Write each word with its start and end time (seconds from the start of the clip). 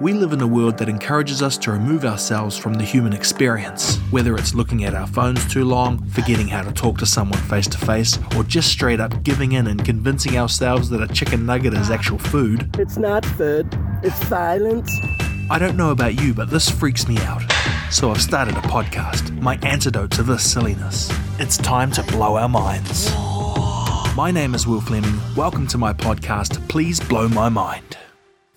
We 0.00 0.14
live 0.14 0.32
in 0.32 0.40
a 0.40 0.46
world 0.46 0.78
that 0.78 0.88
encourages 0.88 1.42
us 1.42 1.58
to 1.58 1.72
remove 1.72 2.06
ourselves 2.06 2.56
from 2.56 2.72
the 2.72 2.84
human 2.84 3.12
experience, 3.12 3.98
whether 4.10 4.34
it's 4.34 4.54
looking 4.54 4.84
at 4.84 4.94
our 4.94 5.06
phones 5.06 5.46
too 5.46 5.66
long, 5.66 6.02
forgetting 6.06 6.48
how 6.48 6.62
to 6.62 6.72
talk 6.72 6.96
to 7.00 7.06
someone 7.06 7.38
face 7.38 7.66
to 7.66 7.76
face, 7.76 8.18
or 8.34 8.42
just 8.42 8.70
straight 8.70 8.98
up 8.98 9.22
giving 9.24 9.52
in 9.52 9.66
and 9.66 9.84
convincing 9.84 10.38
ourselves 10.38 10.88
that 10.88 11.02
a 11.02 11.12
chicken 11.12 11.44
nugget 11.44 11.74
is 11.74 11.90
actual 11.90 12.16
food. 12.16 12.74
It's 12.78 12.96
not 12.96 13.26
food, 13.26 13.68
it's 14.02 14.18
violence. 14.24 14.90
I 15.50 15.58
don't 15.58 15.76
know 15.76 15.90
about 15.90 16.18
you, 16.18 16.32
but 16.32 16.48
this 16.48 16.70
freaks 16.70 17.06
me 17.06 17.18
out. 17.18 17.42
So 17.90 18.10
I've 18.10 18.22
started 18.22 18.56
a 18.56 18.62
podcast, 18.62 19.38
my 19.42 19.58
antidote 19.62 20.12
to 20.12 20.22
this 20.22 20.50
silliness. 20.50 21.12
It's 21.38 21.58
time 21.58 21.90
to 21.90 22.02
blow 22.04 22.36
our 22.36 22.48
minds. 22.48 23.14
My 24.16 24.30
name 24.30 24.54
is 24.54 24.66
Will 24.66 24.80
Fleming. 24.80 25.20
Welcome 25.36 25.66
to 25.66 25.76
my 25.76 25.92
podcast, 25.92 26.66
Please 26.70 27.00
Blow 27.00 27.28
My 27.28 27.50
Mind. 27.50 27.98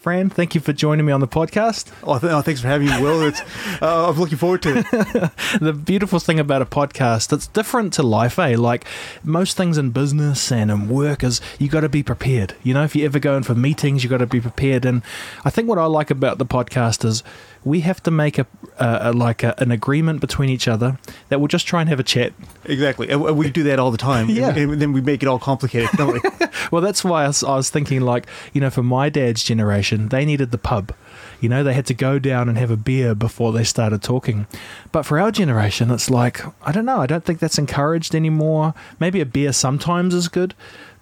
Fran, 0.04 0.30
thank 0.30 0.54
you 0.54 0.60
for 0.60 0.74
joining 0.74 1.06
me 1.06 1.14
on 1.14 1.22
the 1.22 1.30
podcast. 1.30 1.90
Oh, 2.04 2.20
th- 2.20 2.30
oh 2.30 2.42
thanks 2.42 2.60
for 2.60 2.68
having 2.68 2.90
me, 2.90 3.02
Will. 3.02 3.22
It's, 3.22 3.40
uh, 3.82 4.10
I'm 4.10 4.20
looking 4.20 4.38
forward 4.38 4.62
to 4.64 4.80
it. 4.80 5.60
the 5.62 5.72
beautiful 5.72 6.20
thing 6.20 6.42
about 6.42 6.62
a 6.62 6.66
podcast, 6.66 7.32
it's 7.32 7.48
different 7.48 7.94
to 7.94 8.04
life, 8.04 8.38
eh? 8.38 8.58
Like 8.58 8.84
most 9.24 9.56
things 9.56 9.78
in 9.78 9.92
business 9.92 10.52
and 10.52 10.70
in 10.70 10.90
work 10.90 11.24
is 11.24 11.40
you 11.58 11.70
got 11.70 11.82
to 11.82 11.90
be 11.90 12.04
prepared. 12.04 12.54
You 12.64 12.74
know, 12.74 12.84
if 12.84 12.98
you 12.98 13.06
ever 13.06 13.18
go 13.18 13.38
in 13.38 13.44
for 13.44 13.56
meetings, 13.56 14.04
you 14.04 14.10
got 14.10 14.18
to 14.18 14.28
be 14.28 14.42
prepared. 14.42 14.84
And 14.84 15.04
I 15.46 15.50
think 15.50 15.70
what 15.70 15.78
I 15.78 15.86
like 15.86 16.12
about 16.12 16.38
the 16.38 16.46
podcast 16.46 17.06
is 17.06 17.24
we 17.66 17.82
have 17.82 18.02
to 18.04 18.12
make 18.12 18.38
a, 18.40 18.46
a 18.78 19.14
like 19.14 19.44
a, 19.44 19.54
an 19.58 19.72
agreement 19.72 20.22
between 20.22 20.50
each 20.50 20.68
other 20.68 20.98
that 21.30 21.40
we'll 21.40 21.48
just 21.48 21.68
try 21.68 21.82
and 21.82 21.90
have 21.90 22.00
a 22.00 22.04
chat. 22.04 22.34
Exactly, 22.66 23.10
and 23.10 23.22
we 23.38 23.50
do 23.50 23.64
that 23.64 23.80
all 23.80 23.92
the 23.92 23.98
time. 23.98 24.30
Yeah. 24.34 24.50
and 24.56 24.82
then 24.82 24.94
we 24.94 25.02
make 25.02 25.22
it 25.22 25.28
all 25.28 25.38
complicated, 25.38 25.92
don't 25.96 26.14
we? 26.14 26.20
well, 26.72 26.82
that's 26.82 27.04
why 27.04 27.24
I 27.24 27.28
was, 27.28 27.44
I 27.44 27.56
was 27.56 27.70
thinking, 27.70 28.02
like, 28.02 28.26
you 28.52 28.62
know, 28.62 28.72
for 28.72 28.82
my 28.82 29.10
dad's 29.10 29.44
generation, 29.44 30.10
they 30.10 30.26
needed 30.26 30.52
the 30.52 30.58
pub. 30.58 30.92
You 31.40 31.50
know, 31.50 31.64
they 31.64 31.74
had 31.74 31.86
to 31.88 31.94
go 31.94 32.20
down 32.20 32.50
and 32.50 32.58
have 32.58 32.72
a 32.72 32.78
beer 32.78 33.14
before 33.14 33.52
they 33.52 33.64
started 33.64 34.02
talking. 34.02 34.48
But 34.92 35.04
for 35.04 35.20
our 35.20 35.32
generation, 35.32 35.92
it's 35.92 36.10
like, 36.10 36.42
I 36.66 36.72
don't 36.72 36.86
know, 36.86 37.00
I 37.00 37.06
don't 37.06 37.24
think 37.24 37.40
that's 37.40 37.60
encouraged 37.60 38.16
anymore. 38.16 38.74
Maybe 39.00 39.22
a 39.22 39.26
beer 39.26 39.54
sometimes 39.54 40.16
is 40.16 40.30
good. 40.30 40.56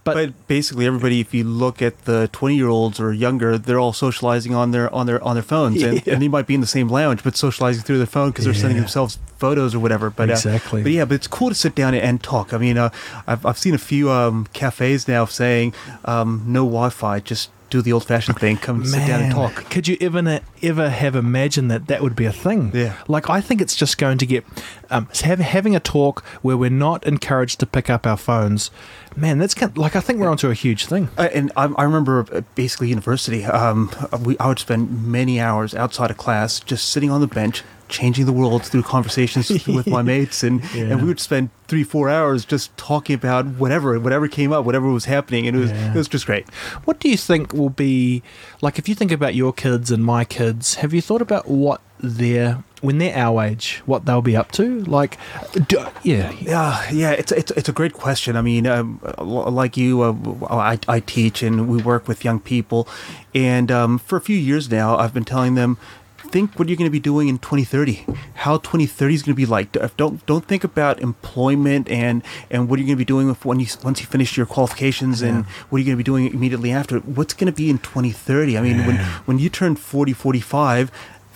But, 0.03 0.16
but, 0.16 0.47
basically, 0.47 0.88
everybody, 0.88 1.19
if 1.19 1.31
you 1.31 1.44
look 1.44 1.80
at 1.80 2.05
the 2.05 2.27
twenty-year-olds 2.31 2.99
or 2.99 3.13
younger, 3.13 3.57
they're 3.59 3.80
all 3.80 3.94
socializing 3.94 4.55
on 4.55 4.71
their 4.71 4.91
on 4.93 5.05
their 5.05 5.23
on 5.23 5.35
their 5.35 5.43
phones, 5.43 5.83
and, 5.83 6.02
Yeah. 6.08 6.13
and 6.13 6.21
they 6.23 6.27
might 6.27 6.47
be 6.47 6.55
in 6.55 6.61
the 6.61 6.66
same 6.67 6.88
lounge, 6.88 7.23
but 7.23 7.38
socializing 7.38 7.83
through 7.83 7.99
their 7.99 8.08
phone 8.08 8.31
because 8.31 8.45
they're 8.45 8.53
sending 8.55 8.77
themselves 8.80 9.19
photos 9.38 9.75
or 9.75 9.80
whatever. 9.80 10.09
But 10.09 10.30
uh, 10.30 10.33
Exactly. 10.33 10.81
but 10.81 10.91
yeah, 10.91 11.05
but 11.05 11.13
it's 11.16 11.27
cool 11.27 11.49
to 11.49 11.55
sit 11.55 11.75
down 11.75 11.93
and 11.93 12.21
talk. 12.23 12.52
I 12.52 12.58
mean, 12.58 12.80
uh, 12.80 12.89
I've 13.27 13.45
I've 13.45 13.59
seen 13.59 13.75
a 13.75 13.77
few 13.77 14.09
um, 14.09 14.47
cafes 14.53 15.08
now 15.08 15.25
saying 15.25 15.75
um, 16.05 16.43
no 16.47 16.63
Wi-Fi, 16.65 17.19
just 17.19 17.52
do 17.72 17.81
the 17.81 17.94
old-fashioned 17.94 18.38
thing, 18.38 18.58
come 18.58 18.86
sit 18.86 19.08
down 19.08 19.22
and 19.22 19.31
talk. 19.31 19.69
Could 19.72 19.88
you 19.88 19.97
ever 20.00 20.41
ever 20.61 20.89
have 20.89 21.16
imagined 21.16 21.72
that 21.72 21.88
that 21.88 22.03
would 22.03 22.16
be 22.16 22.25
a 22.25 22.31
thing? 22.31 22.72
Yeah. 22.73 22.95
Like 23.08 23.30
I 23.30 23.41
think 23.41 23.61
it's 23.61 23.75
just 23.75 23.97
going 23.97 24.19
to 24.19 24.25
get 24.27 24.45
um, 24.91 25.08
have, 25.23 25.39
having 25.39 25.75
a 25.75 25.80
talk 25.80 26.23
where 26.44 26.58
we're 26.58 26.69
not 26.69 27.03
encouraged 27.08 27.59
to 27.61 27.66
pick 27.66 27.89
up 27.89 28.05
our 28.05 28.17
phones. 28.17 28.69
Man, 29.16 29.39
that's 29.39 29.53
kind 29.53 29.75
like 29.77 29.95
I 29.95 30.02
think 30.02 30.19
we're 30.19 30.30
onto 30.30 30.49
a 30.49 30.53
huge 30.53 30.86
thing. 30.86 31.09
Uh, 31.17 31.30
and 31.33 31.52
I, 31.55 31.66
I 31.77 31.83
remember 31.83 32.25
uh, 32.31 32.42
basically 32.55 32.89
university. 32.89 33.44
Um, 33.45 33.89
we, 34.23 34.38
I 34.38 34.47
would 34.47 34.59
spend 34.59 35.08
many 35.08 35.39
hours 35.39 35.73
outside 35.73 36.11
of 36.11 36.17
class, 36.17 36.59
just 36.59 36.89
sitting 36.89 37.09
on 37.09 37.22
the 37.22 37.27
bench, 37.27 37.64
changing 37.92 38.25
the 38.25 38.34
world 38.34 38.66
through 38.66 38.84
conversations 38.84 39.50
with 39.67 39.86
my 39.88 40.02
mates, 40.02 40.42
and, 40.44 40.61
Yeah. 40.73 40.86
and 40.86 41.02
we 41.02 41.08
would 41.08 41.20
spend 41.20 41.50
three, 41.67 41.84
four 41.84 42.09
hours 42.09 42.44
just 42.45 42.75
talking 42.78 43.14
about 43.14 43.45
whatever, 43.45 44.00
whatever 44.00 44.28
came 44.28 44.52
up, 44.52 44.66
whatever 44.66 44.89
was 44.89 45.06
happening, 45.06 45.48
and 45.48 45.56
it 45.56 45.59
was 45.59 45.72
Yeah. 45.72 45.92
it 45.94 45.98
was 45.98 46.08
just 46.08 46.25
great. 46.25 46.50
What 46.86 47.00
do 47.00 47.08
you 47.09 47.17
think 47.17 47.53
will 47.53 47.70
be 47.70 48.23
like 48.61 48.80
if 48.80 48.89
you 48.89 48.95
think 48.95 49.11
about 49.11 49.36
your 49.36 49.53
kids 49.53 49.92
and 49.92 50.03
my 50.03 50.25
kids? 50.25 50.75
Have 50.75 50.94
you 50.94 51.02
thought 51.02 51.22
about 51.22 51.48
what 51.48 51.81
they're 52.00 52.64
when 52.81 52.98
they're 52.98 53.16
our 53.16 53.44
age, 53.44 53.83
what 53.86 54.05
they'll 54.05 54.23
be 54.23 54.36
up 54.36 54.52
to? 54.53 54.80
Like, 54.86 55.17
do, 55.67 55.86
yeah, 56.02 56.31
Yeah, 56.42 56.81
yeah, 56.92 57.11
it's 57.11 57.31
it's 57.31 57.52
it's 57.52 57.70
a 57.70 57.73
great 57.73 57.94
question. 57.94 58.36
I 58.36 58.42
mean, 58.42 58.65
um, 58.65 58.99
like 59.20 59.77
you, 59.77 60.02
uh, 60.02 60.15
I 60.49 60.80
I 60.88 60.99
teach 60.99 61.44
and 61.44 61.67
we 61.67 61.77
work 61.82 62.08
with 62.08 62.26
young 62.26 62.39
people, 62.39 62.88
and 63.36 63.71
um, 63.71 63.99
for 63.99 64.17
a 64.17 64.21
few 64.21 64.36
years 64.38 64.70
now, 64.71 64.98
I've 64.98 65.14
been 65.14 65.26
telling 65.26 65.55
them. 65.55 65.77
Think 66.31 66.58
what 66.58 66.69
you're 66.69 66.77
going 66.77 66.89
to 66.89 66.92
be 66.92 67.02
doing 67.02 67.27
in 67.27 67.39
2030. 67.39 68.05
How 68.36 68.55
2030 68.58 69.14
is 69.14 69.21
going 69.21 69.33
to 69.33 69.36
be 69.36 69.45
like. 69.45 69.75
Uh, 69.75 69.89
don't 69.97 70.25
don't 70.25 70.45
think 70.45 70.64
about 70.64 71.02
employment 71.02 71.89
and 71.89 72.23
and 72.49 72.69
what 72.69 72.80
you're 72.80 72.86
going 72.86 72.95
to 72.95 73.02
be 73.02 73.03
doing 73.05 73.27
with 73.27 73.43
when 73.43 73.59
you 73.59 73.67
once 73.83 73.99
you 73.99 74.08
finish 74.08 74.37
your 74.37 74.45
qualifications 74.45 75.21
and 75.21 75.45
what 75.70 75.75
are 75.75 75.80
you 75.80 75.86
going 75.86 75.97
to 75.97 76.03
be 76.03 76.03
doing 76.03 76.33
immediately 76.33 76.71
after. 76.71 76.99
What's 76.99 77.33
going 77.33 77.52
to 77.52 77.55
be 77.55 77.70
in 77.70 77.80
2030? 77.80 78.58
I 78.58 78.61
mean, 78.61 78.86
when 78.87 78.95
when 79.25 79.39
you 79.39 79.49
turn 79.49 79.75
40, 79.75 80.14
45, 80.14 80.89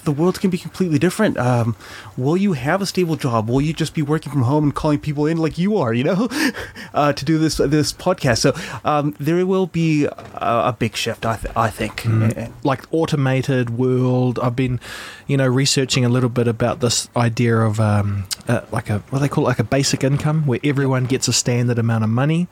the 0.05 0.11
world's 0.11 0.37
going 0.39 0.49
to 0.51 0.57
be 0.57 0.61
completely 0.61 0.97
different. 0.99 1.37
Um, 1.37 1.75
will 2.15 2.37
you 2.37 2.53
have 2.53 2.81
a 2.81 2.85
stable 2.85 3.15
job? 3.15 3.49
Will 3.49 3.61
you 3.61 3.73
just 3.73 3.93
be 3.93 4.01
working 4.01 4.31
from 4.31 4.43
home 4.43 4.63
and 4.65 4.73
calling 4.75 4.99
people 4.99 5.25
in 5.25 5.37
like 5.37 5.57
you 5.57 5.77
are, 5.77 5.93
you 5.93 6.03
know, 6.03 6.29
uh, 6.93 7.13
to 7.13 7.25
do 7.25 7.37
this 7.37 7.57
this 7.57 7.91
podcast? 7.91 8.39
So 8.39 8.53
um, 8.85 9.15
there 9.19 9.45
will 9.45 9.67
be 9.67 10.05
a, 10.05 10.11
a 10.39 10.75
big 10.77 10.95
shift, 10.95 11.25
I, 11.25 11.35
th- 11.37 11.53
I 11.55 11.69
think. 11.69 12.05
And- 12.05 12.53
like 12.63 12.83
automated 12.91 13.77
world. 13.77 14.39
I've 14.39 14.55
been, 14.55 14.79
you 15.27 15.37
know, 15.37 15.47
researching 15.47 16.05
a 16.05 16.09
little 16.09 16.29
bit 16.29 16.47
about 16.47 16.79
this 16.79 17.09
idea 17.15 17.57
of 17.57 17.79
um, 17.79 18.25
uh, 18.47 18.61
like 18.71 18.89
a 18.89 18.99
what 19.09 19.19
they 19.19 19.27
call 19.27 19.45
it, 19.45 19.47
like 19.47 19.59
a 19.59 19.63
basic 19.63 20.03
income, 20.03 20.45
where 20.45 20.59
everyone 20.63 21.05
gets 21.05 21.27
a 21.27 21.33
standard 21.33 21.79
amount 21.79 22.03
of 22.03 22.09
money. 22.09 22.47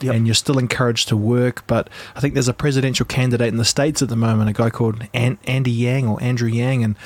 Yep. 0.00 0.14
And 0.14 0.26
you're 0.26 0.34
still 0.34 0.58
encouraged 0.58 1.08
to 1.08 1.16
work, 1.16 1.64
but 1.66 1.88
I 2.16 2.20
think 2.20 2.34
there's 2.34 2.48
a 2.48 2.54
presidential 2.54 3.06
candidate 3.06 3.48
in 3.48 3.56
the 3.56 3.64
states 3.64 4.02
at 4.02 4.08
the 4.08 4.16
moment, 4.16 4.50
a 4.50 4.52
guy 4.52 4.68
called 4.68 5.02
An- 5.14 5.38
Andy 5.44 5.70
Yang 5.70 6.08
or 6.08 6.22
Andrew 6.22 6.48
Yang, 6.48 6.84
and 6.84 6.96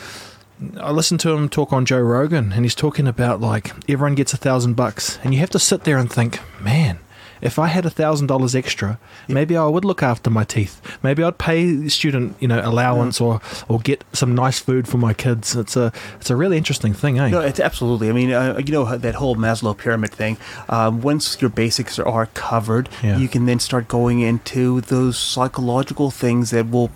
I 0.80 0.90
listened 0.90 1.20
to 1.20 1.30
him 1.30 1.48
talk 1.48 1.72
on 1.72 1.84
Joe 1.84 2.00
Rogan, 2.00 2.52
and 2.52 2.64
he's 2.64 2.74
talking 2.74 3.06
about 3.06 3.40
like 3.40 3.72
everyone 3.88 4.14
gets 4.14 4.32
a 4.32 4.36
thousand 4.36 4.74
bucks, 4.74 5.18
and 5.22 5.32
you 5.32 5.40
have 5.40 5.50
to 5.50 5.58
sit 5.58 5.84
there 5.84 5.98
and 5.98 6.10
think, 6.10 6.40
man, 6.60 6.98
if 7.40 7.58
I 7.58 7.66
had 7.68 7.84
a 7.86 7.90
thousand 7.90 8.26
dollars 8.26 8.54
extra, 8.54 8.98
maybe 9.28 9.56
I 9.56 9.66
would 9.66 9.84
look 9.84 10.02
after 10.02 10.30
my 10.30 10.44
teeth. 10.44 10.80
Maybe 11.02 11.22
I'd 11.22 11.38
pay 11.38 11.88
student, 11.88 12.36
you 12.40 12.48
know, 12.48 12.60
allowance 12.64 13.20
or 13.20 13.40
or 13.68 13.78
get 13.80 14.04
some 14.12 14.34
nice 14.34 14.58
food 14.58 14.86
for 14.88 14.98
my 14.98 15.14
kids. 15.14 15.54
It's 15.56 15.76
a 15.76 15.92
it's 16.20 16.30
a 16.30 16.36
really 16.36 16.56
interesting 16.56 16.94
thing, 16.94 17.18
eh? 17.18 17.28
No, 17.28 17.40
it's 17.40 17.60
absolutely. 17.60 18.08
I 18.08 18.12
mean, 18.12 18.32
uh, 18.32 18.58
you 18.64 18.72
know 18.72 18.96
that 18.96 19.14
whole 19.14 19.36
Maslow 19.36 19.76
pyramid 19.76 20.10
thing. 20.10 20.36
Um, 20.68 21.00
once 21.02 21.40
your 21.40 21.50
basics 21.50 21.98
are 21.98 22.26
covered, 22.34 22.88
Yeah. 23.02 23.18
you 23.18 23.28
can 23.28 23.46
then 23.46 23.58
start 23.60 23.88
going 23.88 24.20
into 24.20 24.80
those 24.80 25.16
psychological 25.18 26.10
things 26.10 26.50
that 26.50 26.68
will 26.70 26.90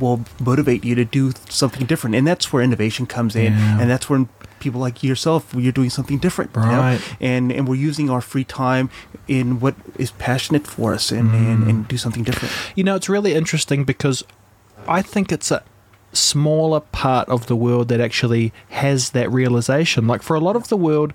will 0.00 0.20
motivate 0.40 0.84
you 0.84 0.94
to 0.94 1.04
do 1.04 1.32
something 1.48 1.86
different, 1.86 2.16
and 2.16 2.26
that's 2.26 2.52
where 2.52 2.62
innovation 2.62 3.06
comes 3.06 3.34
in, 3.36 3.52
Yeah. 3.52 3.80
and 3.80 3.90
that's 3.90 4.08
when 4.10 4.28
people 4.60 4.80
like 4.80 5.02
yourself 5.02 5.54
you're 5.54 5.72
doing 5.72 5.90
something 5.90 6.18
different 6.18 6.50
you 6.54 6.62
know? 6.62 6.78
Right. 6.78 7.16
and 7.20 7.52
and 7.52 7.68
we're 7.68 7.74
using 7.74 8.10
our 8.10 8.20
free 8.20 8.44
time 8.44 8.90
in 9.28 9.60
what 9.60 9.74
is 9.98 10.10
passionate 10.12 10.66
for 10.66 10.94
us 10.94 11.10
and, 11.10 11.30
and, 11.34 11.68
and 11.68 11.84
mm. 11.84 11.88
do 11.88 11.96
something 11.96 12.22
different 12.22 12.52
You 12.74 12.84
know, 12.84 12.96
it's 12.96 13.08
really 13.08 13.34
interesting 13.34 13.84
because 13.84 14.24
I 14.86 15.02
think 15.02 15.32
it's 15.32 15.50
a 15.50 15.62
smaller 16.12 16.80
part 16.80 17.28
of 17.28 17.46
the 17.46 17.56
world 17.56 17.88
that 17.88 18.00
actually 18.00 18.52
has 18.70 19.10
that 19.10 19.30
realization. 19.30 20.06
Like 20.06 20.22
for 20.22 20.36
a 20.36 20.40
lot 20.40 20.56
of 20.56 20.68
the 20.68 20.76
world, 20.76 21.12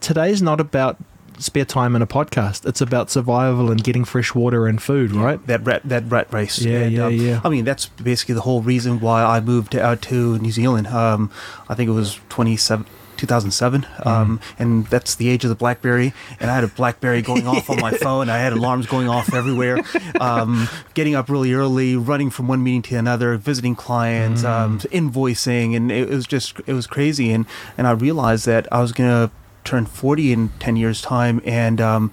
today's 0.00 0.40
not 0.40 0.60
about 0.60 0.96
spare 1.38 1.64
time 1.64 1.94
in 1.96 2.02
a 2.02 2.06
podcast. 2.06 2.66
It's 2.66 2.80
about 2.80 3.10
survival 3.10 3.70
and 3.70 3.82
getting 3.82 4.04
fresh 4.04 4.34
water 4.34 4.66
and 4.66 4.80
food, 4.82 5.12
right? 5.12 5.44
that 5.46 5.64
rat 5.64 5.82
that 5.84 6.04
rat 6.10 6.32
race. 6.32 6.58
Yeah, 6.60 6.78
And, 6.80 6.92
yeah, 6.92 7.04
um, 7.06 7.12
yeah. 7.14 7.40
I 7.44 7.48
mean, 7.48 7.64
that's 7.64 7.86
basically 7.86 8.34
the 8.34 8.42
whole 8.42 8.62
reason 8.62 9.00
why 9.00 9.22
I 9.24 9.40
moved 9.40 9.74
out 9.76 10.02
to 10.02 10.38
New 10.38 10.50
Zealand. 10.52 10.86
Um, 10.88 11.30
I 11.68 11.74
think 11.74 11.88
it 11.88 11.92
was 11.92 12.18
27, 12.28 12.86
2007, 13.16 13.82
Mm-hmm. 13.82 14.08
um, 14.08 14.40
and 14.60 14.86
that's 14.86 15.14
the 15.16 15.28
age 15.28 15.44
of 15.44 15.48
the 15.50 15.56
BlackBerry. 15.56 16.12
And 16.40 16.50
I 16.50 16.54
had 16.54 16.62
a 16.64 16.68
BlackBerry 16.68 17.20
going 17.22 17.46
off 17.48 17.68
on 17.68 17.80
my 17.80 17.90
phone. 18.04 18.28
I 18.30 18.38
had 18.38 18.52
alarms 18.52 18.86
going 18.86 19.08
off 19.08 19.34
everywhere. 19.34 19.78
Um, 20.20 20.68
getting 20.94 21.14
up 21.16 21.28
really 21.28 21.52
early, 21.52 21.96
running 21.96 22.30
from 22.30 22.46
one 22.48 22.62
meeting 22.62 22.82
to 22.82 22.94
another, 22.96 23.36
visiting 23.36 23.74
clients, 23.74 24.42
Mm. 24.42 24.46
um, 24.48 24.78
invoicing, 24.92 25.74
and 25.76 25.90
it 25.90 26.08
was 26.08 26.26
just 26.26 26.60
it 26.66 26.72
was 26.74 26.86
crazy. 26.86 27.32
And 27.32 27.46
and 27.76 27.86
I 27.86 27.90
realized 27.92 28.46
that 28.46 28.66
I 28.72 28.80
was 28.80 28.92
gonna 28.92 29.30
turn 29.68 29.84
40 29.86 30.32
in 30.32 30.48
10 30.58 30.76
years 30.76 31.02
time, 31.02 31.40
and 31.44 31.80
um, 31.80 32.10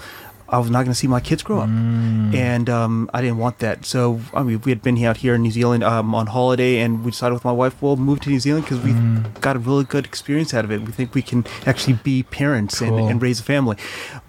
I 0.47 0.59
was 0.59 0.69
not 0.69 0.79
going 0.83 0.91
to 0.91 0.95
see 0.95 1.07
my 1.07 1.19
kids 1.21 1.41
grow 1.41 1.61
up, 1.61 1.69
and 1.69 2.69
um, 2.69 3.09
I 3.13 3.21
didn't 3.21 3.37
want 3.39 3.59
that. 3.59 3.83
So 3.85 4.21
I 4.33 4.43
mean, 4.43 4.61
we 4.63 4.71
had 4.71 4.81
been 4.83 5.03
out 5.03 5.17
here 5.17 5.33
in 5.35 5.41
New 5.41 5.49
Zealand 5.51 5.83
um, 5.83 6.13
on 6.13 6.27
holiday, 6.27 6.79
and 6.81 7.03
we 7.03 7.11
decided 7.11 7.33
with 7.33 7.43
my 7.45 7.51
wife, 7.51 7.81
we'll 7.81 7.95
move 7.95 8.19
to 8.21 8.29
New 8.29 8.39
Zealand 8.39 8.65
because 8.65 8.79
we 8.83 8.93
got 9.41 9.55
a 9.55 9.59
really 9.59 9.85
good 9.85 10.05
experience 10.05 10.53
out 10.53 10.63
of 10.65 10.71
it. 10.71 10.81
We 10.81 10.91
think 10.91 11.15
we 11.15 11.23
can 11.23 11.45
actually 11.65 11.93
be 12.03 12.21
parents 12.23 12.79
Cool. 12.79 12.97
and, 12.99 13.09
and 13.09 13.21
raise 13.21 13.39
a 13.39 13.43
family. 13.43 13.77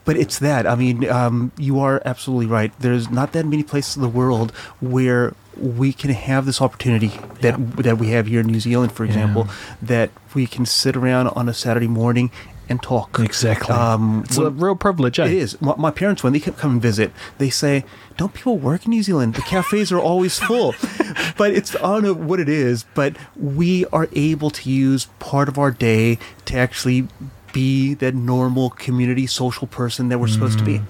But 0.06 0.16
it's 0.16 0.38
that. 0.38 0.66
I 0.66 0.74
mean, 0.76 1.06
um, 1.10 1.50
you 1.58 1.80
are 1.80 2.00
absolutely 2.06 2.46
right. 2.46 2.72
There's 2.78 3.10
not 3.10 3.32
that 3.32 3.44
many 3.44 3.62
places 3.64 3.96
in 3.96 4.02
the 4.02 4.08
world 4.08 4.52
where 4.80 5.34
we 5.56 5.92
can 5.92 6.10
have 6.10 6.46
this 6.46 6.62
opportunity 6.62 7.08
that 7.40 7.56
that 7.78 7.98
we 7.98 8.08
have 8.10 8.26
here 8.26 8.40
in 8.40 8.46
New 8.46 8.60
Zealand, 8.60 8.92
for 8.92 9.04
example, 9.04 9.48
that 9.82 10.10
we 10.34 10.46
can 10.46 10.64
sit 10.64 10.96
around 10.96 11.28
on 11.28 11.48
a 11.48 11.54
Saturday 11.54 11.88
morning 11.88 12.30
and 12.68 12.82
talk. 12.82 13.18
Exactly. 13.18 13.74
Um, 13.74 14.22
it's 14.24 14.36
a 14.38 14.50
real 14.50 14.76
privilege, 14.76 15.18
eh? 15.18 15.26
It 15.26 15.32
is. 15.32 15.60
My, 15.60 15.74
my 15.76 15.90
parents, 15.90 16.22
when 16.22 16.32
they 16.32 16.40
come 16.40 16.54
come 16.54 16.72
and 16.72 16.82
visit, 16.82 17.12
they 17.38 17.50
say, 17.50 17.84
"Don't 18.16 18.34
people 18.34 18.58
work 18.58 18.84
in 18.86 18.90
New 18.90 19.02
Zealand? 19.02 19.34
The 19.34 19.42
cafes 19.42 19.92
are 19.92 20.00
always 20.00 20.38
full." 20.38 20.74
but 21.36 21.52
it's 21.52 21.74
I 21.76 21.80
don't 21.80 22.04
know 22.04 22.14
what 22.14 22.40
it 22.40 22.48
is, 22.48 22.84
but 22.94 23.16
we 23.36 23.84
are 23.86 24.08
able 24.12 24.50
to 24.50 24.70
use 24.70 25.06
part 25.18 25.48
of 25.48 25.58
our 25.58 25.70
day 25.70 26.18
to 26.46 26.56
actually 26.56 27.08
be 27.52 27.94
that 27.94 28.14
normal 28.14 28.70
community 28.70 29.26
social 29.26 29.66
person 29.66 30.08
that 30.10 30.18
we're 30.18 30.28
supposed 30.28 30.58
to 30.58 30.64
be. 30.64 30.82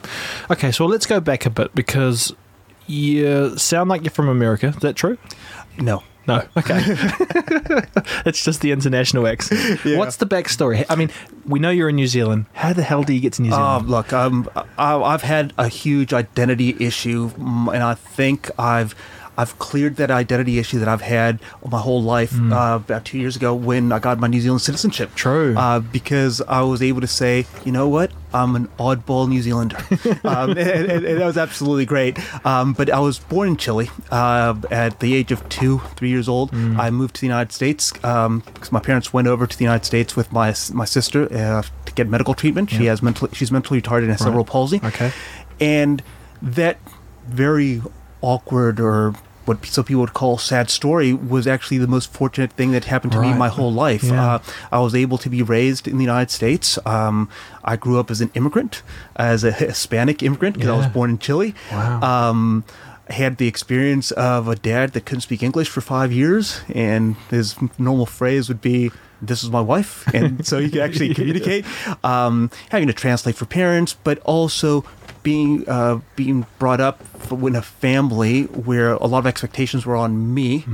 Okay, 0.50 0.72
so 0.72 0.84
let's 0.84 1.06
go 1.06 1.20
back 1.20 1.46
a 1.46 1.50
bit 1.50 1.72
because 1.76 2.34
you 2.88 3.56
sound 3.56 3.88
like 3.88 4.02
you're 4.02 4.10
from 4.10 4.28
America. 4.28 4.68
Is 4.68 4.76
that 4.76 4.96
true? 4.96 5.18
No. 5.78 6.02
No. 6.28 6.42
Okay. 6.56 6.80
it's 8.26 8.44
just 8.44 8.60
the 8.60 8.72
international 8.72 9.26
accent. 9.26 9.80
Yeah. 9.84 9.98
What's 9.98 10.16
the 10.16 10.26
backstory? 10.26 10.84
I 10.88 10.96
mean, 10.96 11.10
we 11.44 11.58
know 11.58 11.70
you're 11.70 11.88
in 11.88 11.96
New 11.96 12.06
Zealand. 12.06 12.46
How 12.54 12.72
the 12.72 12.82
hell 12.82 13.02
do 13.02 13.12
you 13.12 13.20
get 13.20 13.34
to 13.34 13.42
New 13.42 13.52
Um, 13.52 13.54
Zealand? 13.82 13.90
look, 13.90 14.12
um, 14.12 14.50
I, 14.78 14.96
I've 14.96 15.22
had 15.22 15.52
a 15.58 15.68
huge 15.68 16.12
identity 16.12 16.76
issue, 16.80 17.30
and 17.36 17.82
I 17.82 17.94
think 17.94 18.50
I've 18.58 18.94
I've 19.36 19.58
cleared 19.58 19.96
that 19.96 20.10
identity 20.10 20.58
issue 20.58 20.78
that 20.78 20.88
I've 20.88 21.02
had 21.02 21.40
my 21.68 21.78
whole 21.80 22.02
life 22.02 22.34
uh, 22.40 22.80
about 22.84 23.04
two 23.04 23.18
years 23.18 23.36
ago 23.36 23.54
when 23.54 23.92
I 23.92 23.98
got 23.98 24.18
my 24.18 24.26
New 24.28 24.40
Zealand 24.40 24.62
citizenship. 24.62 25.14
True. 25.14 25.54
Uh, 25.56 25.80
because 25.80 26.40
I 26.48 26.62
was 26.62 26.82
able 26.82 27.00
to 27.02 27.06
say, 27.06 27.46
you 27.64 27.72
know 27.72 27.88
what, 27.88 28.10
I'm 28.32 28.56
an 28.56 28.68
oddball 28.78 29.28
New 29.28 29.42
Zealander. 29.42 29.76
um, 30.24 30.50
and, 30.50 30.58
and- 30.58 31.04
and 31.06 31.20
that 31.20 31.26
was 31.26 31.38
absolutely 31.38 31.86
great. 31.86 32.18
Um, 32.46 32.72
but 32.72 32.90
I 32.90 32.98
was 33.00 33.18
born 33.18 33.48
in 33.48 33.56
Chile 33.56 33.88
uh, 34.10 34.54
at 34.70 35.00
the 35.00 35.14
age 35.14 35.30
of 35.32 35.46
two, 35.48 35.78
three 35.96 36.08
years 36.08 36.28
old. 36.28 36.54
I 36.54 36.90
moved 36.90 37.14
to 37.16 37.20
the 37.20 37.26
United 37.26 37.52
States 37.52 37.92
um, 38.04 38.40
because 38.54 38.72
my 38.72 38.80
parents 38.80 39.12
went 39.12 39.28
over 39.28 39.46
to 39.46 39.56
the 39.56 39.64
United 39.64 39.84
States 39.84 40.16
with 40.16 40.32
my 40.32 40.54
my 40.72 40.84
sister 40.84 41.24
uh, 41.32 41.62
to 41.84 41.92
get 41.94 42.08
medical 42.08 42.34
treatment. 42.34 42.70
She 42.70 42.84
Yeah. 42.84 42.90
has 42.90 43.02
mental, 43.02 43.28
she's 43.32 43.52
mentally 43.52 43.80
retarded 43.80 44.02
and 44.02 44.10
has 44.12 44.20
cerebral 44.20 44.44
palsy. 44.44 44.80
Okay. 44.82 45.12
And 45.60 46.02
that 46.42 46.78
very 47.28 47.82
awkward 48.22 48.80
or 48.80 49.14
what 49.46 49.64
some 49.64 49.84
people 49.84 50.00
would 50.02 50.12
call 50.12 50.36
sad 50.38 50.68
story 50.70 51.12
was 51.14 51.46
actually 51.46 51.78
the 51.78 51.86
most 51.86 52.12
fortunate 52.12 52.52
thing 52.52 52.72
that 52.72 52.84
happened 52.84 53.12
to 53.12 53.20
me 53.20 53.28
Right. 53.28 53.38
my 53.38 53.48
whole 53.48 53.72
life. 53.72 54.04
Yeah. 54.04 54.34
Uh, 54.34 54.38
I 54.70 54.80
was 54.80 54.94
able 54.94 55.18
to 55.18 55.30
be 55.30 55.40
raised 55.42 55.88
in 55.88 55.96
the 55.98 56.04
United 56.04 56.30
States. 56.30 56.78
Um, 56.84 57.28
I 57.64 57.76
grew 57.76 57.98
up 57.98 58.10
as 58.10 58.20
an 58.20 58.30
immigrant, 58.34 58.82
as 59.16 59.44
a 59.44 59.52
Hispanic 59.52 60.22
immigrant, 60.22 60.54
because 60.56 60.68
I 60.70 60.76
was 60.76 60.86
born 60.88 61.10
in 61.10 61.18
Chile. 61.18 61.54
Wow. 61.72 62.00
Um, 62.30 62.64
I 63.08 63.12
had 63.12 63.36
the 63.38 63.46
experience 63.46 64.10
of 64.10 64.48
a 64.48 64.56
dad 64.56 64.92
that 64.94 65.06
couldn't 65.06 65.20
speak 65.22 65.42
English 65.42 65.68
for 65.68 65.80
five 65.80 66.10
years, 66.12 66.60
and 66.74 67.14
his 67.30 67.54
normal 67.78 68.04
phrase 68.06 68.48
would 68.48 68.60
be, 68.60 68.90
"This 69.22 69.44
is 69.44 69.50
my 69.50 69.60
wife," 69.60 70.04
and 70.12 70.44
so 70.44 70.58
you 70.58 70.70
could 70.70 70.82
actually 70.82 71.14
communicate. 71.18 71.64
Um, 72.02 72.50
having 72.70 72.88
to 72.88 72.92
translate 72.92 73.36
for 73.36 73.44
parents, 73.46 73.94
but 74.02 74.18
also 74.24 74.84
being 75.22 75.62
uh, 75.68 76.00
being 76.16 76.46
brought 76.58 76.80
up 76.80 76.98
in 77.32 77.56
a 77.56 77.62
family 77.62 78.44
where 78.44 78.92
a 78.94 79.06
lot 79.06 79.18
of 79.18 79.26
expectations 79.26 79.84
were 79.84 79.96
on 79.96 80.34
me 80.34 80.64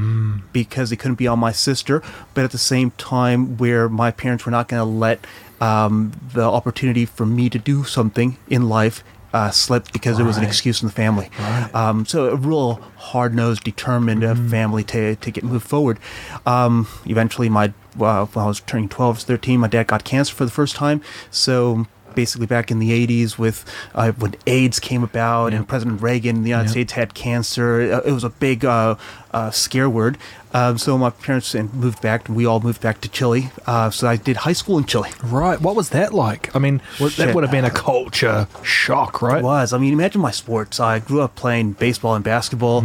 because 0.52 0.90
they 0.90 0.96
couldn't 0.96 1.16
be 1.16 1.26
on 1.26 1.38
my 1.38 1.52
sister, 1.52 2.02
but 2.34 2.44
at 2.44 2.50
the 2.50 2.58
same 2.58 2.90
time 2.92 3.56
where 3.56 3.88
my 3.88 4.10
parents 4.10 4.44
were 4.44 4.52
not 4.52 4.68
going 4.68 4.80
to 4.80 4.84
let 4.84 5.26
um, 5.60 6.12
the 6.34 6.42
opportunity 6.42 7.04
for 7.04 7.24
me 7.24 7.48
to 7.48 7.58
do 7.58 7.84
something 7.84 8.36
in 8.48 8.68
life 8.68 9.04
uh, 9.32 9.50
slip 9.50 9.90
because 9.92 10.18
it 10.18 10.24
was 10.24 10.36
an 10.36 10.44
excuse 10.44 10.82
in 10.82 10.88
the 10.88 10.92
family. 10.92 11.30
Right. 11.38 11.74
Um, 11.74 12.04
so 12.04 12.28
a 12.28 12.36
real 12.36 12.74
hard 12.96 13.34
nosed, 13.34 13.64
determined 13.64 14.24
uh, 14.24 14.34
family 14.34 14.84
to, 14.84 15.16
to 15.16 15.30
get 15.30 15.44
moved 15.44 15.66
forward. 15.66 15.98
Um, 16.44 16.86
eventually, 17.06 17.48
my 17.48 17.72
uh, 18.00 18.26
when 18.26 18.44
I 18.44 18.48
was 18.48 18.60
turning 18.60 18.88
12, 18.88 19.20
13, 19.20 19.60
my 19.60 19.68
dad 19.68 19.86
got 19.86 20.04
cancer 20.04 20.34
for 20.34 20.44
the 20.44 20.50
first 20.50 20.76
time. 20.76 21.02
So 21.30 21.86
basically, 22.14 22.46
back 22.46 22.70
in 22.70 22.78
the 22.78 23.06
80s, 23.06 23.38
with 23.38 23.64
uh, 23.94 24.12
when 24.12 24.34
AIDS 24.46 24.80
came 24.80 25.02
about 25.02 25.52
and 25.54 25.66
President 25.66 26.00
Reagan 26.02 26.36
in 26.36 26.42
the 26.42 26.50
United 26.50 26.68
Yep. 26.68 26.70
States 26.72 26.92
had 26.92 27.14
cancer, 27.14 27.80
uh, 27.92 28.00
it 28.00 28.12
was 28.12 28.24
a 28.24 28.30
big 28.30 28.64
uh, 28.64 28.96
uh, 29.32 29.50
scare 29.50 29.88
word. 29.88 30.18
Um, 30.54 30.76
so 30.76 30.98
my 30.98 31.10
parents 31.10 31.54
and 31.54 31.72
moved 31.72 32.02
back, 32.02 32.28
we 32.28 32.44
all 32.44 32.60
moved 32.60 32.82
back 32.82 33.00
to 33.02 33.08
Chile. 33.08 33.50
Uh, 33.66 33.90
so 33.90 34.06
I 34.06 34.16
did 34.16 34.38
high 34.38 34.52
school 34.52 34.76
in 34.76 34.84
Chile. 34.84 35.08
Right. 35.24 35.60
What 35.60 35.76
was 35.76 35.90
that 35.90 36.12
like? 36.12 36.54
I 36.54 36.58
mean, 36.58 36.82
was, 37.00 37.16
that 37.16 37.34
would 37.34 37.42
have 37.42 37.50
been 37.50 37.64
a 37.64 37.70
culture 37.70 38.46
shock, 38.62 39.22
right? 39.22 39.38
It 39.38 39.44
was. 39.44 39.72
I 39.72 39.78
mean, 39.78 39.92
imagine 39.92 40.20
my 40.20 40.30
sports. 40.30 40.78
I 40.78 40.98
grew 40.98 41.22
up 41.22 41.34
playing 41.36 41.72
baseball 41.72 42.14
and 42.14 42.24
basketball. 42.24 42.84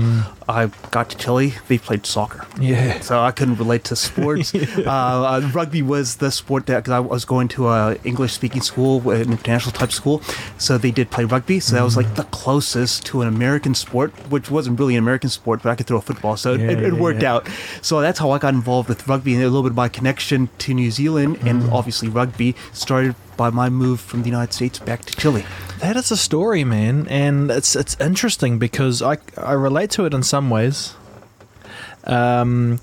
I 0.50 0.68
got 0.92 1.10
to 1.10 1.18
Chile. 1.18 1.56
They 1.68 1.78
played 1.78 2.06
soccer. 2.06 2.48
Yeah. 2.60 3.02
So 3.02 3.20
I 3.20 3.32
couldn't 3.32 3.56
relate 3.56 3.84
to 3.86 3.98
sports. 3.98 4.56
uh, 4.56 4.82
uh, 4.86 5.52
rugby 5.54 5.82
was 5.82 6.18
the 6.18 6.32
sport 6.32 6.68
that 6.68 6.78
because 6.78 6.94
I 6.94 7.00
was 7.00 7.26
going 7.26 7.50
to 7.50 7.68
a 7.68 7.98
English 8.06 8.32
speaking 8.32 8.62
school, 8.62 9.10
an 9.10 9.32
international 9.32 9.74
type 9.74 9.92
school. 9.92 10.22
So 10.58 10.78
they 10.78 10.92
did 10.92 11.12
play 11.12 11.26
rugby. 11.26 11.60
So 11.60 11.76
that 11.76 11.84
was 11.84 11.98
like 11.98 12.16
the 12.16 12.24
closest 12.24 13.06
to 13.08 13.22
an 13.22 13.28
American 13.28 13.76
sport, 13.76 14.14
which 14.30 14.50
wasn't 14.50 14.80
really 14.80 14.96
an 14.96 15.04
American 15.04 15.30
sport, 15.30 15.64
but 15.64 15.70
I 15.70 15.76
could 15.76 15.88
throw 15.88 15.98
a 15.98 16.02
football. 16.02 16.37
So 16.38 16.54
Yeah, 16.54 16.72
it, 16.72 16.84
it 16.84 16.94
worked 16.94 17.24
yeah. 17.24 17.36
out. 17.36 17.50
So 17.82 18.02
that's 18.02 18.20
how 18.20 18.32
I 18.32 18.38
got 18.38 18.54
involved 18.54 18.90
with 18.90 19.08
rugby 19.08 19.34
and 19.34 19.44
a 19.44 19.48
little 19.48 19.64
bit 19.64 19.72
of 19.72 19.76
my 19.76 19.90
connection 19.90 20.50
to 20.60 20.74
New 20.74 20.92
Zealand 20.92 21.40
and 21.44 21.70
obviously 21.72 22.08
rugby 22.08 22.56
started 22.72 23.16
by 23.36 23.50
my 23.50 23.70
move 23.70 24.00
from 24.00 24.24
the 24.24 24.30
United 24.30 24.54
States 24.54 24.80
back 24.80 25.06
to 25.06 25.16
Chile. 25.16 25.46
That 25.80 25.96
is 25.96 26.12
a 26.12 26.18
story, 26.18 26.64
man, 26.64 27.08
and 27.08 27.52
it's 27.52 27.76
it's 27.76 27.96
interesting 28.00 28.58
because 28.58 29.02
I 29.02 29.18
I 29.38 29.54
relate 29.54 29.92
to 29.92 30.06
it 30.06 30.14
in 30.14 30.24
some 30.24 30.50
ways. 30.50 30.96
Um, 32.06 32.80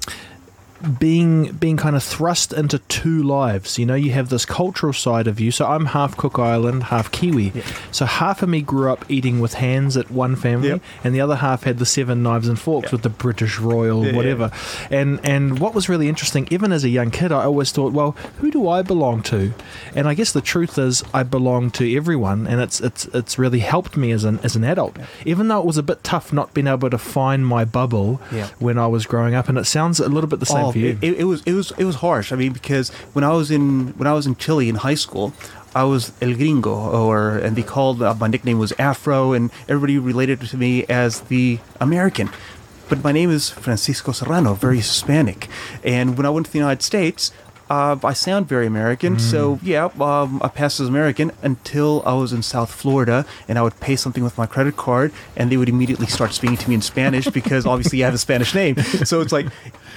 being 0.85 1.53
being 1.53 1.77
kind 1.77 1.97
of 1.97 2.03
thrust 2.03 2.53
into 2.53 2.79
two 2.81 3.23
lives. 3.23 3.79
You 3.79 3.87
know, 3.87 3.95
you 3.95 4.13
have 4.13 4.29
this 4.29 4.45
cultural 4.45 4.93
side 4.93 5.27
of 5.27 5.41
you. 5.41 5.51
So 5.51 5.67
I'm 5.67 5.87
half 5.87 6.17
Cook 6.17 6.39
Island, 6.39 6.85
half 6.85 7.11
Kiwi. 7.11 7.53
So 7.91 8.07
half 8.07 8.43
of 8.43 8.49
me 8.49 8.61
grew 8.61 8.91
up 8.93 9.05
eating 9.09 9.41
with 9.41 9.55
hands 9.55 9.97
at 9.97 10.11
one 10.11 10.37
family, 10.37 10.69
Yep. 10.69 10.83
and 11.05 11.15
the 11.15 11.21
other 11.21 11.37
half 11.37 11.65
had 11.65 11.79
the 11.79 11.87
seven 11.87 12.23
knives 12.23 12.49
and 12.49 12.59
forks 12.59 12.93
with 12.93 13.03
the 13.03 13.09
British 13.09 13.59
Royal 13.59 14.05
Yeah, 14.05 14.11
yeah. 14.11 14.17
whatever. 14.17 14.51
And 14.91 15.21
and 15.25 15.59
what 15.59 15.75
was 15.75 15.89
really 15.89 16.09
interesting, 16.09 16.47
even 16.51 16.73
as 16.73 16.85
a 16.85 16.89
young 16.89 17.11
kid, 17.11 17.33
I 17.33 17.45
always 17.45 17.73
thought, 17.73 17.93
well, 17.93 18.13
who 18.39 18.51
do 18.51 18.69
I 18.69 18.83
belong 18.83 19.23
to? 19.25 19.53
And 19.95 20.09
I 20.09 20.15
guess 20.15 20.33
the 20.33 20.41
truth 20.41 20.79
is, 20.79 21.03
I 21.13 21.23
belong 21.23 21.71
to 21.73 21.97
everyone, 21.97 22.47
and 22.47 22.61
it's 22.61 22.81
it's 22.81 23.07
it's 23.07 23.39
really 23.39 23.61
helped 23.61 23.97
me 23.97 24.11
as 24.13 24.25
an 24.25 24.39
as 24.43 24.57
an 24.57 24.65
adult. 24.65 24.97
Even 25.25 25.49
though 25.49 25.61
it 25.61 25.67
was 25.67 25.79
a 25.79 25.83
bit 25.83 26.03
tough 26.05 26.33
not 26.33 26.53
being 26.55 26.67
able 26.67 26.91
to 26.91 26.99
find 26.99 27.47
my 27.47 27.65
bubble 27.65 28.21
Yeah. 28.33 28.49
when 28.59 28.79
I 28.79 28.87
was 28.87 29.07
growing 29.07 29.35
up, 29.35 29.49
and 29.49 29.57
it 29.59 29.65
sounds 29.67 30.01
a 30.01 30.09
little 30.09 30.29
bit 30.29 30.41
the 30.41 30.47
same 30.47 30.65
Oh, 30.67 30.73
for 30.75 30.79
you. 30.79 30.99
It, 31.01 31.21
it 31.23 31.27
was 31.33 31.43
it 31.47 31.55
was 31.61 31.73
it 31.79 31.85
was 31.85 31.97
harsh. 32.07 32.33
I 32.33 32.37
mean, 32.37 32.53
because 32.53 32.91
when 33.15 33.25
I 33.25 33.33
was 33.41 33.51
in 33.51 33.95
when 33.99 34.07
I 34.07 34.15
was 34.19 34.27
in 34.27 34.35
Chile 34.37 34.69
in 34.69 34.77
high 34.89 34.99
school, 35.07 35.33
I 35.75 35.85
was 35.85 36.13
El 36.21 36.35
Gringo, 36.35 36.75
or 36.75 37.39
and 37.45 37.57
they 37.57 37.63
called 37.63 38.03
uh, 38.03 38.15
my 38.15 38.29
nickname 38.29 38.59
was 38.59 38.73
Afro, 38.79 39.33
and 39.33 39.51
everybody 39.69 39.99
related 39.99 40.41
to 40.53 40.57
me 40.57 40.85
as 41.03 41.23
the 41.33 41.59
American. 41.81 42.29
But 42.89 43.03
my 43.03 43.13
name 43.13 43.31
is 43.31 43.49
Francisco 43.49 44.13
Serrano, 44.13 44.53
very 44.55 44.77
Hispanic. 44.77 45.49
And 45.83 46.19
when 46.19 46.27
I 46.27 46.31
went 46.31 46.47
to 46.47 46.53
the 46.53 46.59
United 46.59 46.83
States, 46.83 47.33
uh, 47.71 47.97
I 48.05 48.13
sound 48.13 48.47
very 48.47 48.67
American. 48.67 49.19
So 49.19 49.59
yeah, 49.63 49.89
um, 49.99 50.41
I 50.45 50.49
passed 50.49 50.81
as 50.81 50.89
American 50.89 51.33
until 51.43 52.03
I 52.05 52.13
was 52.13 52.33
in 52.33 52.43
South 52.43 52.71
Florida, 52.71 53.25
and 53.49 53.59
I 53.59 53.63
would 53.63 53.79
pay 53.81 53.97
something 53.97 54.23
with 54.23 54.37
my 54.37 54.47
credit 54.47 54.77
card, 54.77 55.13
and 55.37 55.51
they 55.51 55.57
would 55.57 55.71
immediately 55.71 56.07
start 56.07 56.35
speaking 56.35 56.59
to 56.59 56.69
me 56.69 56.75
in 56.75 56.83
Spanish 56.83 57.27
because 57.41 57.65
obviously 57.65 58.03
I 58.03 58.07
have 58.09 58.15
a 58.15 58.19
Spanish 58.19 58.55
name. 58.55 58.77
So 59.05 59.23
it's 59.23 59.33
like, 59.33 59.47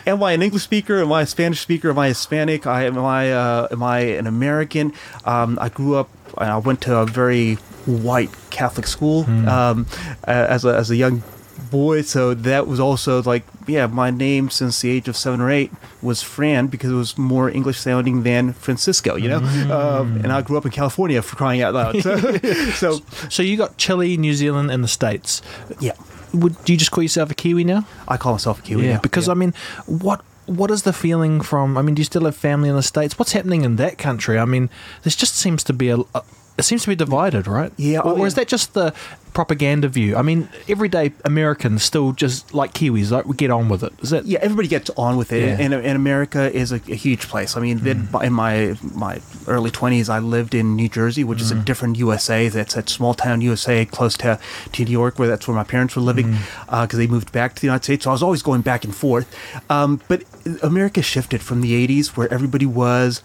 am 0.08 0.24
I 0.24 0.32
an 0.32 0.42
English 0.42 0.64
speaker? 0.64 1.00
Am 1.00 1.12
I 1.12 1.22
a 1.22 1.26
Spanish 1.28 1.60
speaker? 1.62 1.90
Am 1.90 2.00
I 2.00 2.08
Hispanic? 2.08 2.66
I, 2.66 2.86
am 2.86 2.98
I 2.98 3.32
uh, 3.32 3.68
am 3.72 3.84
I 3.84 4.00
an 4.00 4.26
American? 4.26 4.94
Um, 5.26 5.58
I 5.62 5.70
grew 5.70 5.96
up. 5.96 6.10
I 6.38 6.58
went 6.58 6.82
to 6.82 6.96
a 6.96 7.06
very 7.06 7.56
white 7.86 8.30
Catholic 8.50 8.88
school 8.88 9.24
um, 9.48 9.86
as 10.24 10.66
a 10.66 10.76
as 10.76 10.90
a 10.92 10.96
young 10.96 11.24
boy. 11.72 12.02
So 12.02 12.34
that 12.34 12.68
was 12.68 12.80
also 12.80 13.22
like, 13.24 13.44
yeah, 13.68 13.88
my 13.88 14.12
name 14.12 14.50
since 14.50 14.82
the 14.82 14.90
age 14.92 15.08
of 15.08 15.18
seven 15.18 15.42
or 15.42 15.50
eight 15.50 15.72
was 16.02 16.22
Fran 16.22 16.68
because 16.68 16.92
it 16.92 16.96
was 16.96 17.18
more 17.18 17.50
English 17.50 17.80
sounding 17.80 18.24
than 18.24 18.54
Francisco, 18.54 19.16
you 19.16 19.30
know. 19.30 19.38
Um, 19.74 20.18
and 20.24 20.32
I 20.32 20.42
grew 20.42 20.58
up 20.58 20.66
in 20.66 20.72
California 20.72 21.22
for 21.22 21.36
crying 21.36 21.62
out 21.62 21.74
loud. 21.74 21.96
So, 22.04 22.18
so 22.74 23.02
So 23.30 23.42
you 23.44 23.58
got 23.58 23.78
Chile, 23.78 24.16
New 24.18 24.34
Zealand, 24.34 24.70
and 24.72 24.84
the 24.84 24.88
States. 24.88 25.42
yeah, 25.80 25.94
Would 26.34 26.64
do 26.66 26.74
you 26.74 26.78
just 26.78 26.92
call 26.92 27.04
yourself 27.04 27.32
a 27.32 27.36
Kiwi 27.36 27.64
now? 27.64 27.86
I 28.08 28.18
call 28.18 28.34
myself 28.34 28.60
a 28.60 28.62
Kiwi. 28.62 28.86
yeah, 28.86 28.94
now. 28.96 29.02
because 29.02 29.28
Yeah. 29.28 29.32
I 29.34 29.36
mean, 29.36 29.54
what 29.86 30.22
what 30.46 30.72
is 30.72 30.84
the 30.84 30.94
feeling 30.94 31.42
from? 31.42 31.78
I 31.78 31.82
mean, 31.82 31.96
do 31.96 32.00
you 32.00 32.06
still 32.06 32.26
have 32.26 32.36
family 32.36 32.70
in 32.70 32.76
the 32.76 32.84
states? 32.84 33.20
What's 33.20 33.34
happening 33.34 33.64
in 33.64 33.76
that 33.78 33.98
country? 33.98 34.40
I 34.40 34.46
mean, 34.46 34.70
this 35.04 35.16
just 35.16 35.36
seems 35.36 35.64
to 35.66 35.74
be 35.74 35.90
a. 35.90 35.98
a 36.16 36.22
it 36.58 36.64
seems 36.64 36.82
to 36.84 36.88
be 36.88 36.96
divided, 36.96 37.46
right? 37.46 37.72
Yeah, 37.78 38.00
Or, 38.00 38.18
or 38.18 38.26
is 38.26 38.34
that 38.34 38.48
just 38.48 38.74
the 38.74 38.92
propaganda 39.38 39.88
view? 39.88 40.16
I 40.16 40.24
mean, 40.24 40.50
everyday 40.68 41.14
Americans 41.24 41.84
still 41.84 42.12
just 42.12 42.56
like 42.56 42.74
Kiwis, 42.74 43.12
like 43.12 43.28
we 43.28 43.36
get 43.36 43.52
on 43.52 43.70
with 43.70 43.84
it. 43.84 43.94
Is 44.02 44.10
that? 44.10 44.26
yeah, 44.26 44.40
everybody 44.42 44.68
gets 44.68 44.90
on 44.98 45.16
with 45.16 45.32
it, 45.32 45.44
Yeah. 45.44 45.64
and, 45.64 45.76
and 45.76 45.96
America 45.96 46.52
is 46.52 46.72
a, 46.72 46.82
a 46.88 46.96
huge 46.96 47.28
place. 47.28 47.56
I 47.56 47.60
mean, 47.62 47.78
then 47.88 48.08
mm. 48.08 48.24
in 48.24 48.34
my 48.34 48.76
my 48.96 49.22
early 49.46 49.70
twenties, 49.70 50.10
I 50.10 50.18
lived 50.18 50.56
in 50.56 50.76
New 50.76 50.90
Jersey, 50.90 51.24
which 51.24 51.40
is 51.40 51.52
a 51.52 51.56
mm. 51.56 51.66
different 51.66 52.00
USA. 52.00 52.50
That's 52.50 52.76
a 52.76 52.88
small 52.88 53.14
town 53.14 53.42
USA, 53.42 53.86
close 53.86 54.18
to 54.24 54.40
to 54.72 54.84
New 54.84 54.92
York, 54.92 55.20
where 55.20 55.28
that's 55.28 55.48
where 55.48 55.56
my 55.56 55.64
parents 55.64 55.96
were 55.96 56.02
living, 56.02 56.30
mm. 56.30 56.40
uh, 56.70 56.88
because 56.88 56.98
they 56.98 57.06
moved 57.06 57.32
back 57.32 57.54
to 57.54 57.62
the 57.62 57.68
United 57.68 57.84
States. 57.84 58.06
So 58.06 58.10
I 58.10 58.14
was 58.14 58.24
always 58.24 58.42
going 58.42 58.62
back 58.62 58.84
and 58.86 58.96
forth. 58.96 59.28
Um, 59.70 60.02
but 60.08 60.24
America 60.64 61.04
shifted 61.04 61.44
from 61.44 61.62
the 61.62 61.74
'80s, 61.88 62.18
where 62.18 62.28
everybody 62.34 62.66
was 62.66 63.22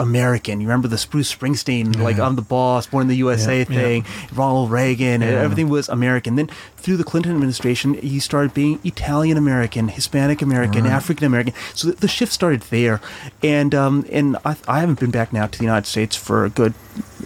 American. 0.00 0.60
You 0.60 0.66
remember 0.68 0.88
the 0.88 1.04
Bruce 1.10 1.34
Springsteen, 1.34 1.98
like 2.00 2.18
I'm 2.18 2.36
the 2.36 2.42
boss, 2.42 2.86
born 2.86 3.02
in 3.02 3.08
the 3.08 3.16
USA 3.16 3.58
Yeah, 3.58 3.64
thing, 3.64 4.04
Ronald 4.34 4.70
Reagan, 4.70 5.22
and 5.22 5.34
everything 5.34 5.68
was 5.68 5.88
American. 5.88 6.36
Then 6.36 6.48
through 6.76 6.96
the 6.98 7.04
Clinton 7.04 7.32
administration, 7.32 7.94
he 7.94 8.18
started 8.20 8.52
being 8.54 8.78
Italian 8.84 9.36
American, 9.36 9.88
Hispanic 9.88 10.42
American, 10.42 10.86
African 10.86 11.26
American. 11.26 11.54
So 11.74 11.88
the, 11.88 11.94
the 11.96 12.08
shift 12.08 12.32
started 12.32 12.62
there, 12.70 13.00
and 13.42 13.74
um, 13.74 14.04
and 14.10 14.36
I, 14.44 14.56
I 14.68 14.80
haven't 14.80 15.00
been 15.00 15.10
back 15.10 15.32
now 15.32 15.46
to 15.46 15.58
the 15.58 15.64
United 15.64 15.86
States 15.86 16.16
for 16.16 16.44
a 16.44 16.50
good 16.50 16.74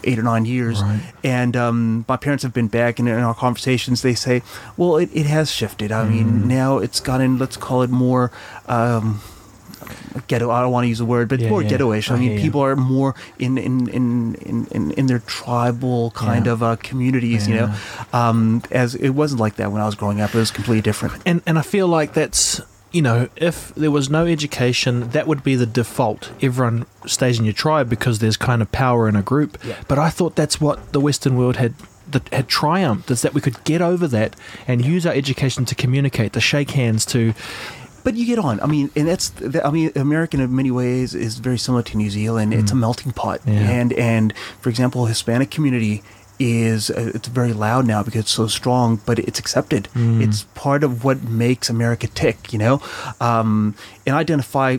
eight 0.05 0.19
or 0.19 0.23
nine 0.23 0.45
years, 0.45 0.81
Right. 0.83 1.00
and 1.25 1.57
um, 1.57 2.05
my 2.09 2.17
parents 2.17 2.43
have 2.45 2.55
been 2.55 2.69
back, 2.69 2.99
and 2.99 3.09
in 3.09 3.19
our 3.19 3.35
conversations, 3.35 4.02
they 4.02 4.14
say, 4.14 4.43
well, 4.76 4.97
it, 4.97 5.11
it 5.12 5.26
has 5.26 5.50
shifted. 5.50 5.90
I 5.90 6.09
mean, 6.09 6.43
Mm. 6.43 6.45
now 6.45 6.78
it's 6.78 7.00
gotten, 7.00 7.37
let's 7.38 7.57
call 7.57 7.83
it 7.83 7.90
more. 7.90 8.31
Um, 8.69 9.21
ghetto 10.27 10.51
i 10.51 10.61
don't 10.61 10.73
want 10.73 10.85
to 10.85 10.89
use 10.89 10.99
the 10.99 11.05
word 11.05 11.29
but 11.29 11.39
Yeah, 11.41 11.49
more 11.51 11.63
yeah. 11.63 11.71
ghettoish 11.71 12.11
i, 12.11 12.15
I 12.15 12.19
mean 12.19 12.33
you. 12.33 12.41
people 12.41 12.61
are 12.63 12.75
more 12.77 13.15
in 13.39 13.57
in 13.59 13.89
in 13.89 14.35
in, 14.37 14.67
in, 14.71 14.91
in 14.93 15.07
their 15.07 15.21
tribal 15.21 16.11
kind 16.13 16.47
Yeah. 16.47 16.53
of 16.53 16.63
uh, 16.63 16.77
communities 16.77 17.47
you 17.49 17.55
know 17.57 17.75
um, 18.13 18.63
as 18.71 18.95
it 18.95 19.11
wasn't 19.11 19.41
like 19.41 19.57
that 19.57 19.71
when 19.73 19.81
i 19.81 19.87
was 19.87 19.95
growing 19.95 20.21
up 20.21 20.35
it 20.35 20.39
was 20.39 20.51
completely 20.51 20.83
different 20.83 21.15
And 21.27 21.43
and 21.47 21.59
I 21.59 21.63
feel 21.63 21.87
like 21.89 22.13
that's 22.15 22.61
you 22.91 23.03
know, 23.03 23.29
if 23.37 23.75
there 23.75 23.91
was 23.91 24.09
no 24.09 24.25
education, 24.27 25.11
that 25.11 25.27
would 25.27 25.43
be 25.45 25.55
the 25.57 25.67
default. 25.67 26.31
Everyone 26.41 26.87
stays 27.05 27.39
in 27.39 27.45
your 27.45 27.53
tribe 27.53 27.91
because 27.91 28.19
there's 28.21 28.39
kind 28.39 28.63
of 28.63 28.73
power 28.73 29.07
in 29.11 29.15
a 29.15 29.21
group. 29.21 29.59
Yeah. 29.63 29.77
But 29.89 29.99
I 29.99 30.09
thought 30.09 30.37
that's 30.37 30.59
what 30.59 30.79
the 30.95 30.99
Western 31.01 31.37
world 31.37 31.57
had 31.57 31.75
that 32.13 32.27
had 32.33 32.49
triumphed 32.49 33.11
is 33.11 33.21
that 33.21 33.35
we 33.35 33.43
could 33.43 33.63
get 33.65 33.83
over 33.83 34.09
that 34.09 34.35
and 34.67 34.83
use 34.83 35.05
our 35.05 35.13
education 35.13 35.67
to 35.67 35.75
communicate, 35.75 36.33
to 36.33 36.41
shake 36.41 36.71
hands, 36.71 37.05
to 37.05 37.35
but 38.09 38.17
you 38.19 38.25
get 38.33 38.38
on 38.49 38.55
i 38.67 38.67
mean 38.75 38.87
and 38.99 39.07
that's 39.12 39.29
that, 39.55 39.62
i 39.69 39.71
mean 39.77 39.88
american 40.07 40.38
in 40.45 40.50
many 40.61 40.73
ways 40.83 41.09
is 41.27 41.33
very 41.49 41.59
similar 41.67 41.83
to 41.88 41.93
new 42.03 42.11
zealand 42.19 42.55
it's 42.61 42.73
a 42.77 42.79
melting 42.85 43.12
pot 43.21 43.38
Mm. 43.47 43.53
Yeah. 43.55 43.71
and 43.81 43.91
and 44.12 44.27
for 44.62 44.69
example 44.73 45.00
hispanic 45.15 45.49
community 45.57 45.97
is 46.41 46.81
uh, 46.91 47.11
it's 47.17 47.29
very 47.41 47.53
loud 47.67 47.85
now 47.95 48.00
because 48.07 48.21
it's 48.25 48.37
so 48.43 48.47
strong 48.61 48.88
but 49.09 49.17
it's 49.29 49.41
accepted 49.45 49.83
Mm. 49.95 50.23
it's 50.25 50.38
part 50.65 50.83
of 50.88 51.05
what 51.05 51.19
makes 51.45 51.67
america 51.77 52.07
tick 52.23 52.38
you 52.55 52.59
know 52.65 52.75
um, 53.29 53.75
and 54.07 54.12
I 54.17 54.21
identify 54.29 54.71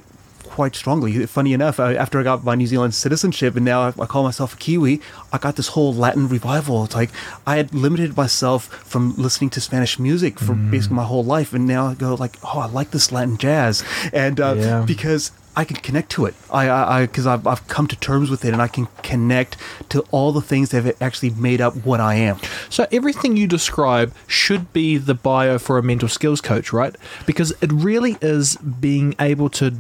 quite 0.60 0.76
strongly 0.76 1.26
funny 1.26 1.54
enough 1.54 1.80
uh, 1.80 1.84
after 2.04 2.20
i 2.20 2.24
got 2.24 2.44
my 2.44 2.54
new 2.54 2.68
zealand 2.68 2.94
citizenship 2.94 3.56
and 3.56 3.64
now 3.64 3.80
I, 3.82 3.88
I 3.98 4.06
call 4.14 4.24
myself 4.24 4.56
a 4.56 4.58
kiwi 4.58 5.00
i 5.32 5.38
got 5.38 5.56
this 5.56 5.70
whole 5.70 5.94
latin 5.94 6.28
revival 6.28 6.84
it's 6.84 6.94
like 6.96 7.12
i 7.48 7.56
had 7.56 7.74
limited 7.74 8.18
myself 8.18 8.66
from 8.92 9.16
listening 9.16 9.50
to 9.52 9.62
spanish 9.62 9.98
music 10.00 10.38
for 10.38 10.56
Mm. 10.56 10.70
basically 10.70 10.98
my 10.98 11.06
whole 11.06 11.24
life 11.24 11.54
and 11.54 11.66
now 11.66 11.88
i 11.88 11.94
go 11.94 12.14
like 12.16 12.36
oh 12.44 12.60
i 12.60 12.66
like 12.66 12.92
this 12.92 13.10
latin 13.14 13.38
jazz 13.38 13.86
and 14.12 14.42
uh, 14.42 14.56
Yeah. 14.58 14.84
because 14.86 15.32
I 15.56 15.66
can 15.66 15.78
connect 15.78 16.10
to 16.12 16.26
it. 16.26 16.36
I, 16.54 16.70
I, 16.70 17.06
because 17.08 17.28
I've, 17.28 17.46
I've 17.46 17.68
come 17.68 17.86
to 17.88 17.96
terms 17.98 18.30
with 18.30 18.46
it, 18.46 18.54
and 18.54 18.62
I 18.62 18.70
can 18.70 18.88
connect 19.04 19.58
to 19.90 20.06
all 20.12 20.32
the 20.32 20.42
things 20.52 20.70
that 20.70 20.84
have 20.86 21.02
actually 21.02 21.32
made 21.32 21.60
up 21.60 21.74
what 21.90 22.00
I 22.00 22.14
am. 22.16 22.38
So 22.70 22.86
everything 22.94 23.36
you 23.36 23.46
describe 23.46 24.14
should 24.28 24.72
be 24.72 24.98
the 24.98 25.16
bio 25.16 25.58
for 25.58 25.78
a 25.78 25.84
mental 25.84 26.08
skills 26.08 26.40
coach, 26.40 26.72
right? 26.72 26.96
Because 27.26 27.52
it 27.62 27.72
really 27.74 28.16
is 28.22 28.56
being 28.58 29.16
able 29.20 29.50
to 29.60 29.74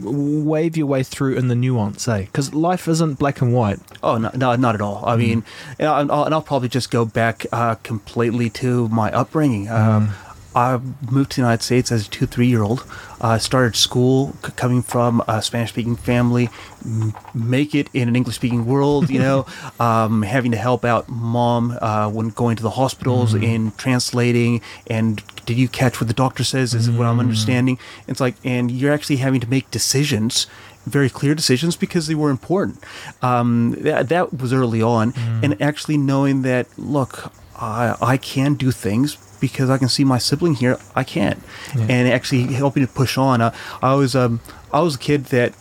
wave 0.00 0.76
your 0.76 0.86
way 0.86 1.02
through 1.02 1.36
in 1.36 1.48
the 1.48 1.54
nuance, 1.54 2.06
eh? 2.08 2.22
Because 2.22 2.54
life 2.54 2.88
isn't 2.88 3.18
black 3.18 3.40
and 3.40 3.54
white. 3.54 3.78
Oh 4.02 4.18
no, 4.18 4.30
no, 4.34 4.56
not 4.56 4.74
at 4.74 4.80
all. 4.80 5.04
I 5.06 5.16
mean, 5.16 5.44
and 5.78 5.88
I'll, 5.88 6.24
and 6.24 6.34
I'll 6.34 6.42
probably 6.42 6.68
just 6.68 6.90
go 6.90 7.04
back 7.04 7.46
uh, 7.52 7.76
completely 7.76 8.50
to 8.50 8.88
my 8.88 9.10
upbringing. 9.12 9.68
Um, 9.68 10.14
I 10.56 10.80
moved 11.10 11.32
to 11.32 11.36
the 11.36 11.42
United 11.42 11.62
States 11.62 11.92
as 11.92 12.06
a 12.06 12.10
two, 12.10 12.24
three 12.26 12.46
year 12.46 12.62
old. 12.62 12.84
I 13.20 13.36
started 13.36 13.76
school 13.76 14.34
c- 14.42 14.52
coming 14.56 14.82
from 14.82 15.22
a 15.28 15.42
Spanish 15.42 15.68
speaking 15.70 15.96
family, 15.96 16.48
m- 16.84 17.14
make 17.34 17.74
it 17.74 17.88
in 17.92 18.08
an 18.08 18.16
English 18.16 18.36
speaking 18.36 18.64
world, 18.64 19.10
you 19.10 19.18
know, 19.18 19.46
um, 19.80 20.22
having 20.22 20.50
to 20.52 20.56
help 20.56 20.82
out 20.84 21.08
mom 21.10 21.76
uh, 21.82 22.08
when 22.08 22.30
going 22.30 22.56
to 22.56 22.62
the 22.62 22.70
hospitals 22.70 23.34
in 23.34 23.72
translating 23.72 24.62
and 24.88 25.22
did 25.44 25.58
you 25.58 25.68
catch 25.68 26.00
what 26.00 26.08
the 26.08 26.14
doctor 26.14 26.42
says 26.42 26.74
is 26.74 26.90
what 26.90 27.06
I'm 27.06 27.20
understanding. 27.20 27.78
It's 28.08 28.20
like, 28.20 28.34
and 28.42 28.70
you're 28.70 28.92
actually 28.92 29.16
having 29.16 29.40
to 29.42 29.48
make 29.48 29.70
decisions 29.70 30.46
very 30.86 31.10
clear 31.10 31.34
decisions 31.34 31.76
because 31.76 32.06
they 32.06 32.14
were 32.14 32.30
important. 32.30 32.82
Um, 33.20 33.76
that, 33.80 34.08
that 34.08 34.32
was 34.40 34.52
early 34.52 34.80
on, 34.82 35.12
and 35.42 35.60
actually 35.60 35.98
knowing 35.98 36.42
that 36.42 36.66
look, 36.78 37.32
I 37.56 37.96
I 38.00 38.16
can 38.16 38.54
do 38.54 38.70
things 38.70 39.18
because 39.40 39.70
I 39.70 39.78
can 39.78 39.88
see 39.88 40.04
my 40.04 40.18
sibling 40.18 40.54
here. 40.54 40.78
I 40.94 41.04
can't, 41.04 41.42
and 41.74 42.08
actually 42.08 42.52
helping 42.54 42.86
to 42.86 42.92
push 42.92 43.16
on. 43.18 43.40
Uh, 43.40 43.52
I 43.82 43.94
was 43.94 44.14
um 44.14 44.40
I 44.72 44.80
was 44.80 44.94
a 44.96 44.98
kid 44.98 45.26
that, 45.26 45.52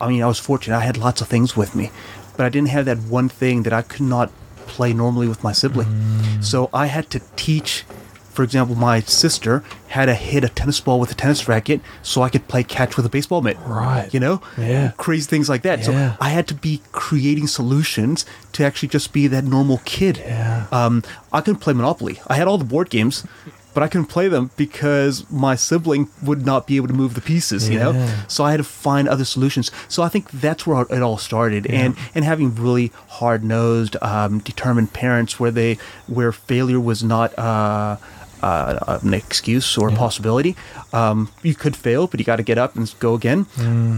I 0.00 0.08
mean, 0.08 0.22
I 0.22 0.26
was 0.26 0.38
fortunate. 0.38 0.76
I 0.76 0.80
had 0.80 0.96
lots 0.96 1.20
of 1.20 1.28
things 1.28 1.56
with 1.56 1.74
me, 1.74 1.90
but 2.36 2.46
I 2.46 2.48
didn't 2.48 2.68
have 2.68 2.84
that 2.86 2.98
one 2.98 3.28
thing 3.28 3.62
that 3.64 3.72
I 3.72 3.82
could 3.82 4.06
not 4.06 4.30
play 4.66 4.92
normally 4.92 5.28
with 5.28 5.42
my 5.42 5.52
sibling. 5.52 5.88
So 6.42 6.68
I 6.72 6.86
had 6.86 7.08
to 7.10 7.20
teach. 7.36 7.84
For 8.38 8.44
example, 8.44 8.76
my 8.76 9.00
sister 9.00 9.64
had 9.88 10.06
to 10.06 10.14
hit 10.14 10.44
a 10.44 10.48
tennis 10.48 10.78
ball 10.78 11.00
with 11.00 11.10
a 11.10 11.14
tennis 11.16 11.48
racket 11.48 11.80
so 12.02 12.22
I 12.22 12.28
could 12.28 12.46
play 12.46 12.62
catch 12.62 12.96
with 12.96 13.04
a 13.04 13.08
baseball 13.08 13.42
mitt. 13.42 13.58
Right. 13.66 14.14
You 14.14 14.20
know? 14.20 14.40
Yeah. 14.56 14.92
Crazy 14.96 15.26
things 15.26 15.48
like 15.48 15.62
that. 15.62 15.80
Yeah. 15.80 15.84
So 15.84 16.16
I 16.20 16.28
had 16.28 16.46
to 16.46 16.54
be 16.54 16.80
creating 16.92 17.48
solutions 17.48 18.24
to 18.52 18.64
actually 18.64 18.90
just 18.90 19.12
be 19.12 19.26
that 19.26 19.42
normal 19.42 19.78
kid. 19.84 20.18
Yeah. 20.18 20.68
Um, 20.70 21.02
I 21.32 21.40
couldn't 21.40 21.58
play 21.58 21.72
Monopoly. 21.72 22.20
I 22.28 22.34
had 22.36 22.46
all 22.46 22.58
the 22.58 22.64
board 22.64 22.90
games, 22.90 23.26
but 23.74 23.82
I 23.82 23.88
couldn't 23.88 24.06
play 24.06 24.28
them 24.28 24.52
because 24.56 25.28
my 25.32 25.56
sibling 25.56 26.08
would 26.22 26.46
not 26.46 26.68
be 26.68 26.76
able 26.76 26.86
to 26.86 26.94
move 26.94 27.14
the 27.14 27.20
pieces, 27.20 27.68
you 27.68 27.80
know? 27.80 27.90
Yeah. 27.90 28.26
So 28.28 28.44
I 28.44 28.52
had 28.52 28.58
to 28.58 28.64
find 28.64 29.08
other 29.08 29.24
solutions. 29.24 29.72
So 29.88 30.04
I 30.04 30.08
think 30.08 30.30
that's 30.30 30.64
where 30.64 30.82
it 30.82 31.02
all 31.02 31.18
started. 31.18 31.66
And 31.66 31.96
and 32.14 32.24
having 32.24 32.54
really 32.54 32.92
hard 33.08 33.42
nosed, 33.42 33.96
um, 34.00 34.38
determined 34.38 34.92
parents 34.92 35.40
where 35.40 35.50
they 35.50 35.78
where 36.06 36.30
failure 36.30 36.78
was 36.78 37.02
not 37.02 37.36
uh, 37.36 37.96
uh, 38.42 38.98
an 39.02 39.14
excuse 39.14 39.76
or 39.78 39.88
a 39.88 39.92
possibility. 39.92 40.56
Um, 40.92 41.30
you 41.42 41.54
could 41.54 41.76
fail, 41.76 42.06
but 42.06 42.20
you 42.20 42.24
got 42.24 42.36
to 42.36 42.42
get 42.42 42.58
up 42.58 42.76
and 42.76 42.92
go 42.98 43.14
again. 43.14 43.46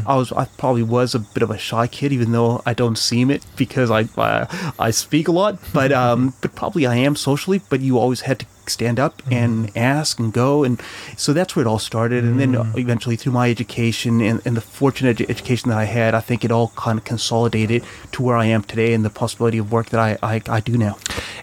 I 0.07 0.17
was, 0.17 0.33
I 0.33 0.47
probably 0.59 0.83
was 0.83 1.15
a 1.15 1.19
bit 1.21 1.43
of 1.43 1.51
a 1.51 1.59
shy 1.59 1.87
kid, 1.87 2.13
even 2.13 2.33
though 2.33 2.63
I 2.67 2.75
don't 2.75 2.97
seem 2.97 3.31
it 3.31 3.45
because 3.57 3.91
I, 3.91 4.09
I, 4.17 4.73
I 4.79 4.91
speak 4.91 5.29
a 5.29 5.33
lot. 5.33 5.59
But, 5.73 5.93
um, 5.93 6.35
but 6.41 6.55
probably 6.55 6.87
I 6.87 6.97
am 6.97 7.17
socially. 7.17 7.61
But 7.69 7.81
you 7.81 7.99
always 7.99 8.23
had 8.23 8.41
to 8.41 8.47
stand 8.71 8.99
up 8.99 9.23
and 9.31 9.77
ask 9.77 10.19
and 10.19 10.33
go, 10.33 10.65
and 10.65 10.81
so 11.17 11.33
that's 11.33 11.55
where 11.55 11.65
it 11.65 11.69
all 11.69 11.79
started. 11.79 12.25
And 12.25 12.41
then 12.41 12.55
eventually, 12.77 13.17
through 13.17 13.33
my 13.33 13.51
education 13.51 14.21
and, 14.21 14.41
and 14.45 14.57
the 14.57 14.61
fortunate 14.61 15.19
edu- 15.19 15.31
education 15.31 15.71
that 15.71 15.79
I 15.79 15.85
had, 15.85 16.15
I 16.15 16.21
think 16.21 16.45
it 16.45 16.51
all 16.51 16.69
kind 16.77 16.99
of 16.99 17.05
consolidated 17.05 17.85
to 18.13 18.23
where 18.23 18.37
I 18.37 18.47
am 18.47 18.63
today 18.63 18.93
and 18.93 19.05
the 19.05 19.11
possibility 19.11 19.59
of 19.59 19.73
work 19.73 19.91
that 19.91 20.01
I, 20.01 20.19
I, 20.23 20.43
I 20.49 20.61
do 20.61 20.77
now. 20.79 20.97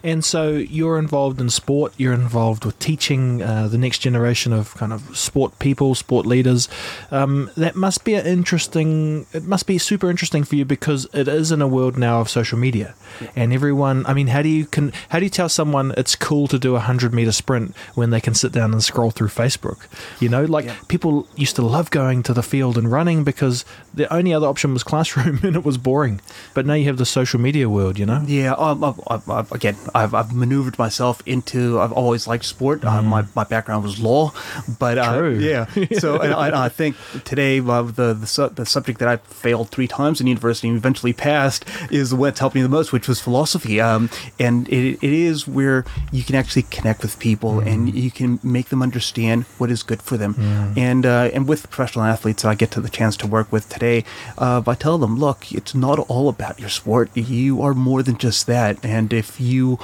And 0.03 0.23
so 0.23 0.51
you're 0.51 0.99
involved 0.99 1.41
in 1.41 1.49
sport, 1.49 1.93
you're 1.97 2.13
involved 2.13 2.65
with 2.65 2.79
teaching 2.79 3.41
uh, 3.41 3.67
the 3.67 3.77
next 3.77 3.99
generation 3.99 4.53
of 4.53 4.73
kind 4.75 4.93
of 4.93 5.17
sport 5.17 5.59
people, 5.59 5.95
sport 5.95 6.25
leaders. 6.25 6.69
Um, 7.11 7.51
that 7.57 7.75
must 7.75 8.03
be 8.03 8.13
an 8.13 8.25
interesting, 8.25 9.25
it 9.33 9.43
must 9.43 9.67
be 9.67 9.77
super 9.77 10.09
interesting 10.09 10.43
for 10.43 10.55
you 10.55 10.65
because 10.65 11.07
it 11.13 11.27
is 11.27 11.51
in 11.51 11.61
a 11.61 11.67
world 11.67 11.97
now 11.97 12.21
of 12.21 12.29
social 12.29 12.57
media. 12.57 12.95
And 13.35 13.53
everyone, 13.53 14.05
I 14.05 14.13
mean, 14.13 14.27
how 14.27 14.41
do 14.41 14.49
you 14.49 14.65
can 14.65 14.93
how 15.09 15.19
do 15.19 15.25
you 15.25 15.29
tell 15.29 15.49
someone 15.49 15.93
it's 15.97 16.15
cool 16.15 16.47
to 16.47 16.59
do 16.59 16.75
a 16.75 16.79
hundred 16.79 17.13
meter 17.17 17.31
sprint 17.31 17.75
when 17.95 18.09
they 18.11 18.21
can 18.21 18.33
sit 18.33 18.51
down 18.51 18.71
and 18.73 18.81
scroll 18.83 19.11
through 19.11 19.27
Facebook? 19.29 19.79
You 20.21 20.29
know, 20.29 20.45
like 20.45 20.65
Yeah. 20.65 20.75
people 20.87 21.27
used 21.35 21.55
to 21.57 21.61
love 21.61 21.89
going 21.91 22.23
to 22.23 22.33
the 22.33 22.43
field 22.43 22.77
and 22.77 22.87
running 22.91 23.23
because 23.23 23.65
the 23.93 24.11
only 24.13 24.33
other 24.33 24.47
option 24.47 24.73
was 24.73 24.83
classroom 24.83 25.39
and 25.43 25.55
it 25.55 25.63
was 25.65 25.77
boring. 25.77 26.21
But 26.53 26.65
now 26.65 26.75
you 26.75 26.85
have 26.85 26.97
the 26.97 27.05
social 27.05 27.39
media 27.39 27.67
world, 27.69 27.97
you 27.99 28.05
know. 28.05 28.23
Yeah, 28.25 28.53
um, 28.53 28.83
I've, 28.83 28.99
I've, 29.07 29.29
I've, 29.29 29.51
again, 29.51 29.75
I've, 29.93 30.13
I've 30.13 30.33
maneuvered 30.33 30.77
myself 30.79 31.21
into. 31.25 31.79
I've 31.79 31.91
always 31.91 32.27
liked 32.27 32.45
sport. 32.45 32.83
Uh, 32.85 33.01
my 33.01 33.25
my 33.35 33.43
background 33.43 33.83
was 33.83 33.99
law, 33.99 34.31
but 34.79 34.97
uh, 34.97 35.23
yeah. 35.49 35.65
So 35.99 36.19
and 36.21 36.33
I, 36.33 36.65
I 36.65 36.69
think 36.69 36.95
today 37.25 37.59
uh, 37.59 37.81
the 37.83 38.13
the, 38.13 38.27
su- 38.27 38.49
the 38.53 38.65
subject 38.65 38.99
that 38.99 39.07
I 39.07 39.17
failed 39.17 39.69
three 39.69 39.87
times 39.87 40.21
in 40.21 40.27
university 40.27 40.67
and 40.67 40.77
eventually 40.77 41.13
passed 41.13 41.65
is 41.91 42.13
what's 42.13 42.39
helped 42.39 42.55
me 42.55 42.61
the 42.61 42.69
most, 42.69 42.91
which 42.93 43.07
was 43.07 43.19
philosophy. 43.21 43.79
Um, 43.81 44.09
and 44.39 44.67
it, 44.69 44.99
it 45.01 45.13
is 45.13 45.47
where 45.47 45.85
you 46.11 46.23
can 46.23 46.35
actually 46.35 46.63
connect 46.63 47.01
with 47.01 47.06
people 47.15 47.59
and 47.59 47.93
you 47.93 48.11
can 48.11 48.39
make 48.43 48.69
them 48.69 48.81
understand 48.81 49.43
what 49.57 49.71
is 49.71 49.83
good 49.83 50.01
for 50.01 50.17
them. 50.17 50.35
And 50.75 51.05
uh, 51.05 51.29
and 51.33 51.47
with 51.47 51.69
professional 51.69 52.05
athletes 52.05 52.43
that 52.43 52.49
I 52.49 52.55
get 52.55 52.71
to 52.71 52.81
the 52.81 52.89
chance 52.89 53.15
to 53.17 53.27
work 53.27 53.51
with 53.51 53.69
today, 53.69 54.03
uh, 54.37 54.61
I 54.65 54.75
tell 54.75 54.97
them, 54.97 55.17
look, 55.17 55.51
it's 55.51 55.73
not 55.73 55.99
all 55.99 56.29
about 56.29 56.59
your 56.59 56.69
sport. 56.69 57.15
You 57.15 57.61
are 57.61 57.73
more 57.73 58.03
than 58.03 58.17
just 58.17 58.47
that. 58.47 58.83
And 58.83 59.13
if 59.13 59.39
you 59.39 59.79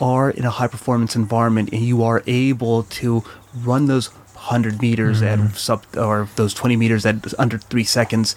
are 0.00 0.30
in 0.30 0.44
a 0.44 0.50
high 0.50 0.68
performance 0.68 1.16
environment 1.16 1.70
and 1.72 1.82
you 1.82 2.02
are 2.02 2.22
able 2.26 2.84
to 2.84 3.24
run 3.54 3.86
those 3.86 4.08
100 4.34 4.80
meters 4.80 5.20
at 5.22 5.56
sub 5.56 5.84
or 5.96 6.28
those 6.36 6.54
20 6.54 6.76
meters 6.76 7.04
at 7.04 7.16
under 7.38 7.58
three 7.58 7.84
seconds, 7.84 8.36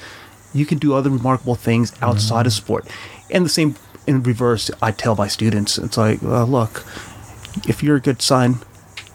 you 0.54 0.66
can 0.66 0.78
do 0.78 0.94
other 0.94 1.10
remarkable 1.10 1.56
things 1.56 1.94
outside 2.02 2.46
of 2.46 2.54
sport. 2.54 2.88
And 3.30 3.46
the 3.46 3.50
same 3.50 3.76
in 4.08 4.24
reverse, 4.24 4.72
I 4.82 4.92
tell 4.92 5.16
my 5.16 5.28
students, 5.28 5.78
it's 5.78 5.98
like, 5.98 6.22
look, 6.22 6.84
if 7.68 7.84
you're 7.84 7.98
a 7.98 8.02
good 8.02 8.22
son, 8.22 8.60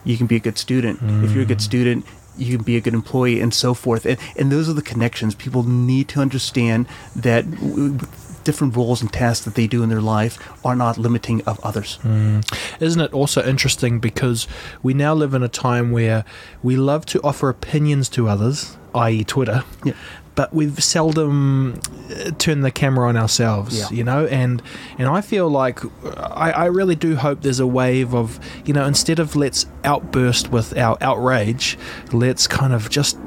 you 0.04 0.16
can 0.16 0.26
be 0.26 0.36
a 0.36 0.40
good 0.40 0.58
student. 0.58 1.00
If 1.24 1.32
you're 1.32 1.42
a 1.42 1.46
good 1.46 1.58
mm. 1.58 1.62
student, 1.62 2.06
you 2.38 2.56
can 2.56 2.64
be 2.64 2.76
a 2.76 2.80
good 2.80 2.94
employee 2.94 3.40
and 3.40 3.52
so 3.52 3.74
forth. 3.74 4.06
And, 4.06 4.18
and 4.36 4.52
those 4.52 4.68
are 4.68 4.72
the 4.72 4.82
connections. 4.82 5.34
People 5.34 5.62
need 5.62 6.08
to 6.08 6.20
understand 6.20 6.86
that 7.14 7.50
w- 7.50 7.98
different 8.44 8.76
roles 8.76 9.02
and 9.02 9.12
tasks 9.12 9.44
that 9.44 9.56
they 9.56 9.66
do 9.66 9.82
in 9.82 9.88
their 9.88 10.00
life 10.00 10.38
are 10.64 10.76
not 10.76 10.96
limiting 10.96 11.42
of 11.42 11.58
others. 11.64 11.98
Mm. 12.02 12.44
Isn't 12.80 13.00
it 13.00 13.12
also 13.12 13.42
interesting 13.42 13.98
because 13.98 14.46
we 14.82 14.94
now 14.94 15.14
live 15.14 15.34
in 15.34 15.42
a 15.42 15.48
time 15.48 15.90
where 15.90 16.24
we 16.62 16.76
love 16.76 17.04
to 17.06 17.20
offer 17.22 17.48
opinions 17.48 18.08
to 18.10 18.28
others, 18.28 18.76
i.e., 18.94 19.24
Twitter, 19.24 19.64
Yeah. 19.84 19.94
But 20.36 20.54
we've 20.54 20.82
seldom 20.84 21.80
uh, 22.10 22.30
turned 22.38 22.64
the 22.64 22.70
camera 22.70 23.08
on 23.08 23.16
ourselves, 23.16 23.76
Yeah. 23.76 23.88
you 23.90 24.04
know. 24.04 24.26
And 24.26 24.62
and 24.98 25.08
I 25.08 25.20
feel 25.20 25.48
like 25.48 25.80
I, 26.16 26.52
I 26.52 26.64
really 26.66 26.94
do 26.94 27.16
hope 27.16 27.42
there's 27.42 27.58
a 27.60 27.66
wave 27.66 28.14
of 28.14 28.38
you 28.64 28.72
know 28.72 28.84
instead 28.84 29.18
of 29.18 29.34
let's 29.34 29.66
outburst 29.82 30.52
with 30.52 30.76
our 30.78 30.96
outrage, 31.00 31.76
let's 32.12 32.46
kind 32.46 32.72
of 32.72 32.88
just 32.90 33.18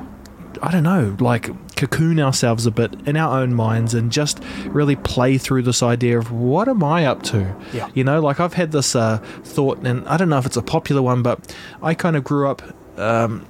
I 0.61 0.71
don't 0.71 0.83
know, 0.83 1.15
like 1.19 1.49
cocoon 1.77 2.19
ourselves 2.19 2.65
a 2.65 2.71
bit 2.71 2.93
in 3.07 3.15
our 3.15 3.39
own 3.39 3.53
minds 3.53 3.93
and 3.93 4.11
just 4.11 4.41
really 4.65 4.97
play 4.97 5.37
through 5.37 5.61
this 5.63 5.81
idea 5.81 6.17
of 6.19 6.31
what 6.33 6.67
am 6.67 6.83
I 6.83 7.05
up 7.05 7.23
to? 7.23 7.55
Yeah. 7.73 7.87
You 7.93 8.03
know, 8.03 8.19
like 8.19 8.39
I've 8.41 8.55
had 8.55 8.71
this 8.73 8.93
uh, 8.95 9.19
thought, 9.43 9.85
and 9.85 10.05
I 10.07 10.17
don't 10.17 10.27
know 10.27 10.37
if 10.37 10.45
it's 10.45 10.57
a 10.57 10.61
popular 10.61 11.01
one, 11.01 11.21
but 11.23 11.55
I 11.81 11.93
kind 11.93 12.15
of 12.17 12.23
grew 12.25 12.49
up. 12.49 12.61
Um, 12.97 13.47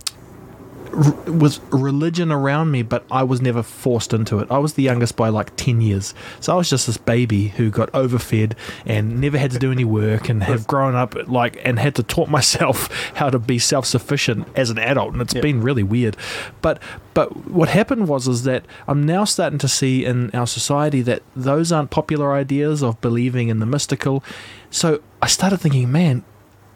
r- 0.93 1.11
with 1.31 1.59
religion 1.71 2.31
around 2.31 2.71
me, 2.71 2.81
but 2.81 3.03
I 3.11 3.23
was 3.23 3.41
never 3.41 3.63
forced 3.63 4.13
into 4.13 4.39
it. 4.39 4.47
I 4.51 4.57
was 4.57 4.73
the 4.73 4.83
youngest 4.83 5.15
by 5.15 5.29
like 5.29 5.55
10 5.55 5.81
years. 5.81 6.13
So 6.39 6.53
I 6.53 6.55
was 6.55 6.69
just 6.69 6.87
this 6.87 6.97
baby 6.97 7.49
who 7.49 7.69
got 7.69 7.89
overfed 7.93 8.55
and 8.85 9.19
never 9.21 9.37
had 9.37 9.51
to 9.51 9.59
do 9.59 9.71
any 9.71 9.85
work 9.85 10.29
and 10.29 10.43
have 10.43 10.67
grown 10.67 10.95
up 10.95 11.15
like 11.27 11.59
and 11.63 11.79
had 11.79 11.95
to 11.95 12.03
taught 12.03 12.29
myself 12.39 12.89
how 13.15 13.29
to 13.29 13.39
be 13.39 13.59
self-sufficient 13.59 14.47
as 14.55 14.69
an 14.69 14.77
adult 14.79 15.13
and 15.13 15.21
it's 15.21 15.33
Yeah. 15.33 15.41
been 15.41 15.61
really 15.61 15.83
weird. 15.83 16.15
But 16.61 16.81
but 17.13 17.47
what 17.49 17.69
happened 17.69 18.07
was 18.07 18.27
is 18.27 18.43
that 18.43 18.63
I'm 18.87 19.05
now 19.05 19.25
starting 19.25 19.59
to 19.59 19.67
see 19.67 20.05
in 20.05 20.31
our 20.31 20.47
society 20.47 21.01
that 21.01 21.21
those 21.35 21.71
aren't 21.71 21.89
popular 21.89 22.33
ideas 22.33 22.81
of 22.81 22.99
believing 23.01 23.49
in 23.49 23.59
the 23.59 23.65
mystical. 23.65 24.23
So 24.71 25.01
I 25.21 25.27
started 25.27 25.57
thinking, 25.59 25.91
man, 25.91 26.23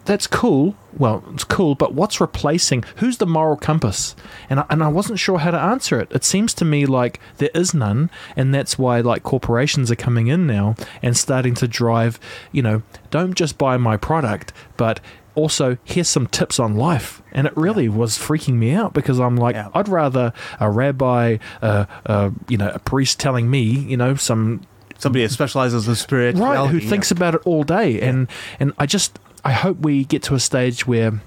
that's 0.05 0.27
cool. 0.27 0.75
Well, 0.97 1.23
it's 1.33 1.43
cool, 1.43 1.75
but 1.75 1.93
what's 1.93 2.21
replacing? 2.21 2.83
Who's 2.97 3.17
the 3.17 3.25
moral 3.25 3.55
compass? 3.55 4.15
And 4.49 4.59
I, 4.59 4.65
and 4.69 4.83
I 4.83 4.87
wasn't 4.89 5.19
sure 5.19 5.39
how 5.39 5.51
to 5.51 5.59
answer 5.59 5.99
it. 5.99 6.11
It 6.11 6.23
seems 6.23 6.53
to 6.55 6.65
me 6.65 6.85
like 6.85 7.19
there 7.37 7.49
is 7.53 7.73
none, 7.73 8.09
and 8.35 8.53
that's 8.53 8.77
why 8.77 8.99
like 8.99 9.23
corporations 9.23 9.89
are 9.91 9.95
coming 9.95 10.27
in 10.27 10.45
now 10.45 10.75
and 11.01 11.15
starting 11.17 11.53
to 11.55 11.67
drive. 11.67 12.19
You 12.51 12.61
know, 12.61 12.81
don't 13.11 13.33
just 13.33 13.57
buy 13.57 13.77
my 13.77 13.97
product, 13.97 14.53
but 14.77 14.99
also 15.35 15.77
here's 15.83 16.09
some 16.09 16.27
tips 16.27 16.59
on 16.59 16.75
life. 16.75 17.21
And 17.31 17.47
it 17.47 17.57
really 17.57 17.89
was 17.89 18.17
freaking 18.17 18.55
me 18.55 18.71
out 18.71 18.93
because 18.93 19.19
I'm 19.19 19.35
like, 19.35 19.55
Yeah. 19.55 19.69
I'd 19.73 19.87
rather 19.87 20.33
a 20.59 20.69
rabbi, 20.69 21.37
uh, 21.61 21.85
uh, 22.05 22.29
you 22.47 22.57
know, 22.57 22.69
a 22.69 22.79
priest 22.79 23.19
telling 23.19 23.49
me, 23.49 23.63
you 23.63 23.97
know, 23.97 24.15
some 24.15 24.61
Somebody 24.99 25.25
that 25.25 25.33
specializes 25.33 25.85
in 25.85 25.95
spirit, 25.95 26.37
right 26.37 26.69
who 26.69 26.79
thinks 26.79 27.11
about 27.11 27.35
it 27.35 27.41
all 27.43 27.63
day 27.63 27.99
and 27.99 28.29
and 28.57 28.71
i 28.77 28.85
just 28.85 29.19
i 29.43 29.51
hope 29.51 29.77
we 29.79 30.05
get 30.05 30.23
to 30.23 30.35
a 30.35 30.39
stage 30.39 30.87
where 30.87 31.21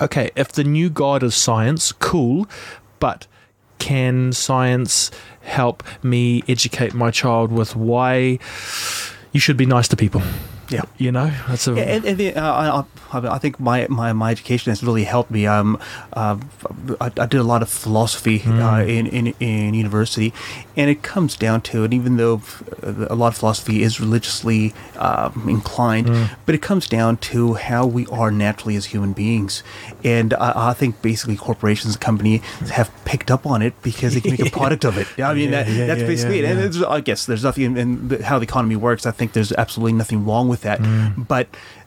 okay 0.00 0.30
if 0.36 0.52
the 0.52 0.64
new 0.64 0.90
god 0.90 1.22
is 1.22 1.34
science 1.34 1.92
cool 1.92 2.46
but 3.00 3.26
can 3.78 4.32
science 4.32 5.10
help 5.42 5.82
me 6.02 6.42
educate 6.48 6.94
my 6.94 7.10
child 7.10 7.52
with 7.52 7.76
why 7.76 8.38
you 9.32 9.40
should 9.40 9.56
be 9.56 9.66
nice 9.66 9.88
to 9.88 9.96
people 9.96 10.22
yeah. 10.74 10.82
you 10.98 11.12
know 11.12 11.30
that's 11.48 11.66
a 11.66 11.74
Yeah, 11.74 11.82
and, 11.82 12.04
and 12.04 12.18
the, 12.18 12.34
uh, 12.34 12.84
I, 13.12 13.34
I 13.34 13.38
think 13.38 13.60
my, 13.60 13.86
my, 13.88 14.12
my 14.12 14.30
education 14.30 14.70
has 14.70 14.82
really 14.82 15.04
helped 15.04 15.30
me. 15.30 15.46
Um, 15.46 15.78
uh, 16.12 16.38
I, 17.00 17.06
I 17.06 17.26
did 17.26 17.34
a 17.34 17.44
lot 17.44 17.62
of 17.62 17.68
philosophy 17.68 18.42
uh, 18.44 18.82
in, 18.82 19.06
in 19.06 19.34
in 19.40 19.74
university, 19.74 20.32
and 20.76 20.90
it 20.90 21.02
comes 21.02 21.36
down 21.36 21.60
to, 21.62 21.84
it. 21.84 21.92
even 21.92 22.16
though 22.16 22.42
uh, 22.82 23.06
a 23.08 23.14
lot 23.14 23.28
of 23.28 23.36
philosophy 23.36 23.82
is 23.82 24.00
religiously 24.00 24.74
um, 24.96 25.46
inclined, 25.48 26.30
but 26.46 26.54
it 26.54 26.62
comes 26.62 26.88
down 26.88 27.16
to 27.18 27.54
how 27.54 27.86
we 27.86 28.06
are 28.06 28.30
naturally 28.30 28.76
as 28.76 28.86
human 28.86 29.12
beings, 29.12 29.62
and 30.02 30.34
I, 30.34 30.70
I 30.70 30.72
think 30.74 31.02
basically 31.02 31.36
corporations 31.36 31.94
and 31.94 32.00
companies 32.00 32.40
have 32.70 32.90
picked 33.04 33.30
up 33.30 33.46
on 33.46 33.62
it 33.62 33.74
because 33.82 34.14
they 34.14 34.20
can 34.20 34.32
make 34.32 34.46
a 34.46 34.50
product 34.60 34.84
of 34.84 34.98
it. 34.98 35.06
I 35.18 35.34
mean, 35.34 35.50
Yeah, 35.50 35.62
that, 35.62 35.72
yeah, 35.72 35.86
that's 35.86 36.02
basically 36.02 36.40
it. 36.40 36.44
And 36.44 36.60
it's, 36.60 36.82
I 36.82 37.00
guess 37.00 37.26
there's 37.26 37.44
nothing 37.44 37.64
in, 37.64 37.76
in 37.76 38.08
the, 38.08 38.24
how 38.24 38.38
the 38.38 38.44
economy 38.44 38.76
works. 38.76 39.06
I 39.06 39.10
think 39.10 39.32
there's 39.32 39.52
absolutely 39.52 39.92
nothing 39.92 40.24
wrong 40.24 40.48
with 40.48 40.62
that. 40.64 40.80
Mm. 40.80 41.28
But 41.28 41.46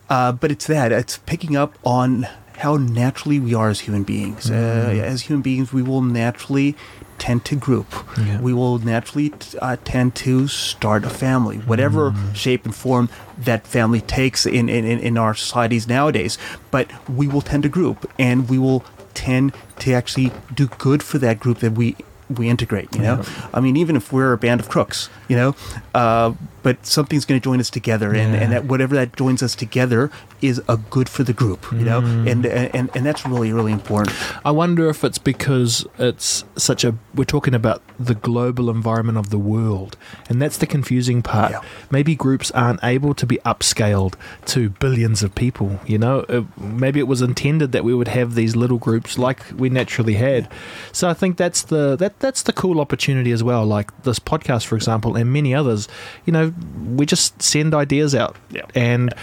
uh, 0.10 0.32
but 0.32 0.50
it's 0.52 0.68
that 0.68 0.92
it's 0.94 1.18
picking 1.26 1.58
up 1.58 1.74
on 1.84 2.26
how 2.64 2.78
naturally 2.78 3.40
we 3.40 3.54
are 3.54 3.70
as 3.70 3.82
human 3.82 4.04
beings. 4.04 4.50
Uh, 4.50 4.54
Mm. 4.94 5.02
as 5.14 5.22
human 5.28 5.42
beings, 5.44 5.72
we 5.74 5.84
will 5.84 6.02
naturally 6.02 6.76
tend 7.20 7.44
to 7.46 7.56
group. 7.56 7.86
Yeah. 8.18 8.40
We 8.42 8.54
will 8.54 8.78
naturally 8.80 9.30
t- 9.30 9.58
uh, 9.62 9.76
tend 9.84 10.16
to 10.26 10.48
start 10.48 11.04
a 11.04 11.10
family, 11.10 11.58
whatever 11.58 12.12
Mm. 12.12 12.34
shape 12.36 12.64
and 12.66 12.74
form 12.74 13.10
that 13.46 13.68
family 13.68 14.02
takes 14.02 14.46
in, 14.46 14.70
in 14.70 14.86
in 14.86 15.18
our 15.18 15.34
societies 15.36 15.88
nowadays. 15.88 16.38
But 16.72 16.88
we 17.20 17.28
will 17.28 17.42
tend 17.42 17.64
to 17.64 17.70
group, 17.70 18.10
and 18.18 18.48
we 18.50 18.58
will 18.58 18.82
tend 19.14 19.52
to 19.80 19.94
actually 19.94 20.32
do 20.56 20.68
good 20.78 21.02
for 21.04 21.18
that 21.20 21.40
group 21.40 21.60
that 21.60 21.74
we 21.74 21.96
we 22.30 22.50
integrate. 22.50 22.94
You 22.96 23.02
know, 23.02 23.24
I 23.54 23.60
mean, 23.60 23.78
even 23.78 23.96
if 23.96 24.12
we're 24.12 24.34
a 24.34 24.38
band 24.38 24.60
of 24.60 24.70
crooks, 24.70 25.10
you 25.28 25.36
know, 25.36 25.56
uh, 25.96 26.34
but 26.64 26.86
something's 26.86 27.24
going 27.26 27.40
to 27.40 27.44
join 27.44 27.60
us 27.60 27.70
together, 27.70 28.10
and, 28.14 28.34
Yeah. 28.34 28.40
and 28.42 28.52
that 28.52 28.66
whatever 28.66 28.96
that 28.96 29.16
joins 29.16 29.42
us 29.42 29.56
together 29.56 30.12
is 30.42 30.62
a 30.68 30.78
good 30.78 31.08
for 31.10 31.24
the 31.24 31.34
group. 31.34 31.66
You 31.72 31.86
know, 31.86 32.02
Mm. 32.02 32.30
and, 32.32 32.46
and 32.46 32.90
and 32.96 33.06
that's 33.06 33.26
really 33.26 33.52
really 33.54 33.72
important. 33.72 34.16
I 34.46 34.52
wonder 34.52 34.90
if 34.90 35.04
it's 35.04 35.18
because 35.18 35.86
it's 35.98 36.44
such 36.58 36.84
a. 36.84 36.96
We're 37.16 37.24
talking 37.24 37.54
about 37.56 37.82
the 38.00 38.14
global 38.16 38.70
environment 38.70 39.18
of 39.18 39.30
the 39.30 39.40
world, 39.40 39.96
and 40.30 40.42
that's 40.42 40.58
the 40.58 40.68
confusing 40.68 41.22
part. 41.22 41.52
Yeah. 41.52 41.62
Maybe 41.90 42.16
groups 42.16 42.52
aren't 42.52 42.84
able 42.84 43.14
to 43.16 43.26
be 43.26 43.38
upscaled 43.46 44.14
to 44.48 44.70
billions 44.70 45.24
of 45.24 45.34
people. 45.36 45.80
You 45.86 45.98
know, 45.98 46.26
Uh, 46.30 46.42
maybe 46.60 47.00
it 47.00 47.08
was 47.08 47.22
intended 47.22 47.72
that 47.72 47.84
we 47.84 47.94
would 47.94 48.08
have 48.10 48.36
these 48.36 48.56
little 48.56 48.78
groups 48.78 49.18
like 49.18 49.40
we 49.58 49.70
naturally 49.70 50.16
had. 50.16 50.48
So 50.92 51.10
I 51.10 51.14
think 51.14 51.38
that's 51.38 51.62
the 51.64 51.96
that 51.98 52.17
that's 52.20 52.44
the 52.44 52.54
cool 52.54 52.80
opportunity 52.82 53.32
as 53.32 53.44
well. 53.44 53.66
Like 53.66 54.04
this 54.04 54.20
podcast, 54.20 54.66
for 54.66 54.76
example, 54.76 55.16
and 55.16 55.32
many 55.32 55.54
others. 55.54 55.88
You 56.26 56.34
know, 56.34 56.54
we 56.96 57.06
just 57.06 57.42
send 57.42 57.74
ideas 57.74 58.14
out, 58.16 58.36
Yeah. 58.52 58.64
and 58.76 59.14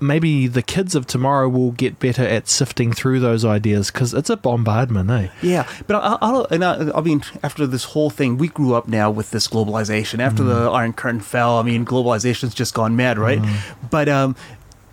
maybe 0.00 0.46
the 0.46 0.62
kids 0.62 0.94
of 0.94 1.08
tomorrow 1.08 1.48
will 1.48 1.72
get 1.72 1.98
better 1.98 2.22
at 2.22 2.46
sifting 2.48 2.92
through 2.92 3.18
those 3.18 3.44
ideas 3.44 3.90
because 3.90 4.14
it's 4.14 4.30
a 4.30 4.36
bombardment, 4.36 5.10
eh? 5.10 5.26
Yeah, 5.42 5.66
but 5.88 5.96
I, 5.96 6.16
I, 6.22 6.30
I- 6.42 6.46
and 6.52 6.64
I, 6.64 6.90
I 6.96 7.00
mean, 7.00 7.22
after 7.42 7.66
this 7.66 7.82
whole 7.82 8.08
thing, 8.08 8.38
we 8.38 8.46
grew 8.46 8.74
up 8.74 8.86
now 8.86 9.10
with 9.10 9.32
this 9.32 9.48
globalization. 9.48 10.20
After 10.20 10.44
the 10.44 10.70
Iron 10.70 10.92
Curtain 10.92 11.18
fell, 11.20 11.58
I 11.58 11.62
mean, 11.62 11.84
globalization's 11.84 12.54
just 12.54 12.74
gone 12.74 12.94
mad, 12.94 13.18
right? 13.18 13.42
But 13.90 14.08
um, 14.08 14.36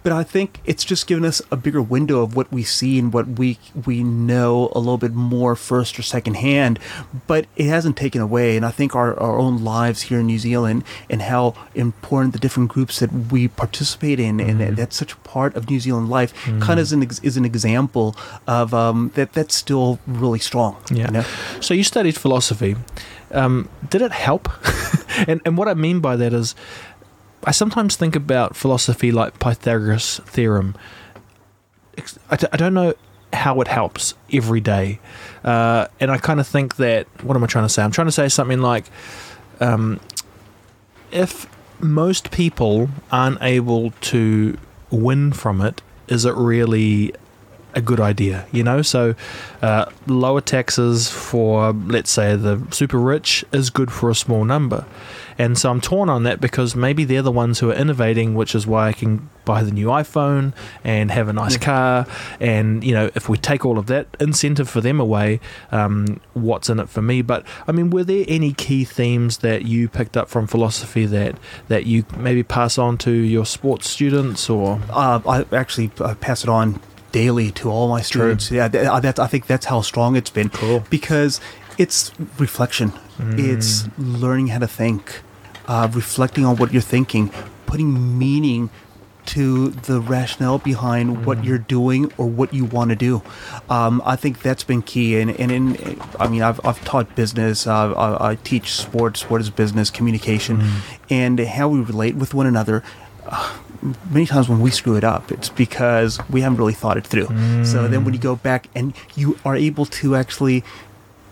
but 0.05 0.13
I 0.13 0.21
think 0.21 0.61
it's 0.65 0.85
just 0.85 1.07
given 1.07 1.25
us 1.25 1.41
a 1.49 1.57
bigger 1.57 1.81
window 1.81 2.21
of 2.21 2.35
what 2.35 2.51
we 2.51 2.61
see 2.61 2.99
and 2.99 3.11
what 3.11 3.27
we 3.27 3.57
we 3.87 4.03
know 4.03 4.71
a 4.73 4.77
little 4.77 4.99
bit 4.99 5.15
more 5.15 5.55
first 5.55 5.97
or 5.97 6.03
second 6.03 6.35
hand. 6.35 6.77
But 7.25 7.47
it 7.55 7.65
hasn't 7.65 7.97
taken 7.97 8.21
away, 8.21 8.55
and 8.55 8.63
I 8.63 8.69
think 8.69 8.95
our, 8.95 9.19
our 9.19 9.39
own 9.39 9.63
lives 9.63 10.03
here 10.03 10.19
in 10.19 10.27
New 10.27 10.37
Zealand 10.37 10.83
and 11.09 11.23
how 11.23 11.55
important 11.73 12.33
the 12.33 12.39
different 12.39 12.69
groups 12.69 12.99
that 12.99 13.11
we 13.31 13.47
participate 13.47 14.19
in, 14.19 14.39
and 14.39 14.77
that's 14.77 14.95
such 14.95 15.13
a 15.13 15.17
part 15.17 15.55
of 15.55 15.71
New 15.71 15.79
Zealand 15.79 16.07
life, 16.07 16.35
kind 16.59 16.79
of 16.79 16.83
is 16.83 16.93
an 16.93 17.01
ex- 17.01 17.19
is 17.23 17.35
an 17.35 17.43
example 17.43 18.15
of 18.45 18.75
um, 18.75 19.09
that 19.15 19.33
that's 19.33 19.55
still 19.55 19.97
really 20.05 20.37
strong. 20.37 20.77
Yeah. 20.91 21.07
You 21.07 21.11
know? 21.13 21.25
So 21.61 21.73
you 21.73 21.83
studied 21.83 22.15
philosophy. 22.15 22.75
Um, 23.31 23.69
did 23.89 24.03
it 24.03 24.11
help? 24.11 24.49
and 25.27 25.41
and 25.45 25.57
what 25.57 25.67
I 25.67 25.73
mean 25.73 25.99
by 25.99 26.15
that 26.15 26.31
is, 26.31 26.53
I 27.45 27.51
sometimes 27.51 27.95
think 27.95 28.15
about 28.15 28.55
philosophy 28.55 29.11
like 29.11 29.39
Pythagoras' 29.39 30.19
theorem. 30.25 30.75
I, 32.29 32.35
d- 32.35 32.47
I 32.51 32.57
don't 32.57 32.73
know 32.73 32.93
how 33.31 33.61
it 33.61 33.67
helps 33.67 34.15
every 34.33 34.59
day, 34.61 34.99
uh, 35.43 35.87
and 35.99 36.11
I 36.11 36.17
kind 36.17 36.39
of 36.39 36.47
think 36.47 36.75
that. 36.77 37.07
What 37.23 37.37
am 37.37 37.43
I 37.43 37.47
trying 37.47 37.65
to 37.65 37.69
say? 37.69 37.83
I'm 37.83 37.91
trying 37.91 38.07
to 38.07 38.11
say 38.11 38.27
something 38.27 38.61
like, 38.61 38.85
um, 39.59 39.99
if 41.11 41.47
most 41.79 42.31
people 42.31 42.89
aren't 43.11 43.41
able 43.41 43.91
to 43.91 44.57
win 44.89 45.31
from 45.31 45.61
it, 45.61 45.81
is 46.07 46.25
it 46.25 46.33
really 46.35 47.13
a 47.75 47.81
good 47.81 47.99
idea, 47.99 48.47
you 48.51 48.63
know. 48.63 48.81
So, 48.81 49.15
uh, 49.61 49.85
lower 50.07 50.41
taxes 50.41 51.09
for, 51.09 51.73
let's 51.73 52.11
say, 52.11 52.35
the 52.35 52.65
super 52.71 52.97
rich 52.97 53.45
is 53.51 53.69
good 53.69 53.91
for 53.91 54.09
a 54.09 54.15
small 54.15 54.45
number. 54.45 54.85
And 55.37 55.57
so 55.57 55.69
I'm 55.69 55.81
torn 55.81 56.09
on 56.09 56.23
that 56.23 56.39
because 56.39 56.75
maybe 56.75 57.03
they're 57.03 57.21
the 57.21 57.31
ones 57.31 57.59
who 57.59 57.69
are 57.69 57.73
innovating, 57.73 58.35
which 58.35 58.55
is 58.55 58.65
why 58.65 58.87
I 58.87 58.93
can 58.93 59.29
buy 59.43 59.63
the 59.63 59.71
new 59.71 59.87
iPhone 59.87 60.53
and 60.83 61.11
have 61.11 61.27
a 61.27 61.33
nice 61.33 61.57
car. 61.57 62.07
And, 62.39 62.83
you 62.83 62.93
know, 62.93 63.11
if 63.15 63.27
we 63.27 63.37
take 63.37 63.65
all 63.65 63.77
of 63.77 63.87
that 63.87 64.07
incentive 64.19 64.69
for 64.69 64.79
them 64.79 64.99
away, 64.99 65.41
um, 65.71 66.21
what's 66.33 66.69
in 66.69 66.79
it 66.79 66.87
for 66.87 67.01
me? 67.01 67.21
But, 67.21 67.45
I 67.67 67.73
mean, 67.73 67.89
were 67.89 68.05
there 68.05 68.23
any 68.29 68.53
key 68.53 68.85
themes 68.85 69.39
that 69.39 69.65
you 69.65 69.89
picked 69.89 70.15
up 70.15 70.29
from 70.29 70.47
philosophy 70.47 71.05
that, 71.07 71.35
that 71.67 71.85
you 71.85 72.05
maybe 72.17 72.41
pass 72.41 72.77
on 72.77 72.97
to 72.99 73.11
your 73.11 73.45
sports 73.45 73.89
students 73.89 74.49
or. 74.49 74.79
Uh, 74.89 75.19
I 75.27 75.55
actually 75.55 75.91
uh, 75.99 76.15
pass 76.15 76.43
it 76.43 76.49
on 76.49 76.79
daily 77.15 77.49
to 77.59 77.69
all 77.71 77.87
my 77.87 78.01
students. 78.01 78.51
Yeah, 78.51 78.67
th- 78.67 78.87
uh, 78.87 78.99
that's 78.99 79.19
I 79.19 79.27
think 79.27 79.47
that's 79.47 79.67
how 79.71 79.79
strong 79.81 80.17
it's 80.19 80.33
been. 80.37 80.49
Cool. 80.49 80.83
Because 80.89 81.39
it's 81.77 82.11
reflection. 82.37 82.91
It's 83.37 83.87
learning 83.97 84.47
how 84.47 84.59
to 84.59 84.67
think, 84.67 85.21
uh, 85.67 85.87
reflecting 85.93 86.43
on 86.45 86.57
what 86.57 86.73
you're 86.73 86.89
thinking, 86.95 87.31
putting 87.65 88.19
meaning 88.19 88.69
to 89.27 89.69
the 89.69 90.01
rationale 90.01 90.59
behind 90.59 91.25
what 91.25 91.37
you're 91.45 91.65
doing 91.77 92.11
or 92.17 92.27
what 92.27 92.53
you 92.53 92.65
want 92.65 92.89
to 92.89 92.95
do. 92.95 93.21
Um, 93.69 94.01
I 94.05 94.15
think 94.17 94.41
that's 94.41 94.65
been 94.65 94.81
key. 94.81 95.17
And, 95.19 95.31
and 95.39 95.51
in, 95.51 95.99
I 96.19 96.27
mean, 96.27 96.43
I've, 96.43 96.59
I've 96.65 96.83
taught 96.83 97.15
business, 97.15 97.65
uh, 97.65 97.93
I, 97.93 98.31
I 98.31 98.35
teach 98.35 98.73
sports, 98.73 99.21
sport 99.21 99.41
is 99.41 99.49
business, 99.49 99.89
communication, 99.89 100.61
and 101.09 101.39
how 101.39 101.69
we 101.69 101.79
relate 101.79 102.15
with 102.15 102.33
one 102.33 102.47
another. 102.47 102.83
Uh, 103.25 103.57
many 104.09 104.25
times 104.25 104.47
when 104.49 104.59
we 104.59 104.71
screw 104.71 104.95
it 104.95 105.03
up, 105.03 105.31
it's 105.31 105.49
because 105.49 106.19
we 106.29 106.41
haven't 106.41 106.57
really 106.57 106.73
thought 106.73 106.97
it 106.97 107.05
through. 107.05 107.27
So 107.65 107.87
then 107.87 108.03
when 108.05 108.13
you 108.13 108.19
go 108.19 108.35
back 108.35 108.67
and 108.75 108.93
you 109.15 109.37
are 109.45 109.55
able 109.55 109.85
to 110.01 110.15
actually 110.15 110.63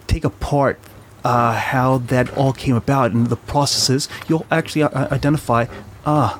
take 0.07 0.23
apart 0.23 0.79
uh, 1.23 1.53
how 1.53 1.99
that 1.99 2.35
all 2.37 2.53
came 2.53 2.75
about 2.75 3.11
and 3.11 3.27
the 3.27 3.35
processes, 3.37 4.09
you'll 4.27 4.45
actually 4.51 4.83
uh, 4.83 5.07
identify, 5.13 5.65
ah, 6.05 6.39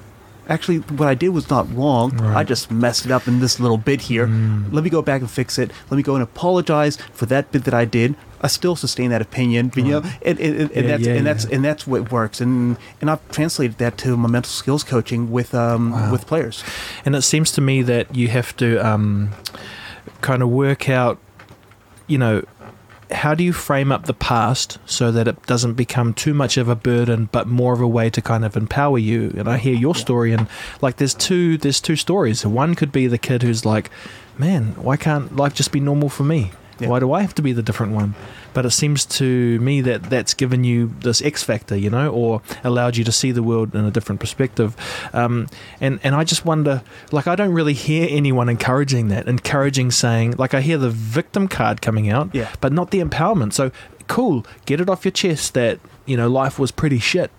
actually, 0.53 0.79
what 0.99 1.07
I 1.07 1.15
did 1.15 1.29
was 1.29 1.49
not 1.49 1.65
wrong. 1.75 2.19
I 2.21 2.43
just 2.43 2.71
messed 2.71 3.05
it 3.05 3.11
up 3.11 3.27
in 3.27 3.39
this 3.39 3.59
little 3.59 3.77
bit 3.77 4.01
here. 4.01 4.27
Let 4.71 4.83
me 4.83 4.89
go 4.89 5.01
back 5.01 5.21
and 5.21 5.29
fix 5.29 5.57
it. 5.57 5.71
Let 5.89 5.97
me 5.97 6.03
go 6.03 6.13
and 6.15 6.23
apologize 6.23 6.97
for 7.11 7.25
that 7.27 7.51
bit 7.51 7.63
that 7.65 7.73
I 7.73 7.85
did. 7.85 8.15
I 8.41 8.47
still 8.47 8.75
sustain 8.75 9.09
that 9.11 9.21
opinion, 9.21 9.69
but, 9.69 9.85
you 9.85 9.91
know, 9.91 10.03
and, 10.21 10.37
and, 10.37 10.55
and, 10.61 10.71
and 10.71 10.89
that's 10.89 11.03
yeah, 11.05 11.13
and 11.13 11.25
that's 11.25 11.45
yeah. 11.45 11.55
and 11.55 11.63
that's 11.63 11.87
what 11.87 12.11
works. 12.11 12.41
And 12.41 12.75
and 12.99 13.09
I've 13.09 13.25
translated 13.31 13.77
that 13.77 13.97
to 13.99 14.17
my 14.17 14.27
mental 14.29 14.51
skills 14.51 14.83
coaching 14.83 15.31
with 15.31 15.55
um 15.55 15.91
Wow. 15.91 16.11
with 16.11 16.27
players. 16.27 16.61
And 17.05 17.15
it 17.15 17.21
seems 17.21 17.51
to 17.53 17.61
me 17.61 17.81
that 17.83 18.13
you 18.13 18.27
have 18.27 18.55
to 18.57 18.77
um, 18.85 19.31
kind 20.21 20.43
of 20.43 20.49
work 20.49 20.89
out, 20.89 21.19
you 22.07 22.17
know, 22.17 22.43
how 23.11 23.35
do 23.35 23.43
you 23.43 23.53
frame 23.53 23.91
up 23.91 24.05
the 24.05 24.13
past 24.13 24.77
so 24.85 25.11
that 25.11 25.27
it 25.27 25.45
doesn't 25.45 25.73
become 25.73 26.13
too 26.13 26.33
much 26.33 26.57
of 26.57 26.69
a 26.69 26.75
burden, 26.75 27.29
but 27.31 27.47
more 27.47 27.73
of 27.73 27.81
a 27.81 27.87
way 27.87 28.09
to 28.09 28.21
kind 28.21 28.45
of 28.45 28.55
empower 28.55 28.97
you? 28.97 29.33
And 29.37 29.47
I 29.47 29.57
hear 29.57 29.75
your 29.75 29.95
story, 29.95 30.33
and 30.33 30.47
like 30.81 30.97
there's 30.97 31.13
two 31.13 31.57
there's 31.57 31.81
two 31.81 31.95
stories. 31.95 32.45
One 32.45 32.75
could 32.75 32.91
be 32.91 33.07
the 33.07 33.17
kid 33.17 33.43
who's 33.43 33.65
like, 33.65 33.89
man, 34.37 34.75
why 34.75 34.97
can't 34.97 35.35
life 35.35 35.53
just 35.53 35.71
be 35.71 35.79
normal 35.79 36.09
for 36.09 36.23
me? 36.23 36.51
Yeah. 36.79 36.87
Why 36.87 36.99
do 36.99 37.11
I 37.13 37.21
have 37.21 37.35
to 37.35 37.41
be 37.41 37.53
the 37.53 37.61
different 37.63 37.93
one? 37.93 38.15
But 38.53 38.65
it 38.65 38.71
seems 38.71 39.05
to 39.17 39.59
me 39.59 39.81
that 39.81 40.03
that's 40.03 40.33
given 40.33 40.63
you 40.63 40.93
this 40.99 41.21
X 41.21 41.43
factor, 41.43 41.75
you 41.75 41.89
know, 41.89 42.09
or 42.09 42.41
allowed 42.63 42.97
you 42.97 43.03
to 43.03 43.11
see 43.11 43.31
the 43.31 43.43
world 43.43 43.75
in 43.75 43.85
a 43.85 43.91
different 43.91 44.19
perspective. 44.19 44.75
Um, 45.13 45.47
and 45.81 45.99
and 46.03 46.15
I 46.15 46.23
just 46.23 46.45
wonder, 46.45 46.81
like, 47.11 47.27
I 47.27 47.35
don't 47.35 47.53
really 47.53 47.73
hear 47.73 48.07
anyone 48.09 48.49
encouraging 48.49 49.07
that, 49.09 49.27
encouraging 49.27 49.91
saying, 49.91 50.35
like, 50.37 50.53
I 50.53 50.61
hear 50.61 50.77
the 50.77 50.89
victim 50.89 51.47
card 51.47 51.81
coming 51.81 52.09
out, 52.09 52.29
Yeah. 52.33 52.49
but 52.61 52.71
not 52.73 52.91
the 52.91 52.99
empowerment. 53.01 53.53
So 53.53 53.71
cool, 54.07 54.45
get 54.65 54.81
it 54.81 54.89
off 54.89 55.05
your 55.05 55.11
chest 55.13 55.53
that 55.53 55.79
you 56.05 56.17
know 56.17 56.27
life 56.29 56.59
was 56.59 56.71
pretty 56.71 56.99
shit. 56.99 57.31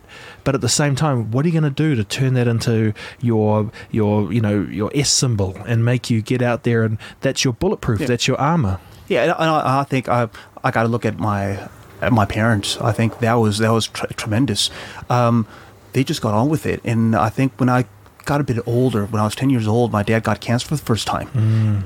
But 0.45 0.55
at 0.55 0.61
the 0.63 0.69
same 0.69 0.95
time, 0.97 1.31
what 1.31 1.45
are 1.45 1.49
you 1.49 1.61
going 1.61 1.75
to 1.75 1.83
do 1.83 1.95
to 1.97 2.05
turn 2.05 2.35
that 2.35 2.47
into 2.49 2.95
your 3.21 3.71
your 3.91 4.33
you 4.33 4.41
know 4.41 4.63
your 4.63 4.91
S 4.95 5.11
symbol 5.11 5.57
and 5.67 5.85
make 5.85 6.09
you 6.11 6.23
get 6.23 6.41
out 6.43 6.63
there 6.63 6.83
and 6.85 6.99
that's 7.21 7.45
your 7.45 7.53
bulletproof, 7.53 8.01
Yeah. 8.01 8.07
that's 8.07 8.27
your 8.27 8.41
armor. 8.41 8.79
Yeah, 9.09 9.23
and 9.25 9.33
I, 9.33 9.81
I 9.81 9.85
think 9.85 10.09
I 10.09 10.29
I 10.63 10.71
got 10.71 10.83
to 10.83 10.89
look 10.89 11.05
at 11.05 11.19
my 11.19 11.69
at 12.01 12.13
my 12.13 12.25
parents. 12.27 12.79
I 12.81 12.93
think 12.93 13.19
that 13.21 13.35
was 13.35 13.59
that 13.59 13.71
was 13.71 13.87
tr- 13.89 14.07
tremendous. 14.17 14.71
Um, 15.11 15.47
they 15.93 16.05
just 16.05 16.21
got 16.21 16.35
on 16.35 16.49
with 16.49 16.67
it, 16.67 16.81
and 16.85 17.15
I 17.15 17.29
think 17.29 17.53
when 17.59 17.69
I 17.69 17.85
got 18.25 18.41
a 18.41 18.45
bit 18.45 18.59
older, 18.67 19.05
when 19.05 19.21
I 19.21 19.25
was 19.25 19.35
ten 19.35 19.51
years 19.51 19.69
old, 19.69 19.93
my 19.93 20.03
dad 20.03 20.23
got 20.23 20.41
cancer 20.41 20.67
for 20.67 20.77
the 20.77 20.83
first 20.83 21.07
time, 21.07 21.29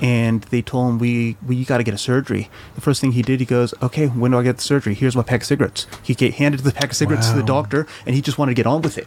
and 0.01 0.43
they 0.45 0.63
told 0.63 0.89
him 0.89 0.99
we 0.99 1.37
we 1.47 1.57
you 1.57 1.65
got 1.65 1.79
to 1.79 1.85
get 1.85 1.93
a 1.95 1.99
surgery. 1.99 2.49
The 2.77 2.81
first 2.81 3.01
thing 3.01 3.13
he 3.13 3.23
did, 3.23 3.41
he 3.41 3.47
goes, 3.47 3.75
"Okay, 3.83 4.07
when 4.07 4.31
do 4.31 4.39
I 4.39 4.45
get 4.45 4.57
the 4.57 4.63
surgery? 4.63 4.95
Here's 4.95 5.17
my 5.17 5.23
pack 5.25 5.41
of 5.43 5.47
cigarettes." 5.47 5.87
He 6.03 6.15
get, 6.15 6.35
handed 6.35 6.61
the 6.61 6.73
pack 6.73 6.91
of 6.91 6.97
cigarettes 6.97 7.29
to 7.31 7.37
the 7.37 7.43
doctor, 7.43 7.87
and 8.07 8.15
he 8.15 8.23
just 8.23 8.39
wanted 8.39 8.53
to 8.53 8.55
get 8.55 8.67
on 8.67 8.81
with 8.83 8.97
it. 8.97 9.07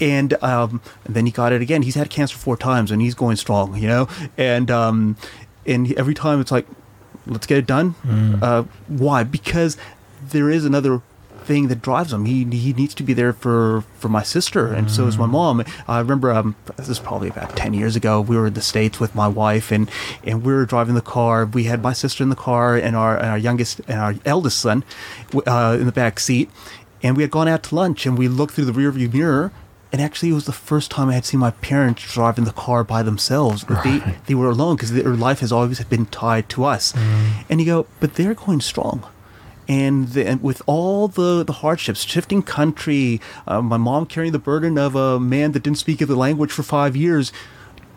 And, 0.00 0.32
um, 0.42 0.80
and 1.04 1.16
then 1.16 1.26
he 1.26 1.32
got 1.32 1.52
it 1.52 1.60
again. 1.60 1.82
He's 1.82 1.96
had 1.96 2.08
cancer 2.08 2.38
four 2.38 2.56
times, 2.56 2.90
and 2.92 3.02
he's 3.02 3.14
going 3.16 3.36
strong, 3.36 3.74
you 3.76 3.88
know. 3.88 4.08
And 4.36 4.70
um, 4.70 5.16
and 5.66 5.92
every 5.98 6.14
time 6.14 6.40
it's 6.40 6.52
like, 6.52 6.66
let's 7.28 7.46
get 7.46 7.58
it 7.58 7.66
done. 7.66 7.94
Uh, 8.42 8.64
why? 8.88 9.22
Because 9.22 9.76
there 10.22 10.50
is 10.50 10.64
another 10.64 11.02
thing 11.44 11.68
that 11.68 11.80
drives 11.80 12.12
him. 12.12 12.26
He 12.26 12.44
he 12.44 12.72
needs 12.74 12.94
to 12.94 13.02
be 13.02 13.14
there 13.14 13.32
for 13.32 13.82
for 13.98 14.08
my 14.08 14.22
sister, 14.22 14.66
and 14.72 14.90
so 14.90 15.06
is 15.06 15.16
my 15.16 15.26
mom. 15.26 15.64
I 15.88 15.98
remember 15.98 16.30
um, 16.30 16.56
this 16.76 16.88
is 16.90 16.98
probably 16.98 17.28
about 17.28 17.56
ten 17.56 17.72
years 17.72 17.96
ago. 17.96 18.20
We 18.20 18.36
were 18.36 18.48
in 18.48 18.54
the 18.54 18.60
states 18.60 19.00
with 19.00 19.14
my 19.14 19.28
wife, 19.28 19.72
and 19.72 19.90
and 20.24 20.44
we 20.44 20.52
were 20.52 20.66
driving 20.66 20.94
the 20.94 21.00
car. 21.00 21.46
We 21.46 21.64
had 21.64 21.82
my 21.82 21.94
sister 21.94 22.22
in 22.22 22.28
the 22.28 22.36
car, 22.36 22.76
and 22.76 22.94
our 22.94 23.16
and 23.16 23.28
our 23.28 23.38
youngest 23.38 23.80
and 23.88 23.98
our 23.98 24.14
eldest 24.26 24.58
son 24.58 24.84
uh, 25.46 25.76
in 25.80 25.86
the 25.86 25.92
back 25.92 26.20
seat, 26.20 26.50
and 27.02 27.16
we 27.16 27.22
had 27.22 27.30
gone 27.30 27.48
out 27.48 27.62
to 27.64 27.74
lunch, 27.74 28.04
and 28.04 28.18
we 28.18 28.28
looked 28.28 28.54
through 28.54 28.66
the 28.66 28.72
rearview 28.72 29.12
mirror. 29.12 29.50
And 29.90 30.02
actually, 30.02 30.28
it 30.30 30.34
was 30.34 30.44
the 30.44 30.52
first 30.52 30.90
time 30.90 31.08
I 31.08 31.14
had 31.14 31.24
seen 31.24 31.40
my 31.40 31.50
parents 31.50 32.12
drive 32.12 32.36
in 32.36 32.44
the 32.44 32.52
car 32.52 32.84
by 32.84 33.02
themselves. 33.02 33.64
They 33.84 34.02
they 34.26 34.34
were 34.34 34.50
alone 34.50 34.76
because 34.76 34.92
their 34.92 35.14
life 35.14 35.40
has 35.40 35.50
always 35.50 35.82
been 35.84 36.06
tied 36.06 36.48
to 36.50 36.64
us. 36.64 36.94
And 37.48 37.60
you 37.60 37.66
go, 37.66 37.86
but 38.00 38.14
they're 38.14 38.34
going 38.34 38.60
strong. 38.60 39.04
And, 39.70 40.08
the, 40.08 40.26
and 40.26 40.42
with 40.42 40.62
all 40.64 41.08
the, 41.08 41.44
the 41.44 41.52
hardships, 41.52 42.02
shifting 42.02 42.42
country, 42.42 43.20
uh, 43.46 43.60
my 43.60 43.76
mom 43.76 44.06
carrying 44.06 44.32
the 44.32 44.38
burden 44.38 44.78
of 44.78 44.94
a 44.96 45.20
man 45.20 45.52
that 45.52 45.62
didn't 45.62 45.76
speak 45.76 45.98
the 45.98 46.16
language 46.16 46.50
for 46.50 46.62
five 46.62 46.96
years, 46.96 47.32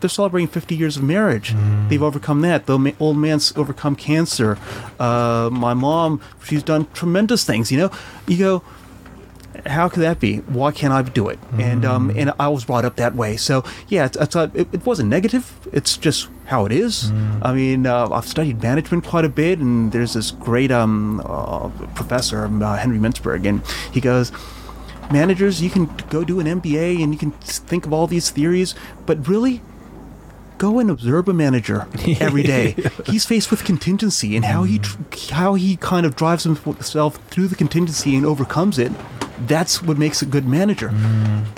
they're 0.01 0.10
celebrating 0.10 0.49
50 0.49 0.75
years 0.75 0.97
of 0.97 1.04
marriage. 1.04 1.56
They've 1.88 2.01
overcome 2.04 2.41
that. 2.41 2.65
The 2.65 2.93
old 2.99 3.17
man's 3.17 3.56
overcome 3.56 3.95
cancer. 3.95 4.58
Uh, 4.99 5.49
my 5.51 5.73
mom, 5.73 6.19
she's 6.43 6.63
done 6.63 6.88
tremendous 6.93 7.45
things. 7.45 7.71
You 7.71 7.77
know, 7.77 7.91
you 8.27 8.38
go, 8.38 8.63
how 9.65 9.89
could 9.89 10.01
that 10.01 10.19
be? 10.19 10.37
Why 10.37 10.71
can't 10.71 10.93
I 10.93 11.01
do 11.01 11.29
it? 11.29 11.39
And 11.59 11.85
um, 11.85 12.09
and 12.15 12.33
I 12.39 12.47
was 12.47 12.65
brought 12.65 12.85
up 12.85 12.95
that 12.95 13.15
way. 13.15 13.37
So 13.37 13.63
yeah, 13.87 14.05
it's, 14.05 14.17
it's, 14.17 14.35
uh, 14.35 14.49
it, 14.53 14.67
it 14.73 14.85
wasn't 14.85 15.09
negative. 15.09 15.67
It's 15.71 15.97
just 15.97 16.29
how 16.45 16.65
it 16.65 16.71
is. 16.71 17.11
I 17.41 17.53
mean, 17.53 17.85
uh, 17.85 18.09
I've 18.09 18.27
studied 18.27 18.61
management 18.61 19.05
quite 19.05 19.25
a 19.25 19.29
bit, 19.29 19.59
and 19.59 19.91
there's 19.91 20.13
this 20.13 20.31
great 20.31 20.71
um, 20.71 21.21
uh, 21.25 21.69
professor, 21.95 22.45
um, 22.45 22.61
uh, 22.61 22.77
Henry 22.77 22.97
Mintzberg, 22.99 23.47
and 23.47 23.61
he 23.93 24.01
goes, 24.01 24.31
managers, 25.11 25.61
you 25.61 25.69
can 25.69 25.85
go 26.09 26.23
do 26.23 26.39
an 26.39 26.47
MBA 26.47 27.01
and 27.01 27.13
you 27.13 27.19
can 27.19 27.31
think 27.31 27.85
of 27.85 27.93
all 27.93 28.07
these 28.07 28.29
theories, 28.29 28.75
but 29.05 29.27
really. 29.27 29.61
Go 30.62 30.78
and 30.78 30.91
observe 30.91 31.28
a 31.28 31.34
manager 31.34 31.88
every 32.19 32.43
day. 32.43 32.76
He's 33.08 33.26
faced 33.26 33.50
with 33.50 33.63
contingency 33.63 34.36
and 34.36 34.45
how 34.45 34.62
he 34.62 34.78
tr- 34.78 35.00
how 35.32 35.56
he 35.56 35.76
kind 35.76 36.06
of 36.06 36.15
drives 36.15 36.43
himself 36.43 37.15
through 37.32 37.47
the 37.47 37.56
contingency 37.56 38.15
and 38.15 38.28
overcomes 38.28 38.78
it 38.78 38.91
that's 39.47 39.82
what 39.82 39.97
makes 39.97 40.21
a 40.21 40.26
good 40.28 40.47
manager. 40.47 40.89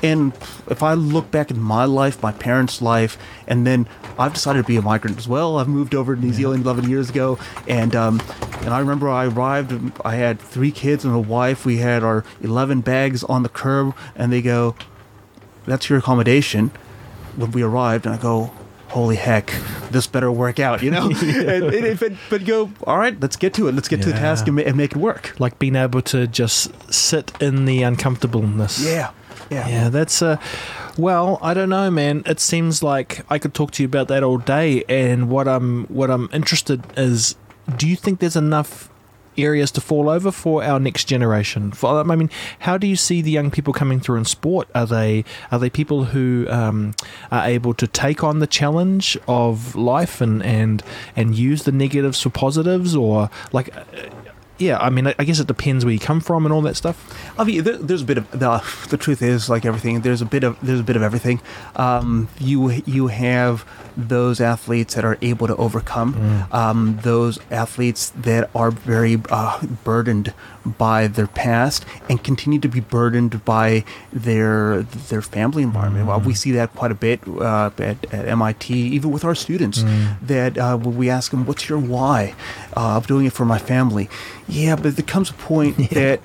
And 0.01 0.31
if 0.69 0.81
I 0.81 0.93
look 0.93 1.31
back 1.31 1.51
at 1.51 1.57
my 1.57 1.83
life, 1.83 2.23
my 2.23 2.31
parents' 2.31 2.81
life, 2.81 3.17
and 3.45 3.67
then 3.67 3.89
I've 4.17 4.33
decided 4.33 4.61
to 4.61 4.67
be 4.67 4.77
a 4.77 4.81
migrant 4.81 5.17
as 5.17 5.27
well. 5.27 5.57
I've 5.57 5.67
moved 5.67 5.93
over 5.93 6.15
to 6.15 6.21
New 6.21 6.31
Zealand 6.31 6.63
11 6.63 6.89
years 6.89 7.09
ago, 7.09 7.37
and 7.67 7.93
um, 7.93 8.21
and 8.61 8.69
I 8.69 8.79
remember 8.79 9.09
I 9.09 9.25
arrived. 9.25 9.99
I 10.05 10.15
had 10.15 10.39
three 10.39 10.71
kids 10.71 11.03
and 11.03 11.13
a 11.13 11.19
wife. 11.19 11.65
We 11.65 11.77
had 11.77 12.03
our 12.03 12.23
11 12.41 12.81
bags 12.81 13.23
on 13.25 13.43
the 13.43 13.49
curb, 13.49 13.95
and 14.15 14.31
they 14.31 14.41
go, 14.41 14.75
"That's 15.65 15.89
your 15.89 15.99
accommodation." 15.99 16.71
When 17.35 17.51
we 17.51 17.63
arrived, 17.63 18.05
and 18.05 18.15
I 18.15 18.17
go. 18.17 18.53
Holy 18.93 19.15
heck, 19.15 19.51
this 19.89 20.05
better 20.05 20.31
work 20.31 20.59
out, 20.59 20.83
you 20.83 20.91
know? 20.91 21.09
and, 21.09 21.63
and 21.63 21.73
if 21.73 22.03
it, 22.03 22.13
but 22.29 22.45
go, 22.45 22.71
all 22.85 22.97
right, 22.99 23.19
let's 23.19 23.35
get 23.35 23.55
to 23.55 23.67
it. 23.67 23.73
Let's 23.73 23.87
get 23.87 24.03
to 24.03 24.09
the 24.09 24.13
task 24.13 24.45
and, 24.47 24.55
ma- 24.55 24.61
and 24.61 24.77
make 24.77 24.91
it 24.91 24.97
work. 24.97 25.35
Like 25.39 25.57
being 25.57 25.75
able 25.75 26.03
to 26.03 26.27
just 26.27 26.71
sit 26.93 27.31
in 27.41 27.65
the 27.65 27.81
uncomfortableness. 27.81 28.85
Yeah. 28.85 29.11
Yeah. 29.49 29.67
Yeah, 29.67 29.89
that's 29.89 30.21
uh 30.21 30.37
well, 30.97 31.39
I 31.41 31.55
don't 31.55 31.69
know, 31.69 31.89
man. 31.89 32.21
It 32.27 32.39
seems 32.39 32.83
like 32.83 33.25
I 33.31 33.39
could 33.39 33.55
talk 33.55 33.71
to 33.71 33.83
you 33.83 33.87
about 33.87 34.07
that 34.09 34.23
all 34.23 34.37
day 34.37 34.83
and 34.87 35.27
what 35.29 35.47
I'm 35.47 35.85
what 35.85 36.11
I'm 36.11 36.29
interested 36.31 36.83
is 36.95 37.35
do 37.77 37.87
you 37.87 37.95
think 37.95 38.19
there's 38.19 38.35
enough 38.35 38.89
areas 39.37 39.71
to 39.71 39.81
fall 39.81 40.09
over 40.09 40.31
for 40.31 40.63
our 40.63 40.79
next 40.79 41.05
generation? 41.05 41.71
For 41.71 41.99
I 41.99 42.15
mean, 42.15 42.29
how 42.59 42.77
do 42.77 42.87
you 42.87 42.95
see 42.95 43.21
the 43.21 43.31
young 43.31 43.51
people 43.51 43.73
coming 43.73 43.99
through 43.99 44.17
in 44.17 44.25
sport? 44.25 44.67
Are 44.73 44.85
they 44.85 45.25
are 45.51 45.59
they 45.59 45.69
people 45.69 46.05
who 46.05 46.47
um, 46.49 46.95
are 47.31 47.45
able 47.45 47.73
to 47.75 47.87
take 47.87 48.23
on 48.23 48.39
the 48.39 48.47
challenge 48.47 49.17
of 49.27 49.75
life 49.75 50.21
and 50.21 50.43
and 50.43 50.83
and 51.15 51.35
use 51.35 51.63
the 51.63 51.71
negatives 51.71 52.21
for 52.21 52.29
positives 52.29 52.95
or 52.95 53.29
like 53.51 53.75
uh, 53.75 53.83
yeah, 54.59 54.77
I 54.77 54.89
mean, 54.89 55.07
I 55.07 55.15
I 55.17 55.23
guess 55.23 55.39
it 55.39 55.47
depends 55.47 55.83
where 55.83 55.93
you 55.93 55.99
come 55.99 56.21
from 56.21 56.45
and 56.45 56.53
all 56.53 56.61
that 56.61 56.75
stuff. 56.75 56.97
I 57.39 57.43
mean, 57.43 57.63
there, 57.63 57.77
there's 57.77 58.03
a 58.03 58.05
bit 58.05 58.17
of 58.17 58.31
the. 58.31 58.63
The 58.89 58.97
truth 58.97 59.21
is, 59.21 59.49
like 59.49 59.65
everything, 59.65 60.01
there's 60.01 60.21
a 60.21 60.25
bit 60.25 60.43
of 60.43 60.57
there's 60.61 60.79
a 60.79 60.83
bit 60.83 60.95
of 60.95 61.01
everything. 61.01 61.41
Um, 61.75 62.29
you 62.39 62.69
you 62.85 63.07
have 63.07 63.65
those 63.95 64.41
athletes 64.41 64.95
that 64.95 65.05
are 65.05 65.17
able 65.21 65.47
to 65.47 65.55
overcome. 65.55 66.47
Um, 66.51 66.99
those 67.03 67.39
athletes 67.51 68.11
that 68.11 68.49
are 68.55 68.71
very 68.71 69.21
uh, 69.29 69.65
burdened 69.83 70.33
by 70.65 71.07
their 71.07 71.27
past 71.27 71.85
and 72.09 72.23
continue 72.23 72.59
to 72.59 72.67
be 72.69 72.79
burdened 72.79 73.43
by 73.43 73.83
their 74.11 74.83
their 74.83 75.21
family 75.21 75.63
environment. 75.63 76.07
Well, 76.07 76.19
we 76.21 76.33
see 76.33 76.51
that 76.51 76.73
quite 76.75 76.91
a 76.91 76.95
bit 76.95 77.19
uh, 77.27 77.71
at, 77.77 78.13
at 78.13 78.27
MIT, 78.27 78.73
even 78.73 79.11
with 79.11 79.23
our 79.25 79.35
students. 79.35 79.83
That 80.21 80.57
uh, 80.57 80.77
when 80.77 80.95
we 80.97 81.09
ask 81.09 81.31
them, 81.31 81.45
"What's 81.45 81.67
your 81.69 81.79
why?" 81.79 82.33
Uh, 82.75 82.97
I'm 82.97 83.03
doing 83.03 83.25
it 83.25 83.33
for 83.33 83.45
my 83.45 83.59
family. 83.59 84.09
Yeah, 84.47 84.75
but 84.75 84.95
there 84.95 85.05
comes 85.05 85.29
a 85.29 85.33
point 85.33 85.77
that 85.91 86.21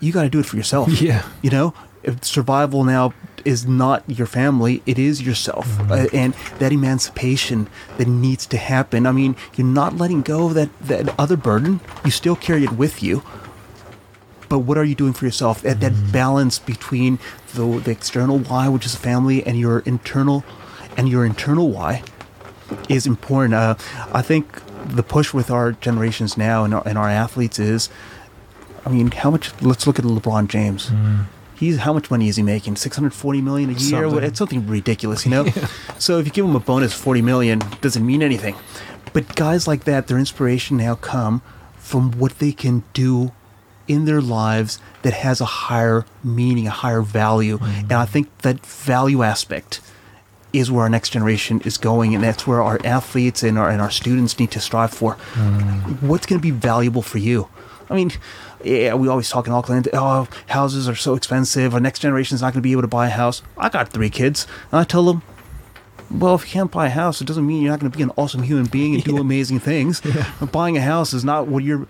you 0.00 0.12
got 0.12 0.22
to 0.22 0.28
do 0.28 0.40
it 0.40 0.46
for 0.46 0.56
yourself. 0.56 1.00
Yeah. 1.00 1.22
You 1.42 1.50
know, 1.50 1.74
if 2.02 2.24
survival 2.24 2.84
now 2.84 3.12
is 3.44 3.66
not 3.66 4.04
your 4.08 4.26
family, 4.26 4.82
it 4.86 4.98
is 4.98 5.22
yourself. 5.22 5.80
Uh, 5.90 6.06
and 6.12 6.34
that 6.58 6.72
emancipation 6.72 7.68
that 7.98 8.06
needs 8.06 8.46
to 8.46 8.56
happen. 8.56 9.06
I 9.06 9.12
mean, 9.12 9.36
you're 9.54 9.66
not 9.66 9.96
letting 9.96 10.22
go 10.22 10.46
of 10.46 10.54
that, 10.54 10.76
that 10.80 11.18
other 11.18 11.36
burden. 11.36 11.80
You 12.04 12.10
still 12.10 12.36
carry 12.36 12.64
it 12.64 12.72
with 12.72 13.02
you. 13.02 13.22
But 14.48 14.60
what 14.60 14.76
are 14.76 14.84
you 14.84 14.94
doing 14.94 15.12
for 15.12 15.24
yourself? 15.24 15.62
That, 15.62 15.80
that 15.80 16.12
balance 16.12 16.58
between 16.58 17.18
the, 17.54 17.78
the 17.78 17.90
external 17.90 18.38
why, 18.38 18.68
which 18.68 18.84
is 18.84 18.94
family, 18.94 19.44
and 19.44 19.58
your 19.58 19.80
internal 19.80 20.44
and 20.96 21.08
your 21.08 21.24
internal 21.24 21.70
why 21.70 22.02
is 22.88 23.06
important. 23.06 23.54
Uh, 23.54 23.76
I 24.12 24.20
think 24.22 24.60
the 24.86 25.02
push 25.02 25.32
with 25.32 25.50
our 25.50 25.72
generations 25.72 26.36
now 26.36 26.64
and 26.64 26.74
our, 26.74 26.82
and 26.86 26.98
our 26.98 27.08
athletes 27.08 27.58
is, 27.58 27.88
I 28.84 28.90
mean, 28.90 29.10
how 29.10 29.30
much? 29.30 29.52
Let's 29.62 29.86
look 29.86 29.98
at 29.98 30.04
LeBron 30.04 30.48
James. 30.48 30.90
He's 31.62 31.76
how 31.76 31.92
much 31.92 32.10
money 32.10 32.26
is 32.26 32.34
he 32.34 32.42
making? 32.42 32.74
Six 32.74 32.96
hundred 32.96 33.14
forty 33.14 33.40
million 33.40 33.70
a 33.70 33.74
year. 33.74 34.02
Something. 34.02 34.24
It's 34.24 34.36
something 34.36 34.66
ridiculous, 34.66 35.24
you 35.24 35.30
know. 35.30 35.46
So 36.00 36.18
if 36.18 36.26
you 36.26 36.32
give 36.32 36.44
him 36.44 36.56
a 36.56 36.60
bonus 36.60 36.92
forty 36.92 37.22
million, 37.22 37.60
doesn't 37.80 38.04
mean 38.04 38.20
anything. 38.20 38.56
But 39.12 39.36
guys 39.36 39.68
like 39.68 39.84
that, 39.84 40.08
their 40.08 40.18
inspiration 40.18 40.78
now 40.78 40.96
come 40.96 41.40
from 41.76 42.10
what 42.18 42.40
they 42.40 42.50
can 42.50 42.82
do 42.94 43.30
in 43.86 44.06
their 44.06 44.20
lives 44.20 44.80
that 45.02 45.12
has 45.12 45.40
a 45.40 45.44
higher 45.44 46.04
meaning, 46.24 46.66
a 46.66 46.70
higher 46.70 47.02
value, 47.02 47.58
mm-hmm. 47.58 47.80
and 47.82 47.92
I 47.92 48.06
think 48.06 48.36
that 48.38 48.66
value 48.66 49.22
aspect 49.22 49.80
is 50.52 50.68
where 50.68 50.82
our 50.82 50.90
next 50.90 51.10
generation 51.10 51.60
is 51.60 51.78
going, 51.78 52.12
and 52.12 52.24
that's 52.24 52.44
where 52.44 52.60
our 52.60 52.80
athletes 52.84 53.44
and 53.44 53.56
our 53.56 53.70
and 53.70 53.80
our 53.80 53.90
students 53.90 54.36
need 54.40 54.50
to 54.50 54.58
strive 54.58 54.92
for. 54.92 55.14
Mm. 55.34 56.02
What's 56.02 56.26
going 56.26 56.40
to 56.40 56.42
be 56.42 56.50
valuable 56.50 57.02
for 57.02 57.18
you? 57.18 57.48
I 57.88 57.94
mean, 57.94 58.10
yeah, 58.64 58.94
we 58.94 59.08
always 59.08 59.28
talk 59.28 59.46
in 59.46 59.52
Auckland. 59.52 59.88
Oh, 59.92 60.28
houses 60.48 60.88
are 60.88 60.94
so 60.94 61.14
expensive. 61.14 61.74
Our 61.74 61.80
next 61.80 62.00
generation 62.00 62.34
is 62.34 62.42
not 62.42 62.52
going 62.52 62.60
to 62.60 62.66
be 62.66 62.72
able 62.72 62.82
to 62.82 62.88
buy 62.88 63.06
a 63.06 63.10
house. 63.10 63.42
I 63.56 63.68
got 63.68 63.88
three 63.88 64.10
kids, 64.10 64.46
and 64.70 64.80
I 64.80 64.84
tell 64.84 65.04
them, 65.04 65.22
well, 66.10 66.34
if 66.34 66.44
you 66.44 66.50
can't 66.50 66.70
buy 66.70 66.86
a 66.86 66.90
house, 66.90 67.20
it 67.20 67.26
doesn't 67.26 67.46
mean 67.46 67.62
you're 67.62 67.70
not 67.70 67.80
going 67.80 67.90
to 67.90 67.96
be 67.96 68.02
an 68.02 68.12
awesome 68.16 68.42
human 68.42 68.66
being 68.66 68.94
and 68.94 69.04
do 69.04 69.16
amazing 69.18 69.60
things. 69.60 70.02
Buying 70.52 70.76
a 70.76 70.82
house 70.82 71.12
is 71.12 71.24
not 71.24 71.46
what 71.46 71.64
you're 71.64 71.86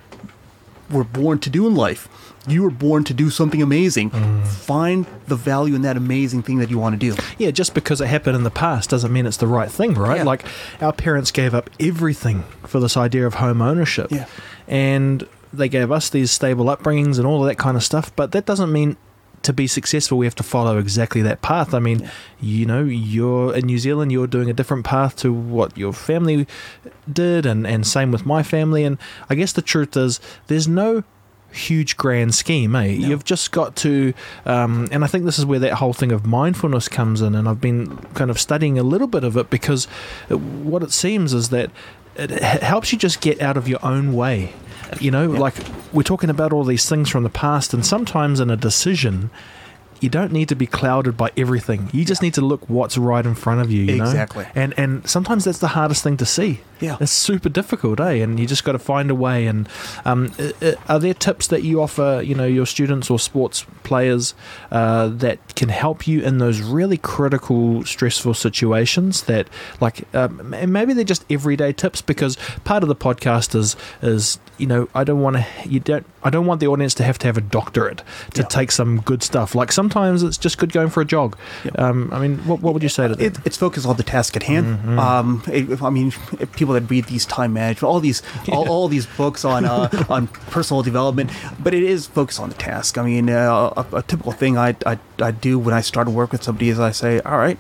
were 0.93 1.05
born 1.05 1.39
to 1.41 1.51
do 1.51 1.67
in 1.67 1.75
life. 1.75 2.09
You 2.47 2.63
were 2.63 2.71
born 2.71 3.05
to 3.05 3.15
do 3.15 3.31
something 3.31 3.63
amazing. 3.63 4.11
Mm. 4.11 4.47
Find 4.47 5.07
the 5.27 5.37
value 5.37 5.75
in 5.75 5.83
that 5.83 5.97
amazing 5.97 6.43
thing 6.43 6.59
that 6.59 6.71
you 6.71 6.79
want 6.79 6.99
to 6.99 6.99
do. 6.99 7.21
Yeah, 7.39 7.51
just 7.51 7.73
because 7.73 8.01
it 8.01 8.07
happened 8.07 8.37
in 8.37 8.43
the 8.43 8.51
past 8.51 8.91
doesn't 8.91 9.13
mean 9.13 9.27
it's 9.27 9.37
the 9.37 9.47
right 9.47 9.71
thing, 9.71 9.95
right? 9.95 10.19
Yeah. 10.19 10.25
Like 10.25 10.45
our 10.81 10.93
parents 10.93 11.31
gave 11.31 11.55
up 11.55 11.71
everything 11.81 12.43
for 12.65 12.81
this 12.81 12.97
idea 12.97 13.27
of 13.27 13.35
home 13.35 13.63
ownership. 13.63 14.11
Yeah. 14.11 14.27
And 14.67 15.27
they 15.53 15.69
gave 15.69 15.91
us 15.91 16.09
these 16.09 16.31
stable 16.31 16.67
upbringings 16.67 17.19
and 17.19 17.27
all 17.27 17.43
of 17.43 17.49
that 17.49 17.57
kind 17.57 17.77
of 17.77 17.83
stuff, 17.83 18.15
but 18.17 18.33
that 18.33 18.47
doesn't 18.47 18.73
mean 18.73 18.97
to 19.43 19.53
be 19.53 19.67
successful 19.67 20.19
we 20.19 20.27
have 20.27 20.37
to 20.37 20.43
follow 20.43 20.79
exactly 20.79 21.21
that 21.23 21.43
path. 21.43 21.75
I 21.75 21.81
mean, 21.81 22.09
you 22.41 22.65
know, 22.65 22.85
you're 22.85 23.55
in 23.55 23.67
New 23.67 23.79
Zealand, 23.79 24.13
you're 24.13 24.29
doing 24.29 24.49
a 24.49 24.53
different 24.53 24.85
path 24.85 25.17
to 25.17 25.33
what 25.33 25.77
your 25.77 25.93
family 25.93 26.47
did 27.13 27.45
and 27.45 27.67
and 27.67 27.87
same 27.87 28.13
with 28.13 28.25
my 28.25 28.43
family 28.43 28.85
and 28.85 28.99
I 29.29 29.35
guess 29.35 29.53
the 29.53 29.63
truth 29.63 29.97
is 29.97 30.21
there's 30.47 30.69
no 30.69 31.03
huge 31.53 31.97
grand 31.97 32.35
scheme, 32.35 32.75
eh? 32.75 32.87
You've 32.87 33.25
just 33.25 33.53
got 33.53 33.77
to, 33.77 34.15
um, 34.47 34.89
and 34.91 35.05
I 35.05 35.07
think 35.07 35.25
this 35.25 35.39
is 35.39 35.47
where 35.47 35.59
that 35.59 35.75
whole 35.75 35.93
thing 35.93 36.13
of 36.13 36.27
mindfulness 36.27 36.89
comes 36.89 37.21
in, 37.21 37.35
and 37.35 37.49
I've 37.49 37.61
been 37.61 37.99
kind 38.15 38.31
of 38.31 38.41
studying 38.41 38.79
a 38.79 38.83
little 38.83 39.07
bit 39.07 39.23
of 39.25 39.37
it 39.37 39.51
because 39.51 39.85
what 40.29 40.83
it 40.83 40.93
seems 40.93 41.35
is 41.35 41.51
that 41.51 41.71
it 42.17 42.31
helps 42.63 42.93
you 42.93 42.99
just 42.99 43.21
get 43.21 43.41
out 43.41 43.57
of 43.57 43.69
your 43.69 43.85
own 43.85 44.15
way. 44.15 44.53
You 45.01 45.11
know, 45.11 45.27
like 45.27 45.55
we're 45.93 46.03
talking 46.03 46.31
about 46.31 46.53
all 46.53 46.65
these 46.65 46.89
things 46.89 47.09
from 47.09 47.23
the 47.23 47.31
past, 47.31 47.73
and 47.75 47.85
sometimes 47.85 48.41
in 48.41 48.51
a 48.51 48.57
decision, 48.57 49.31
you 50.01 50.09
don't 50.09 50.33
need 50.33 50.49
to 50.49 50.55
be 50.55 50.67
clouded 50.67 51.17
by 51.17 51.31
everything. 51.37 51.89
You 51.93 52.05
just 52.05 52.23
need 52.23 52.35
to 52.35 52.41
look 52.41 52.69
what's 52.69 52.99
right 52.99 53.25
in 53.25 53.35
front 53.35 53.61
of 53.61 53.71
you. 53.71 53.85
you 53.85 53.97
know? 53.97 54.05
Exactly. 54.05 54.47
And 54.55 54.75
and 54.77 55.09
sometimes 55.09 55.45
that's 55.45 55.59
the 55.59 55.69
hardest 55.69 56.03
thing 56.03 56.17
to 56.19 56.27
see. 56.27 56.61
Yeah. 56.83 56.97
It's 57.01 57.13
super 57.13 57.49
difficult, 57.49 58.01
eh? 58.01 58.15
And 58.23 58.39
you 58.41 58.47
just 58.47 58.65
got 58.65 58.73
to 58.73 58.79
find 58.79 59.11
a 59.11 59.15
way. 59.15 59.47
And 59.47 59.69
um, 60.05 60.33
uh, 60.39 60.51
uh, 60.61 60.73
are 60.89 60.99
there 60.99 61.15
tips 61.15 61.47
that 61.47 61.63
you 61.63 61.81
offer, 61.81 62.21
you 62.25 62.35
know, 62.35 62.45
your 62.45 62.67
students 62.67 63.09
or 63.09 63.19
sports 63.19 63.65
players 63.85 64.35
uh, 64.71 65.07
that 65.09 65.39
can 65.55 65.69
help 65.69 66.07
you 66.07 66.21
in 66.23 66.39
those 66.39 66.61
really 66.61 66.99
critical, 66.99 67.85
stressful 67.85 68.35
situations? 68.35 69.23
That 69.23 69.49
like, 69.81 70.13
um, 70.15 70.53
and 70.55 70.73
maybe 70.73 70.93
they're 70.93 71.05
just 71.05 71.25
everyday 71.31 71.73
tips 71.73 72.03
because 72.03 72.37
part 72.65 72.83
of 72.83 72.89
the 72.89 72.97
podcast 72.97 73.55
is 73.55 73.77
is 74.03 74.39
you 74.59 74.67
know 74.67 74.89
I 74.95 75.05
don't 75.05 75.21
want 75.21 75.37
to 75.37 75.47
you 75.69 75.81
don't 75.81 76.05
I 76.25 76.31
don't 76.31 76.47
want 76.47 76.61
the 76.61 76.67
audience 76.67 76.95
to 76.95 77.05
have 77.05 77.19
to 77.19 77.27
have 77.27 77.37
a 77.37 77.41
doctorate 77.41 78.03
to 78.35 78.43
Yeah. 78.43 78.49
take 78.49 78.73
some 78.73 79.01
good 79.01 79.23
stuff. 79.23 79.55
Like 79.55 79.73
sometimes 79.73 80.23
it's 80.23 80.39
just 80.39 80.59
good 80.59 80.73
going 80.73 80.89
for 80.91 81.01
a 81.01 81.05
jog. 81.05 81.37
Um, 81.79 82.11
I 82.13 82.19
mean, 82.19 82.39
what 82.39 82.61
what 82.61 82.75
would 82.75 82.83
you 82.83 82.89
say 82.89 83.09
to 83.09 83.15
that? 83.15 83.25
It, 83.25 83.39
it's 83.47 83.57
focused 83.57 83.87
on 83.87 83.97
the 83.97 84.03
task 84.03 84.37
at 84.37 84.43
hand. 84.43 84.67
Mm-hmm. 84.67 84.99
Um, 84.99 85.43
it- 85.53 85.83
I 85.83 85.91
mean, 85.91 86.13
people 86.53 86.72
that 86.73 86.89
read 86.91 87.07
these 87.07 87.27
time 87.27 87.53
management, 87.53 87.83
all 87.85 88.01
these, 88.01 88.23
all, 88.51 88.69
all 88.69 88.89
these 88.89 89.07
books 89.07 89.45
on 89.45 89.65
uh, 89.65 89.89
on 90.09 90.27
personal 90.27 90.83
development, 90.83 91.31
but 91.59 91.75
it 91.75 91.83
is 91.83 92.07
focused 92.07 92.41
on 92.41 92.49
the 92.49 92.55
task. 92.55 92.99
I 92.99 93.03
mean, 93.03 93.31
uh, 93.31 93.73
a, 93.77 93.97
a 93.97 94.03
typical 94.03 94.33
thing 94.33 94.57
I, 94.59 94.77
I 94.87 94.99
I 95.21 95.31
do 95.31 95.59
when 95.59 95.75
I 95.75 95.81
start 95.81 96.07
to 96.07 96.11
work 96.11 96.33
with 96.33 96.43
somebody 96.43 96.69
is 96.69 96.79
I 96.81 96.91
say, 96.91 97.21
all 97.21 97.39
right, 97.39 97.59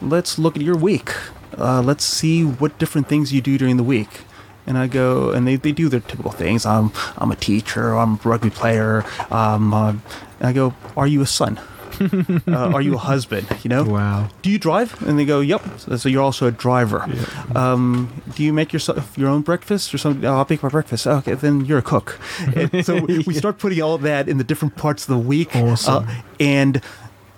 let's 0.00 0.38
look 0.38 0.56
at 0.56 0.62
your 0.62 0.76
week. 0.76 1.10
Uh, 1.56 1.80
let's 1.82 2.04
see 2.04 2.44
what 2.44 2.78
different 2.78 3.08
things 3.08 3.32
you 3.32 3.40
do 3.40 3.58
during 3.58 3.76
the 3.76 3.84
week. 3.84 4.22
And 4.66 4.78
I 4.78 4.86
go, 4.86 5.30
and 5.30 5.46
they, 5.46 5.56
they 5.56 5.72
do 5.72 5.88
their 5.90 6.00
typical 6.00 6.30
things. 6.30 6.64
I'm 6.64 6.90
I'm 7.18 7.30
a 7.30 7.36
teacher. 7.36 7.94
I'm 7.94 8.14
a 8.14 8.20
rugby 8.24 8.50
player. 8.50 9.04
Um, 9.30 9.74
uh, 9.74 9.90
and 9.90 10.48
I 10.48 10.52
go, 10.52 10.74
are 10.96 11.06
you 11.06 11.20
a 11.20 11.26
son? 11.26 11.60
uh, 12.48 12.72
are 12.74 12.80
you 12.82 12.94
a 12.94 12.98
husband? 12.98 13.46
You 13.62 13.68
know, 13.70 13.84
Wow. 13.84 14.28
do 14.42 14.50
you 14.50 14.58
drive? 14.58 15.00
And 15.06 15.18
they 15.18 15.24
go, 15.24 15.40
yep. 15.40 15.62
So, 15.78 15.96
so 15.96 16.08
you're 16.08 16.22
also 16.22 16.46
a 16.46 16.50
driver. 16.50 17.06
Um, 17.54 18.22
do 18.34 18.42
you 18.42 18.52
make 18.52 18.72
yourself 18.72 19.16
your 19.16 19.28
own 19.28 19.42
breakfast 19.42 19.94
or 19.94 19.98
something? 19.98 20.24
Oh, 20.24 20.36
I'll 20.36 20.46
make 20.48 20.62
my 20.62 20.68
breakfast. 20.68 21.06
Okay, 21.06 21.34
then 21.34 21.64
you're 21.64 21.78
a 21.78 21.82
cook. 21.82 22.18
And 22.56 22.84
so 22.84 23.00
we 23.04 23.34
start 23.34 23.58
putting 23.58 23.80
all 23.82 23.98
that 23.98 24.28
in 24.28 24.38
the 24.38 24.44
different 24.44 24.76
parts 24.76 25.04
of 25.04 25.08
the 25.14 25.18
week. 25.18 25.54
Awesome. 25.56 26.06
Uh, 26.08 26.14
and 26.40 26.76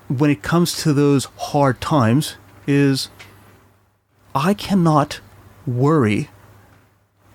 when 0.08 0.30
it 0.30 0.42
comes 0.42 0.76
to 0.82 0.92
those 0.92 1.26
hard 1.36 1.80
times, 1.80 2.36
is 2.66 3.10
I 4.34 4.54
cannot 4.54 5.20
worry 5.66 6.28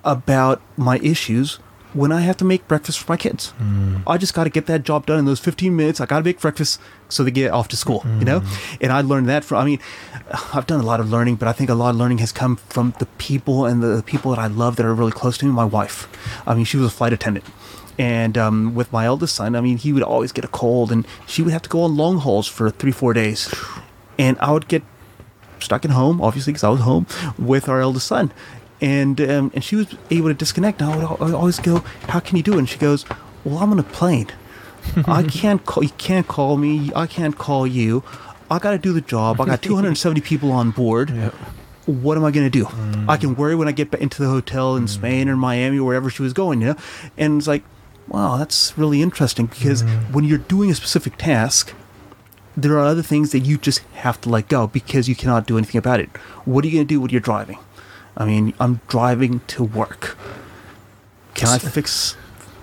about 0.04 0.62
my 0.78 0.98
issues 1.00 1.60
when 1.94 2.12
I 2.12 2.22
have 2.22 2.38
to 2.38 2.46
make 2.46 2.68
breakfast 2.68 3.00
for 3.00 3.12
my 3.12 3.18
kids. 3.18 3.54
I 4.08 4.18
just 4.18 4.34
got 4.34 4.46
to 4.46 4.50
get 4.50 4.66
that 4.68 4.84
job 4.84 5.06
done 5.06 5.20
in 5.20 5.26
those 5.26 5.40
15 5.40 5.76
minutes. 5.76 6.00
I 6.00 6.06
got 6.06 6.20
to 6.20 6.24
make 6.24 6.40
breakfast 6.40 6.80
so 7.10 7.24
they 7.24 7.32
get 7.32 7.52
off 7.52 7.68
to 7.70 7.76
school, 7.78 8.04
you 8.20 8.26
know? 8.26 8.42
And 8.80 8.92
I 8.94 9.02
learned 9.02 9.28
that 9.28 9.44
from, 9.44 9.58
I 9.58 9.66
mean, 9.66 9.80
I've 10.54 10.66
done 10.68 10.80
a 10.80 10.84
lot 10.86 11.00
of 11.00 11.10
learning, 11.10 11.36
but 11.36 11.48
I 11.48 11.52
think 11.52 11.70
a 11.70 11.76
lot 11.76 11.90
of 11.90 11.98
learning 11.98 12.20
has 12.20 12.32
come 12.32 12.56
from 12.56 12.94
the 13.00 13.06
people 13.18 13.66
and 13.66 13.84
the 13.84 14.04
people 14.06 14.32
that 14.32 14.40
I 14.40 14.48
love 14.48 14.78
that 14.78 14.86
are 14.86 14.94
really 14.94 15.12
close 15.12 15.38
to 15.40 15.46
me. 15.46 15.52
My 15.52 15.66
wife, 15.66 16.08
I 16.48 16.56
mean, 16.56 16.66
she 16.66 16.78
was 16.78 16.88
a 16.88 16.90
flight 16.90 17.12
attendant. 17.14 17.46
And 18.00 18.38
um, 18.38 18.74
with 18.74 18.92
my 18.94 19.06
eldest 19.06 19.36
son, 19.36 19.56
I 19.56 19.62
mean, 19.62 19.78
he 19.78 19.92
would 19.92 20.04
always 20.04 20.32
get 20.32 20.46
a 20.46 20.48
cold 20.48 20.92
and 20.92 21.06
she 21.28 21.42
would 21.42 21.52
have 21.52 21.62
to 21.64 21.70
go 21.70 21.84
on 21.84 21.98
long 21.98 22.20
hauls 22.20 22.48
for 22.48 22.72
three, 22.72 22.92
four 22.92 23.14
days. 23.14 23.54
And 24.18 24.38
I 24.40 24.52
would 24.52 24.68
get 24.68 24.84
stuck 25.60 25.86
at 25.86 25.92
home, 25.92 26.22
obviously, 26.22 26.54
because 26.54 26.64
I 26.64 26.70
was 26.70 26.82
home 26.82 27.06
with 27.38 27.70
our 27.70 27.82
eldest 27.82 28.08
son. 28.08 28.32
And 28.82 29.22
um, 29.22 29.52
and 29.54 29.64
she 29.64 29.76
was 29.76 29.96
able 30.10 30.30
to 30.30 30.34
disconnect. 30.34 30.82
And 30.82 30.92
I 30.92 30.96
would, 30.98 31.06
I 31.06 31.26
would 31.26 31.34
always 31.36 31.60
go, 31.60 31.80
"How 32.08 32.20
can 32.20 32.36
you 32.36 32.44
do 32.44 32.54
it?" 32.54 32.60
And 32.60 32.70
she 32.70 32.80
goes, 32.80 33.06
"Well, 33.44 33.60
I'm 33.60 33.72
on 33.72 33.80
a 33.80 33.84
plane. 33.84 34.32
I 35.06 35.24
can't 35.30 35.66
call. 35.66 35.84
You 35.84 35.92
can't 35.98 36.28
call 36.28 36.58
me. 36.58 36.92
I 36.96 37.08
can't 37.08 37.38
call 37.38 37.68
you. 37.68 38.04
I 38.50 38.60
got 38.60 38.72
to 38.72 38.78
do 38.78 38.92
the 38.92 39.02
job. 39.02 39.40
I 39.40 39.46
got 39.46 39.62
270 39.62 40.22
people 40.22 40.52
on 40.52 40.72
board. 40.72 41.10
What 41.86 42.18
am 42.18 42.26
I 42.26 42.32
going 42.32 42.46
to 42.46 42.50
do? 42.50 42.66
Mm. 42.66 43.10
I 43.10 43.18
can 43.18 43.36
worry 43.36 43.56
when 43.56 43.68
I 43.68 43.72
get 43.72 43.92
back 43.92 44.02
into 44.02 44.22
the 44.22 44.30
hotel 44.30 44.76
in 44.76 44.86
mm. 44.86 44.90
Spain 44.90 45.30
or 45.30 45.36
Miami 45.36 45.80
or 45.80 45.86
wherever 45.86 46.10
she 46.10 46.22
was 46.22 46.34
going. 46.34 46.62
You 46.62 46.68
know, 46.68 46.76
and 47.18 47.38
it's 47.38 47.48
like, 47.48 47.64
wow, 48.08 48.38
that's 48.38 48.78
really 48.78 49.02
interesting 49.02 49.46
because 49.46 49.84
mm. 49.84 50.12
when 50.12 50.26
you're 50.26 50.38
doing 50.38 50.70
a 50.70 50.76
specific 50.76 51.18
task, 51.18 51.74
there 52.58 52.74
are 52.74 52.86
other 52.86 53.02
things 53.02 53.32
that 53.32 53.40
you 53.40 53.58
just 53.58 53.80
have 53.94 54.20
to 54.22 54.30
let 54.30 54.48
go 54.48 54.68
because 54.68 55.08
you 55.08 55.16
cannot 55.16 55.48
do 55.48 55.58
anything 55.58 55.80
about 55.80 56.00
it. 56.00 56.10
What 56.46 56.66
are 56.66 56.68
you 56.68 56.74
going 56.74 56.88
to 56.88 56.94
do 56.94 57.00
when 57.00 57.10
you're 57.10 57.22
driving? 57.22 57.58
I 58.18 58.26
mean, 58.26 58.54
I'm 58.60 58.82
driving 58.88 59.42
to 59.48 59.64
work. 59.64 60.18
Can 61.34 61.48
I 61.48 61.58
fix 61.58 62.16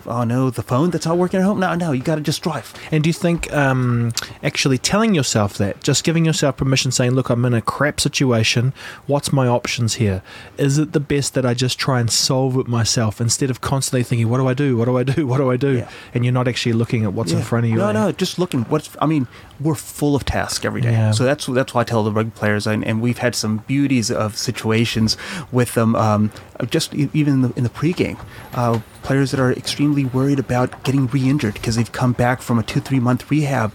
oh 0.08 0.24
no, 0.24 0.50
the 0.50 0.62
phone 0.62 0.90
that's 0.90 1.06
not 1.06 1.18
working 1.18 1.40
at 1.40 1.44
home. 1.44 1.60
No, 1.60 1.74
no, 1.74 1.92
you 1.92 2.02
got 2.02 2.16
to 2.16 2.20
just 2.20 2.42
drive. 2.42 2.72
And 2.90 3.04
do 3.04 3.08
you 3.08 3.14
think 3.14 3.52
um, 3.52 4.12
actually 4.42 4.78
telling 4.78 5.14
yourself 5.14 5.58
that, 5.58 5.82
just 5.82 6.02
giving 6.02 6.24
yourself 6.24 6.56
permission, 6.56 6.90
saying, 6.90 7.12
"Look, 7.12 7.30
I'm 7.30 7.44
in 7.44 7.54
a 7.54 7.62
crap 7.62 8.00
situation. 8.00 8.72
What's 9.06 9.32
my 9.32 9.46
options 9.46 9.94
here? 9.94 10.22
Is 10.56 10.78
it 10.78 10.92
the 10.92 11.00
best 11.00 11.34
that 11.34 11.46
I 11.46 11.54
just 11.54 11.78
try 11.78 12.00
and 12.00 12.10
solve 12.10 12.56
it 12.56 12.66
myself 12.66 13.20
instead 13.20 13.50
of 13.50 13.60
constantly 13.60 14.02
thinking, 14.02 14.28
"What 14.28 14.38
do 14.38 14.48
I 14.48 14.54
do? 14.54 14.76
What 14.76 14.86
do 14.86 14.96
I 14.96 15.02
do? 15.02 15.26
What 15.26 15.38
do 15.38 15.50
I 15.50 15.56
do?" 15.56 15.78
Yeah. 15.78 15.90
And 16.14 16.24
you're 16.24 16.32
not 16.32 16.48
actually 16.48 16.72
looking 16.72 17.04
at 17.04 17.12
what's 17.12 17.32
in 17.32 17.42
front 17.42 17.66
of 17.66 17.70
you. 17.70 17.76
No, 17.76 17.92
no, 17.92 18.10
just 18.12 18.38
looking. 18.38 18.62
What's 18.64 18.90
I 19.00 19.06
mean, 19.06 19.28
we're 19.60 19.74
full 19.74 20.14
of 20.14 20.24
tasks 20.24 20.64
every 20.64 20.80
day. 20.80 20.92
Yeah. 20.92 21.10
So 21.10 21.24
that's 21.24 21.46
that's 21.46 21.74
why 21.74 21.80
I 21.80 21.84
tell 21.84 22.04
the 22.04 22.12
rugby 22.12 22.30
players, 22.30 22.66
and, 22.66 22.84
and 22.84 23.00
we've 23.00 23.18
had 23.18 23.34
some 23.34 23.58
beauties 23.66 24.10
of 24.10 24.36
situations 24.36 25.16
with 25.50 25.74
them. 25.74 25.96
Um, 25.96 26.30
just 26.68 26.94
even 26.94 27.34
in 27.34 27.42
the, 27.42 27.52
in 27.56 27.64
the 27.64 27.70
pregame, 27.70 28.18
uh, 28.54 28.80
players 29.02 29.30
that 29.30 29.40
are 29.40 29.52
extremely 29.52 30.04
worried 30.04 30.38
about 30.38 30.84
getting 30.84 31.06
re-injured 31.06 31.54
because 31.54 31.76
they've 31.76 31.90
come 31.90 32.12
back 32.12 32.42
from 32.42 32.58
a 32.58 32.62
two 32.62 32.80
three 32.80 33.00
month 33.00 33.30
rehab. 33.30 33.72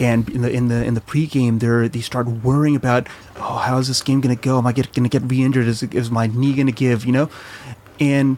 And 0.00 0.28
in 0.28 0.42
the 0.42 0.50
in 0.50 0.68
the 0.68 0.84
in 0.84 0.94
the 0.94 1.00
pregame, 1.00 1.58
they 1.58 1.88
they 1.88 2.00
start 2.00 2.28
worrying 2.28 2.76
about, 2.76 3.08
oh, 3.36 3.56
how 3.58 3.78
is 3.78 3.88
this 3.88 4.00
game 4.00 4.20
going 4.20 4.34
to 4.34 4.40
go? 4.40 4.58
Am 4.58 4.66
I 4.66 4.72
get, 4.72 4.92
going 4.92 5.08
to 5.08 5.18
get 5.18 5.28
re-injured? 5.28 5.66
Is, 5.66 5.82
is 5.82 6.08
my 6.10 6.28
knee 6.28 6.54
going 6.54 6.66
to 6.66 6.72
give? 6.72 7.04
You 7.04 7.12
know, 7.12 7.30
and 7.98 8.36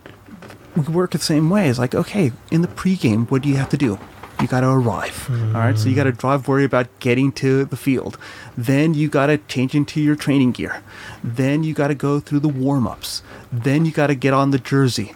we 0.74 0.82
work 0.84 1.10
the 1.10 1.18
same 1.18 1.50
way. 1.50 1.68
It's 1.68 1.78
like, 1.78 1.94
okay, 1.94 2.32
in 2.50 2.62
the 2.62 2.68
pregame, 2.68 3.30
what 3.30 3.42
do 3.42 3.50
you 3.50 3.56
have 3.56 3.68
to 3.70 3.76
do? 3.76 3.98
You 4.40 4.48
got 4.48 4.60
to 4.60 4.68
arrive. 4.68 5.28
All 5.30 5.60
right. 5.60 5.78
So 5.78 5.88
you 5.88 5.96
got 5.96 6.04
to 6.04 6.12
drive, 6.12 6.48
worry 6.48 6.64
about 6.64 6.86
getting 6.98 7.32
to 7.32 7.64
the 7.64 7.76
field. 7.76 8.18
Then 8.56 8.94
you 8.94 9.08
got 9.08 9.26
to 9.26 9.38
change 9.38 9.74
into 9.74 10.00
your 10.00 10.16
training 10.16 10.52
gear. 10.52 10.82
Then 11.22 11.62
you 11.62 11.74
got 11.74 11.88
to 11.88 11.94
go 11.94 12.20
through 12.20 12.40
the 12.40 12.48
warm 12.48 12.86
ups. 12.86 13.22
Then 13.52 13.84
you 13.84 13.92
got 13.92 14.06
to 14.06 14.14
get 14.14 14.32
on 14.32 14.50
the 14.50 14.58
jersey. 14.58 15.14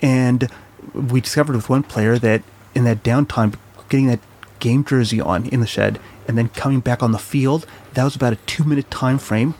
And 0.00 0.48
we 0.92 1.20
discovered 1.20 1.56
with 1.56 1.68
one 1.68 1.82
player 1.82 2.18
that 2.18 2.42
in 2.74 2.84
that 2.84 3.02
downtime, 3.02 3.54
getting 3.88 4.06
that 4.06 4.20
game 4.60 4.84
jersey 4.84 5.20
on 5.20 5.46
in 5.46 5.60
the 5.60 5.66
shed 5.66 6.00
and 6.26 6.38
then 6.38 6.48
coming 6.48 6.80
back 6.80 7.02
on 7.02 7.12
the 7.12 7.18
field, 7.18 7.66
that 7.92 8.04
was 8.04 8.16
about 8.16 8.32
a 8.32 8.36
two 8.36 8.64
minute 8.64 8.90
time 8.90 9.18
frame 9.18 9.52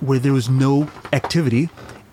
where 0.00 0.18
there 0.18 0.32
was 0.32 0.48
no 0.48 0.88
activity. 1.12 1.68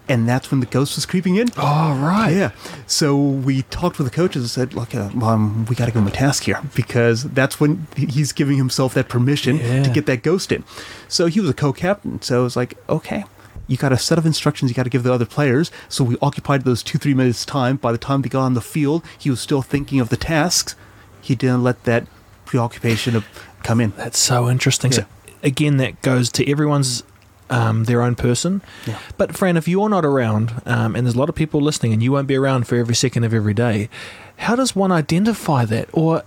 And 0.09 0.27
that's 0.27 0.49
when 0.51 0.61
the 0.61 0.65
ghost 0.65 0.95
was 0.95 1.05
creeping 1.05 1.35
in. 1.35 1.49
Oh, 1.57 1.93
right. 2.01 2.31
Yeah. 2.31 2.51
So 2.85 3.17
we 3.17 3.63
talked 3.63 3.97
with 3.97 4.07
the 4.07 4.13
coaches 4.15 4.41
and 4.43 4.49
said, 4.49 4.73
look, 4.73 4.95
uh, 4.95 5.09
um, 5.21 5.65
we 5.65 5.75
got 5.75 5.85
to 5.85 5.91
give 5.91 6.01
him 6.01 6.07
a 6.07 6.11
task 6.11 6.43
here 6.43 6.61
because 6.75 7.23
that's 7.23 7.59
when 7.59 7.87
he's 7.97 8.31
giving 8.31 8.57
himself 8.57 8.93
that 8.93 9.09
permission 9.09 9.57
Yeah. 9.57 9.83
to 9.83 9.89
get 9.89 10.05
that 10.05 10.23
ghost 10.23 10.51
in. 10.53 10.63
So 11.09 11.25
he 11.25 11.41
was 11.41 11.49
a 11.49 11.53
co 11.53 11.73
captain. 11.73 12.21
So 12.21 12.39
it 12.39 12.43
was 12.43 12.55
like, 12.55 12.77
okay, 12.87 13.25
you 13.67 13.75
got 13.75 13.91
a 13.91 13.97
set 13.97 14.17
of 14.17 14.25
instructions 14.25 14.71
you 14.71 14.75
got 14.75 14.83
to 14.83 14.89
give 14.89 15.03
the 15.03 15.11
other 15.11 15.25
players. 15.25 15.71
So 15.89 16.05
we 16.05 16.15
occupied 16.21 16.63
those 16.63 16.81
two, 16.83 16.97
three 16.97 17.13
minutes' 17.13 17.43
time. 17.45 17.75
By 17.75 17.91
the 17.91 17.97
time 17.97 18.21
they 18.21 18.29
got 18.29 18.43
on 18.43 18.53
the 18.53 18.61
field, 18.61 19.03
he 19.17 19.29
was 19.29 19.41
still 19.41 19.61
thinking 19.61 19.99
of 19.99 20.07
the 20.07 20.15
tasks. 20.17 20.75
He 21.21 21.35
didn't 21.35 21.63
let 21.63 21.83
that 21.83 22.07
preoccupation 22.45 23.13
of 23.17 23.25
come 23.63 23.81
in. 23.81 23.91
That's 23.97 24.17
so 24.17 24.49
interesting. 24.49 24.93
So 24.93 25.03
again, 25.43 25.75
that 25.77 26.01
goes 26.01 26.31
to 26.31 26.49
everyone's 26.49 27.03
um, 27.49 27.85
their 27.85 28.01
own 28.01 28.15
person. 28.15 28.61
Yeah. 28.85 28.99
But 29.17 29.35
Fran, 29.35 29.57
if 29.57 29.67
you're 29.67 29.89
not 29.89 30.05
around, 30.05 30.61
um, 30.65 30.95
and 30.95 31.05
there's 31.05 31.15
a 31.15 31.19
lot 31.19 31.29
of 31.29 31.35
people 31.35 31.61
listening, 31.61 31.93
and 31.93 32.03
you 32.03 32.11
won't 32.11 32.27
be 32.27 32.35
around 32.35 32.67
for 32.67 32.75
every 32.75 32.95
second 32.95 33.23
of 33.23 33.33
every 33.33 33.53
day, 33.53 33.89
how 34.37 34.55
does 34.55 34.75
one 34.75 34.91
identify 34.91 35.65
that? 35.65 35.89
Or 35.93 36.23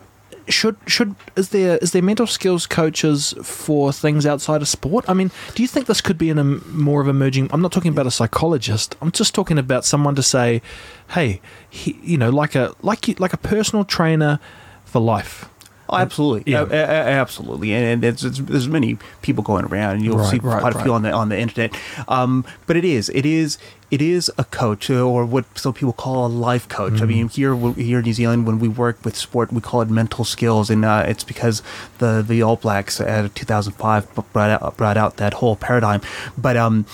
should 0.48 0.76
should 0.86 1.14
is 1.36 1.50
there 1.50 1.78
is 1.78 1.92
there 1.92 2.02
mental 2.02 2.26
skills 2.26 2.66
coaches 2.66 3.34
for 3.42 3.92
things 3.92 4.26
outside 4.26 4.62
of 4.62 4.68
sport? 4.68 5.04
I 5.08 5.14
mean, 5.14 5.30
do 5.54 5.62
you 5.62 5.68
think 5.68 5.86
this 5.86 6.00
could 6.00 6.18
be 6.18 6.30
in 6.30 6.38
a 6.38 6.44
more 6.44 7.00
of 7.00 7.08
emerging? 7.08 7.50
I'm 7.52 7.62
not 7.62 7.72
talking 7.72 7.92
about 7.92 8.06
a 8.06 8.10
psychologist. 8.10 8.96
I'm 9.00 9.12
just 9.12 9.34
talking 9.34 9.58
about 9.58 9.84
someone 9.84 10.14
to 10.16 10.22
say, 10.22 10.62
hey, 11.10 11.40
he, 11.68 11.98
you 12.02 12.18
know, 12.18 12.30
like 12.30 12.54
a 12.54 12.74
like 12.82 13.08
you, 13.08 13.14
like 13.18 13.32
a 13.32 13.38
personal 13.38 13.84
trainer 13.84 14.40
for 14.84 15.00
life. 15.00 15.48
Oh, 15.90 15.96
absolutely, 15.98 16.52
Yeah. 16.52 16.62
A- 16.62 16.72
a- 16.72 17.20
absolutely, 17.20 17.72
and, 17.74 17.84
and 17.84 18.04
it's, 18.04 18.22
it's, 18.22 18.38
there's 18.38 18.68
many 18.68 18.96
people 19.22 19.42
going 19.42 19.64
around, 19.64 19.96
and 19.96 20.04
you'll 20.04 20.18
Right, 20.18 20.30
see 20.30 20.38
right, 20.38 20.60
quite 20.60 20.76
a 20.76 20.82
few 20.82 20.92
on 20.94 21.02
the 21.02 21.10
on 21.12 21.28
the 21.28 21.38
internet. 21.38 21.74
Um, 22.08 22.44
but 22.66 22.76
it 22.76 22.84
is, 22.84 23.08
it 23.10 23.26
is, 23.26 23.58
it 23.90 24.00
is 24.00 24.30
a 24.38 24.44
coach, 24.44 24.88
uh, 24.90 25.02
or 25.04 25.24
what 25.26 25.44
some 25.58 25.74
people 25.74 25.92
call 25.92 26.26
a 26.26 26.28
life 26.28 26.68
coach. 26.68 26.94
Mm-hmm. 26.94 27.02
I 27.02 27.06
mean, 27.06 27.28
here 27.28 27.56
here 27.74 27.98
in 27.98 28.04
New 28.04 28.12
Zealand, 28.12 28.46
when 28.46 28.58
we 28.60 28.68
work 28.68 29.04
with 29.04 29.16
sport, 29.16 29.52
we 29.52 29.60
call 29.60 29.80
it 29.82 29.90
mental 29.90 30.24
skills, 30.24 30.70
and 30.70 30.84
uh, 30.84 31.04
it's 31.08 31.24
because 31.24 31.62
the 31.98 32.22
the 32.26 32.40
All 32.42 32.56
Blacks 32.56 33.00
at 33.00 33.34
2005 33.34 34.32
brought 34.32 34.50
out 34.50 34.76
brought 34.76 34.96
out 34.96 35.16
that 35.16 35.34
whole 35.34 35.56
paradigm. 35.56 36.00
But 36.38 36.56
um, 36.56 36.86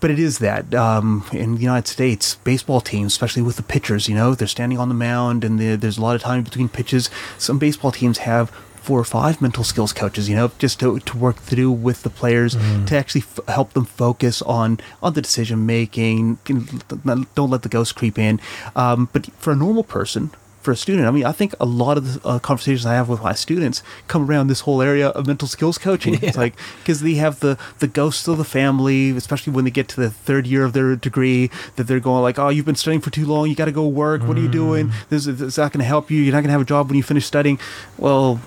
but 0.00 0.10
it 0.10 0.18
is 0.18 0.38
that 0.38 0.74
um, 0.74 1.24
in 1.32 1.54
the 1.56 1.60
United 1.60 1.86
States, 1.86 2.36
baseball 2.36 2.80
teams, 2.80 3.12
especially 3.12 3.42
with 3.42 3.56
the 3.56 3.62
pitchers, 3.62 4.08
you 4.08 4.14
know, 4.14 4.34
they're 4.34 4.48
standing 4.48 4.78
on 4.78 4.88
the 4.88 4.94
mound 4.94 5.44
and 5.44 5.58
the, 5.58 5.76
there's 5.76 5.98
a 5.98 6.02
lot 6.02 6.16
of 6.16 6.22
time 6.22 6.42
between 6.42 6.68
pitches. 6.68 7.10
Some 7.38 7.58
baseball 7.58 7.92
teams 7.92 8.18
have 8.18 8.50
four 8.80 8.98
or 8.98 9.04
five 9.04 9.42
mental 9.42 9.62
skills 9.62 9.92
coaches, 9.92 10.28
you 10.28 10.34
know, 10.34 10.50
just 10.58 10.80
to, 10.80 10.98
to 11.00 11.16
work 11.18 11.36
through 11.36 11.70
with 11.70 12.02
the 12.02 12.08
players 12.08 12.56
to 12.86 12.96
actually 12.96 13.20
f- 13.20 13.40
help 13.46 13.74
them 13.74 13.84
focus 13.84 14.40
on 14.42 14.80
on 15.02 15.12
the 15.12 15.20
decision 15.20 15.66
making. 15.66 16.38
Don't 16.44 17.50
let 17.50 17.62
the 17.62 17.68
ghost 17.68 17.94
creep 17.94 18.18
in. 18.18 18.40
Um, 18.74 19.10
but 19.12 19.26
for 19.34 19.52
a 19.52 19.56
normal 19.56 19.84
person, 19.84 20.30
for 20.60 20.72
a 20.72 20.76
student, 20.76 21.06
I 21.06 21.10
mean, 21.10 21.24
I 21.24 21.32
think 21.32 21.54
a 21.58 21.64
lot 21.64 21.96
of 21.96 22.04
the 22.22 22.28
uh, 22.28 22.38
conversations 22.38 22.84
I 22.84 22.94
have 22.94 23.08
with 23.08 23.22
my 23.22 23.32
students 23.32 23.82
come 24.08 24.28
around 24.30 24.48
this 24.48 24.60
whole 24.60 24.82
area 24.82 25.08
of 25.08 25.26
mental 25.26 25.48
skills 25.48 25.78
coaching. 25.78 26.18
It's 26.22 26.36
like 26.44 26.54
because 26.80 27.00
they 27.00 27.14
have 27.14 27.40
the 27.40 27.56
the 27.78 27.86
ghosts 27.88 28.28
of 28.28 28.36
the 28.36 28.44
family, 28.44 29.10
especially 29.10 29.52
when 29.54 29.64
they 29.64 29.70
get 29.70 29.88
to 29.88 30.00
the 30.00 30.10
third 30.10 30.46
year 30.46 30.64
of 30.64 30.72
their 30.74 30.96
degree, 30.96 31.50
that 31.76 31.84
they're 31.84 31.98
going 32.00 32.22
like, 32.22 32.38
"Oh, 32.38 32.50
you've 32.50 32.66
been 32.66 32.74
studying 32.76 33.00
for 33.00 33.10
too 33.10 33.24
long. 33.26 33.48
You 33.48 33.54
got 33.54 33.64
to 33.66 33.72
go 33.72 33.86
work. 33.88 34.22
What 34.28 34.36
are 34.36 34.40
you 34.40 34.50
doing? 34.50 34.92
This 35.08 35.26
is 35.26 35.40
it's 35.40 35.56
not 35.58 35.72
going 35.72 35.80
to 35.80 35.86
help 35.86 36.10
you. 36.10 36.20
You're 36.20 36.32
not 36.32 36.40
going 36.40 36.48
to 36.48 36.52
have 36.52 36.60
a 36.60 36.64
job 36.66 36.88
when 36.88 36.96
you 36.96 37.02
finish 37.02 37.24
studying." 37.24 37.58
Well, 37.96 38.40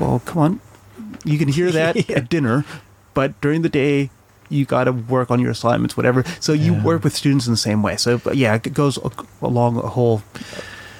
well, 0.00 0.20
come 0.24 0.38
on. 0.38 0.60
You 1.24 1.38
can 1.38 1.46
hear 1.48 1.70
that 1.80 2.10
at 2.10 2.28
dinner, 2.28 2.64
but 3.14 3.40
during 3.40 3.62
the 3.62 3.68
day. 3.68 4.10
You 4.48 4.66
got 4.66 4.84
to 4.84 4.92
work 4.92 5.30
on 5.30 5.40
your 5.40 5.50
assignments, 5.50 5.96
whatever. 5.96 6.24
So 6.38 6.52
you 6.52 6.74
Yeah. 6.74 6.82
work 6.84 7.04
with 7.04 7.16
students 7.16 7.46
in 7.46 7.54
the 7.54 7.56
same 7.56 7.82
way. 7.82 7.96
So, 7.96 8.18
but 8.18 8.36
yeah, 8.36 8.54
it 8.54 8.74
goes 8.74 8.98
along 9.40 9.78
a 9.78 9.88
whole, 9.88 10.20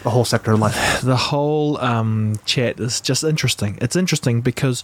a 0.04 0.10
whole 0.10 0.24
sector 0.24 0.52
of 0.52 0.60
life. 0.60 1.00
the 1.02 1.16
whole 1.16 1.78
um, 1.78 2.36
chat 2.44 2.80
is 2.80 3.00
just 3.00 3.24
interesting. 3.24 3.78
It's 3.80 3.96
interesting 3.96 4.40
because 4.40 4.82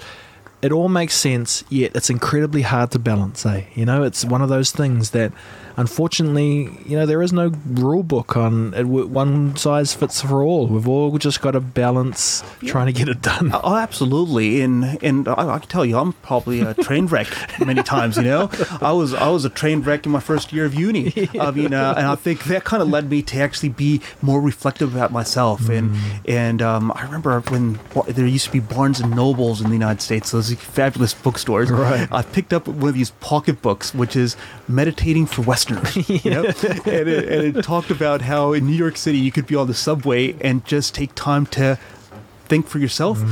it 0.60 0.72
all 0.72 0.88
makes 0.88 1.14
sense, 1.14 1.62
yet 1.68 1.92
it's 1.94 2.10
incredibly 2.10 2.62
hard 2.62 2.90
to 2.92 2.98
balance. 2.98 3.46
Eh? 3.46 3.64
You 3.74 3.86
know, 3.86 4.02
it's 4.02 4.24
one 4.24 4.42
of 4.42 4.48
those 4.48 4.72
things 4.72 5.10
that, 5.10 5.32
unfortunately, 5.76 6.68
you 6.84 6.96
know, 6.96 7.06
there 7.06 7.22
is 7.22 7.32
no 7.32 7.52
rule 7.66 8.02
book 8.02 8.36
on 8.36 8.74
it. 8.74 8.84
One 8.84 9.56
size 9.56 9.94
fits 9.94 10.20
for 10.20 10.42
all. 10.42 10.66
We've 10.66 10.88
all 10.88 11.16
just 11.18 11.40
got 11.40 11.52
to 11.52 11.60
balance 11.60 12.42
trying 12.64 12.86
to 12.86 12.92
get 12.92 13.08
it 13.08 13.22
done. 13.22 13.52
Oh, 13.54 13.76
absolutely, 13.76 14.60
and 14.60 14.98
and 15.02 15.28
I, 15.28 15.54
I 15.54 15.58
can 15.60 15.68
tell 15.68 15.84
you, 15.84 15.96
I'm 15.96 16.12
probably 16.14 16.60
a 16.60 16.74
train 16.74 17.06
wreck 17.06 17.28
many 17.64 17.82
times. 17.82 18.16
You 18.16 18.24
know, 18.24 18.50
I 18.80 18.90
was 18.90 19.14
I 19.14 19.28
was 19.28 19.44
a 19.44 19.50
train 19.50 19.82
wreck 19.82 20.06
in 20.06 20.12
my 20.12 20.20
first 20.20 20.52
year 20.52 20.64
of 20.64 20.74
uni. 20.74 21.28
I 21.38 21.52
mean, 21.52 21.72
uh, 21.72 21.94
and 21.96 22.06
I 22.06 22.16
think 22.16 22.44
that 22.44 22.64
kind 22.64 22.82
of 22.82 22.88
led 22.88 23.08
me 23.10 23.22
to 23.22 23.38
actually 23.38 23.68
be 23.68 24.00
more 24.22 24.40
reflective 24.40 24.96
about 24.96 25.12
myself. 25.12 25.68
And 25.68 25.96
and 26.26 26.60
um, 26.62 26.90
I 26.96 27.02
remember 27.02 27.40
when 27.42 27.78
there 28.08 28.26
used 28.26 28.46
to 28.46 28.52
be 28.52 28.60
Barnes 28.60 28.98
and 28.98 29.14
Nobles 29.14 29.60
in 29.60 29.68
the 29.68 29.74
United 29.74 30.02
States, 30.02 30.32
those 30.32 30.47
fabulous 30.54 31.14
bookstores. 31.14 31.70
Right. 31.70 32.08
I 32.10 32.22
picked 32.22 32.52
up 32.52 32.66
one 32.68 32.88
of 32.88 32.94
these 32.94 33.10
pocket 33.10 33.62
books, 33.62 33.94
which 33.94 34.16
is 34.16 34.36
meditating 34.66 35.26
for 35.26 35.42
Westerners. 35.42 35.96
You 36.08 36.30
know, 36.30 36.44
and 36.44 37.08
it, 37.08 37.28
and 37.28 37.56
it 37.56 37.62
talked 37.62 37.90
about 37.90 38.22
how 38.22 38.52
in 38.52 38.66
New 38.66 38.74
York 38.74 38.96
City 38.96 39.18
you 39.18 39.30
could 39.30 39.46
be 39.46 39.54
on 39.54 39.66
the 39.66 39.74
subway 39.74 40.34
and 40.40 40.64
just 40.64 40.94
take 40.94 41.14
time 41.14 41.46
to 41.46 41.78
think 42.48 42.66
for 42.66 42.78
yourself. 42.78 43.22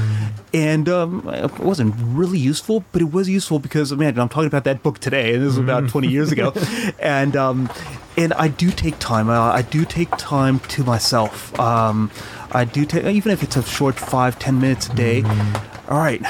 And 0.54 0.88
um, 0.88 1.28
it 1.28 1.58
wasn't 1.58 1.94
really 1.98 2.38
useful, 2.38 2.84
but 2.92 3.02
it 3.02 3.12
was 3.12 3.28
useful 3.28 3.58
because 3.58 3.90
imagine 3.90 4.20
I'm 4.20 4.28
talking 4.28 4.46
about 4.46 4.64
that 4.64 4.82
book 4.82 4.98
today, 4.98 5.34
and 5.34 5.42
this 5.42 5.48
was 5.48 5.58
about 5.58 5.88
20 5.88 6.08
years 6.08 6.32
ago. 6.32 6.52
And 6.98 7.36
um, 7.36 7.70
and 8.16 8.32
I 8.34 8.48
do 8.48 8.70
take 8.70 8.98
time. 8.98 9.28
Uh, 9.28 9.52
I 9.52 9.62
do 9.62 9.84
take 9.84 10.10
time 10.16 10.60
to 10.60 10.82
myself. 10.82 11.58
Um, 11.60 12.10
I 12.52 12.64
do 12.64 12.84
take 12.84 13.04
even 13.04 13.32
if 13.32 13.42
it's 13.42 13.56
a 13.56 13.62
short 13.62 13.96
five 13.96 14.38
ten 14.38 14.60
minutes 14.60 14.88
a 14.88 14.94
day. 14.94 15.22
All 15.88 15.98
right, 15.98 16.20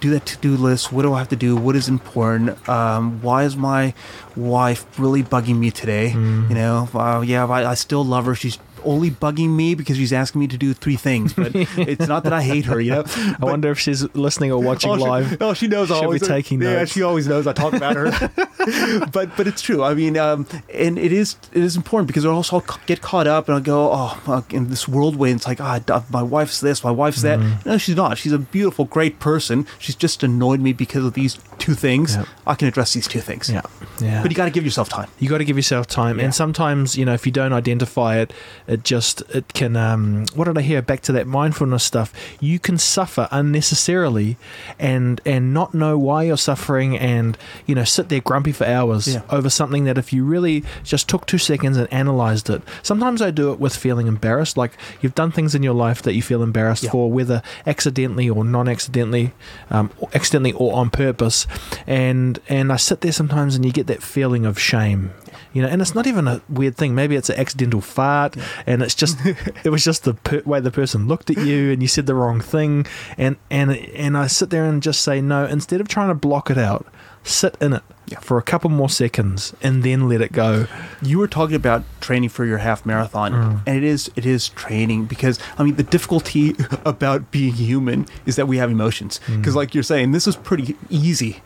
do 0.00 0.10
that 0.10 0.26
to-do 0.26 0.56
list. 0.56 0.92
What 0.92 1.02
do 1.02 1.14
I 1.14 1.18
have 1.18 1.28
to 1.28 1.36
do? 1.36 1.54
What 1.54 1.76
is 1.76 1.88
important? 1.88 2.68
Um, 2.68 3.22
why 3.22 3.44
is 3.44 3.56
my 3.56 3.94
wife 4.34 4.98
really 4.98 5.22
bugging 5.22 5.56
me 5.58 5.70
today? 5.70 6.10
You 6.48 6.54
know, 6.56 6.88
uh, 6.92 7.20
yeah, 7.24 7.46
I, 7.46 7.70
I 7.70 7.74
still 7.74 8.04
love 8.04 8.24
her. 8.26 8.34
She's 8.34 8.58
only 8.84 9.10
bugging 9.10 9.50
me 9.50 9.74
because 9.74 9.96
she's 9.96 10.12
asking 10.12 10.40
me 10.40 10.48
to 10.48 10.56
do 10.56 10.72
three 10.74 10.96
things, 10.96 11.32
but 11.32 11.52
it's 11.54 12.06
not 12.08 12.24
that 12.24 12.32
I 12.32 12.42
hate 12.42 12.64
her. 12.66 12.80
You 12.80 12.90
know, 12.92 13.04
I 13.40 13.44
wonder 13.44 13.70
if 13.70 13.78
she's 13.78 14.02
listening 14.14 14.52
or 14.52 14.60
watching 14.62 14.90
Oh, 14.90 14.96
she, 14.96 15.02
live. 15.04 15.36
oh, 15.40 15.54
she 15.54 15.66
knows. 15.66 15.88
She'll 15.88 16.00
be 16.00 16.04
always, 16.06 16.26
taking 16.26 16.60
yeah, 16.62 16.74
notes. 16.76 16.92
she 16.92 17.02
always 17.02 17.26
knows 17.26 17.46
I 17.46 17.52
talk 17.52 17.72
about 17.72 17.96
her. 17.96 18.10
but 19.12 19.36
but 19.36 19.46
it's 19.46 19.62
true. 19.62 19.82
I 19.82 19.94
mean, 19.94 20.16
um, 20.16 20.46
and 20.72 20.98
it 20.98 21.12
is 21.12 21.36
it 21.52 21.62
is 21.62 21.76
important 21.76 22.06
because 22.08 22.24
also 22.26 22.62
get 22.86 23.00
caught 23.00 23.26
up 23.26 23.48
and 23.48 23.54
I'll 23.54 23.60
go, 23.62 23.90
oh, 23.92 24.44
in 24.50 24.68
this 24.68 24.86
whirlwind. 24.86 25.36
It's 25.36 25.46
like, 25.46 25.60
ah, 25.60 25.78
d- 25.78 25.94
my 26.10 26.22
wife's 26.22 26.60
this, 26.60 26.84
my 26.84 26.90
wife's 26.90 27.22
that. 27.22 27.38
Mm-hmm. 27.38 27.68
No, 27.68 27.78
she's 27.78 27.96
not. 27.96 28.18
She's 28.18 28.32
a 28.32 28.38
beautiful, 28.38 28.84
great 28.84 29.18
person. 29.20 29.66
She's 29.78 29.94
just 29.94 30.22
annoyed 30.22 30.60
me 30.60 30.72
because 30.72 31.04
of 31.04 31.14
these 31.14 31.38
two 31.58 31.74
things. 31.74 32.16
Yeah. 32.16 32.24
I 32.46 32.54
can 32.54 32.68
address 32.68 32.92
these 32.94 33.06
two 33.08 33.20
things. 33.20 33.48
Yeah, 33.50 33.62
yeah. 34.00 34.22
But 34.22 34.30
you 34.30 34.36
got 34.36 34.46
to 34.46 34.50
give 34.50 34.64
yourself 34.64 34.88
time. 34.88 35.08
You 35.18 35.28
got 35.28 35.38
to 35.38 35.44
give 35.44 35.56
yourself 35.56 35.86
time, 35.86 36.18
Yeah. 36.18 36.26
and 36.26 36.34
sometimes 36.34 36.96
you 36.96 37.04
know 37.04 37.14
if 37.14 37.24
you 37.26 37.32
don't 37.32 37.52
identify 37.52 38.18
it, 38.18 38.32
it 38.68 38.84
just 38.84 39.22
it 39.34 39.52
can. 39.54 39.76
Um, 39.76 40.26
what 40.34 40.44
did 40.44 40.56
I 40.58 40.60
hear? 40.62 40.80
Back 40.82 41.00
to 41.02 41.12
that 41.12 41.26
mindfulness 41.26 41.82
stuff. 41.82 42.12
You 42.40 42.58
can 42.60 42.78
suffer 42.78 43.26
unnecessarily, 43.32 44.36
and 44.78 45.20
and 45.26 45.52
not 45.52 45.74
know 45.74 45.98
why 45.98 46.24
you're 46.24 46.36
suffering, 46.36 46.96
and 46.96 47.36
you 47.66 47.74
know 47.74 47.84
sit 47.84 48.08
there 48.08 48.20
grumpy 48.20 48.52
for 48.52 48.64
hours 48.66 49.08
Yeah. 49.08 49.22
over 49.30 49.50
something 49.50 49.84
that 49.84 49.98
if 49.98 50.12
you 50.12 50.24
really 50.24 50.64
just 50.84 51.08
took 51.08 51.26
two 51.26 51.38
seconds 51.38 51.76
and 51.76 51.92
analyzed 51.92 52.48
it. 52.50 52.62
Sometimes 52.82 53.20
I 53.22 53.30
do 53.30 53.50
it 53.52 53.58
with 53.58 53.74
feeling 53.74 54.06
embarrassed. 54.06 54.56
Like 54.56 54.72
you've 55.00 55.14
done 55.14 55.32
things 55.32 55.54
in 55.54 55.62
your 55.62 55.74
life 55.74 56.02
that 56.02 56.14
you 56.14 56.22
feel 56.22 56.42
embarrassed 56.42 56.84
Yeah. 56.84 56.90
for, 56.90 57.10
whether 57.10 57.42
accidentally 57.66 58.28
or 58.28 58.44
non-accidentally, 58.44 59.32
um, 59.70 59.90
accidentally 60.14 60.52
or 60.52 60.74
on 60.74 60.90
purpose. 60.90 61.46
And 61.86 62.38
and 62.48 62.72
I 62.72 62.76
sit 62.76 63.00
there 63.00 63.12
sometimes, 63.12 63.56
and 63.56 63.64
you 63.64 63.72
get 63.72 63.86
that 63.88 64.02
feeling 64.02 64.44
of 64.46 64.58
shame. 64.58 65.10
You 65.52 65.62
know, 65.62 65.68
and 65.68 65.80
it's 65.80 65.94
not 65.94 66.06
even 66.06 66.28
a 66.28 66.40
weird 66.48 66.76
thing. 66.76 66.94
Maybe 66.94 67.16
it's 67.16 67.30
an 67.30 67.38
accidental 67.38 67.80
fart, 67.80 68.36
and 68.66 68.82
it's 68.82 68.94
just 68.94 69.18
it 69.64 69.70
was 69.70 69.84
just 69.84 70.04
the 70.04 70.14
per- 70.14 70.42
way 70.44 70.60
the 70.60 70.70
person 70.70 71.08
looked 71.08 71.30
at 71.30 71.38
you, 71.38 71.72
and 71.72 71.82
you 71.82 71.88
said 71.88 72.06
the 72.06 72.14
wrong 72.14 72.40
thing, 72.40 72.86
and 73.16 73.36
and 73.50 73.70
and 73.72 74.16
I 74.16 74.26
sit 74.26 74.50
there 74.50 74.64
and 74.64 74.82
just 74.82 75.02
say 75.02 75.20
no. 75.20 75.44
Instead 75.46 75.80
of 75.80 75.88
trying 75.88 76.08
to 76.08 76.14
block 76.14 76.50
it 76.50 76.58
out, 76.58 76.86
sit 77.24 77.56
in 77.60 77.72
it 77.74 77.82
Yeah. 78.06 78.20
for 78.20 78.38
a 78.38 78.42
couple 78.42 78.70
more 78.70 78.88
seconds, 78.88 79.52
and 79.62 79.82
then 79.82 80.08
let 80.08 80.20
it 80.22 80.32
go. 80.32 80.66
you 81.02 81.18
were 81.18 81.28
talking 81.28 81.56
about 81.56 81.82
training 82.00 82.30
for 82.30 82.44
your 82.46 82.58
half 82.58 82.86
marathon 82.86 83.32
Mm. 83.32 83.60
and 83.66 83.76
it 83.76 83.84
is 83.84 84.10
it 84.16 84.24
is 84.24 84.48
training 84.48 85.04
because 85.04 85.38
i 85.58 85.62
mean 85.64 85.76
the 85.76 85.82
difficulty 85.96 86.54
about 86.84 87.30
being 87.30 87.52
human 87.52 88.06
is 88.24 88.36
that 88.36 88.48
we 88.48 88.56
have 88.58 88.70
emotions 88.70 89.20
Mm. 89.26 89.36
because 89.38 89.54
like 89.54 89.74
you're 89.74 89.82
saying 89.92 90.12
this 90.12 90.26
is 90.26 90.36
pretty 90.36 90.74
easy 90.88 91.42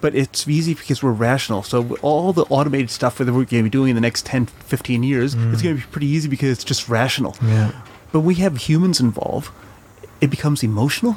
but 0.00 0.14
it's 0.14 0.48
easy 0.48 0.74
because 0.74 1.02
we're 1.02 1.12
rational 1.12 1.62
so 1.62 1.96
all 2.02 2.32
the 2.32 2.44
automated 2.50 2.90
stuff 2.90 3.18
that 3.18 3.26
we're 3.26 3.44
going 3.44 3.62
to 3.62 3.70
be 3.70 3.70
doing 3.70 3.90
in 3.90 3.94
the 3.94 4.06
next 4.08 4.26
10 4.26 4.46
15 4.46 5.02
years 5.02 5.34
it's 5.34 5.62
going 5.62 5.76
to 5.76 5.80
be 5.82 5.86
pretty 5.92 6.06
easy 6.08 6.28
because 6.28 6.50
it's 6.50 6.64
just 6.64 6.88
rational 6.88 7.32
Mm. 7.38 7.48
Yeah. 7.48 7.70
but 8.12 8.20
we 8.20 8.34
have 8.36 8.56
humans 8.68 8.98
involved 9.00 9.50
it 10.20 10.30
becomes 10.30 10.62
emotional 10.64 11.16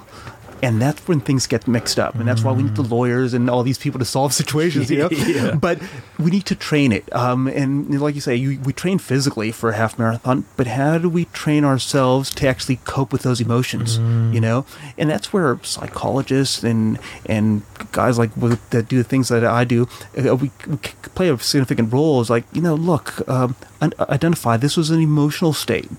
and 0.61 0.81
that's 0.81 1.07
when 1.07 1.19
things 1.19 1.47
get 1.47 1.67
mixed 1.67 1.99
up. 1.99 2.15
And 2.15 2.27
that's 2.27 2.43
why 2.43 2.51
we 2.51 2.63
need 2.63 2.75
the 2.75 2.83
lawyers 2.83 3.33
and 3.33 3.49
all 3.49 3.63
these 3.63 3.77
people 3.77 3.99
to 3.99 4.05
solve 4.05 4.33
situations 4.41 4.89
you 4.91 4.97
know? 5.01 5.09
Yeah. 5.11 5.55
but 5.55 5.79
we 6.19 6.31
need 6.31 6.45
to 6.45 6.55
train 6.55 6.91
it. 6.91 7.13
Um, 7.15 7.47
and 7.47 7.99
like 7.99 8.15
you 8.15 8.21
say 8.21 8.35
you, 8.35 8.59
we 8.59 8.73
train 8.73 8.99
physically 8.99 9.51
for 9.51 9.69
a 9.69 9.75
half 9.75 9.97
marathon 9.97 10.45
but 10.57 10.67
how 10.67 10.97
do 10.97 11.09
we 11.09 11.25
train 11.25 11.63
ourselves 11.65 12.33
to 12.35 12.47
actually 12.47 12.77
cope 12.83 13.11
with 13.11 13.23
those 13.23 13.41
emotions 13.41 13.97
you 14.33 14.39
know? 14.39 14.65
And 14.97 15.09
that's 15.09 15.33
where 15.33 15.59
psychologists 15.63 16.63
and 16.63 16.99
and 17.25 17.63
guys 17.91 18.17
like 18.17 18.33
that 18.69 18.87
do 18.87 18.97
the 18.97 19.03
things 19.03 19.29
that 19.29 19.43
i 19.43 19.63
do 19.63 19.87
uh, 20.17 20.35
we, 20.35 20.51
we 20.67 20.77
play 21.15 21.29
a 21.29 21.37
significant 21.39 21.91
role 21.91 22.21
is 22.21 22.29
like 22.29 22.43
you 22.53 22.61
know 22.61 22.75
look 22.75 23.27
um, 23.29 23.55
identify 23.81 24.57
this 24.57 24.77
was 24.77 24.89
an 24.89 24.99
emotional 24.99 25.53
state 25.53 25.89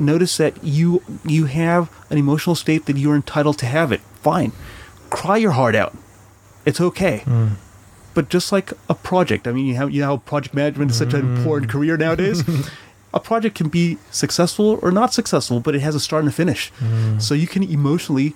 notice 0.00 0.36
that 0.36 0.62
you 0.62 1.02
you 1.24 1.46
have 1.46 1.90
an 2.10 2.18
emotional 2.18 2.54
state 2.54 2.86
that 2.86 2.96
you're 2.96 3.16
entitled 3.16 3.58
to 3.58 3.66
have 3.66 3.92
it. 3.92 4.00
Fine. 4.22 4.52
Cry 5.10 5.36
your 5.36 5.52
heart 5.52 5.74
out. 5.74 5.94
It's 6.64 6.80
okay. 6.80 7.18
Hmm. 7.18 7.48
But 8.14 8.28
just 8.30 8.50
like 8.50 8.72
a 8.88 8.94
project 8.94 9.46
i 9.46 9.52
mean 9.52 9.66
you 9.66 9.74
have 9.74 9.90
you 9.90 10.00
know 10.00 10.06
how 10.06 10.16
project 10.16 10.54
management 10.54 10.90
is 10.90 10.96
such 10.96 11.12
an 11.12 11.20
hmm. 11.20 11.36
important 11.36 11.70
career 11.70 11.96
nowadays? 11.96 12.42
A 13.14 13.20
project 13.20 13.56
can 13.56 13.68
be 13.68 13.96
successful 14.10 14.78
or 14.82 14.90
not 14.90 15.14
successful 15.14 15.60
but 15.60 15.74
it 15.74 15.80
has 15.80 15.94
a 15.94 16.00
start 16.00 16.24
and 16.24 16.28
a 16.28 16.32
finish. 16.32 16.68
Hmm. 16.78 17.18
So 17.18 17.32
you 17.32 17.46
can 17.46 17.62
emotionally 17.62 18.34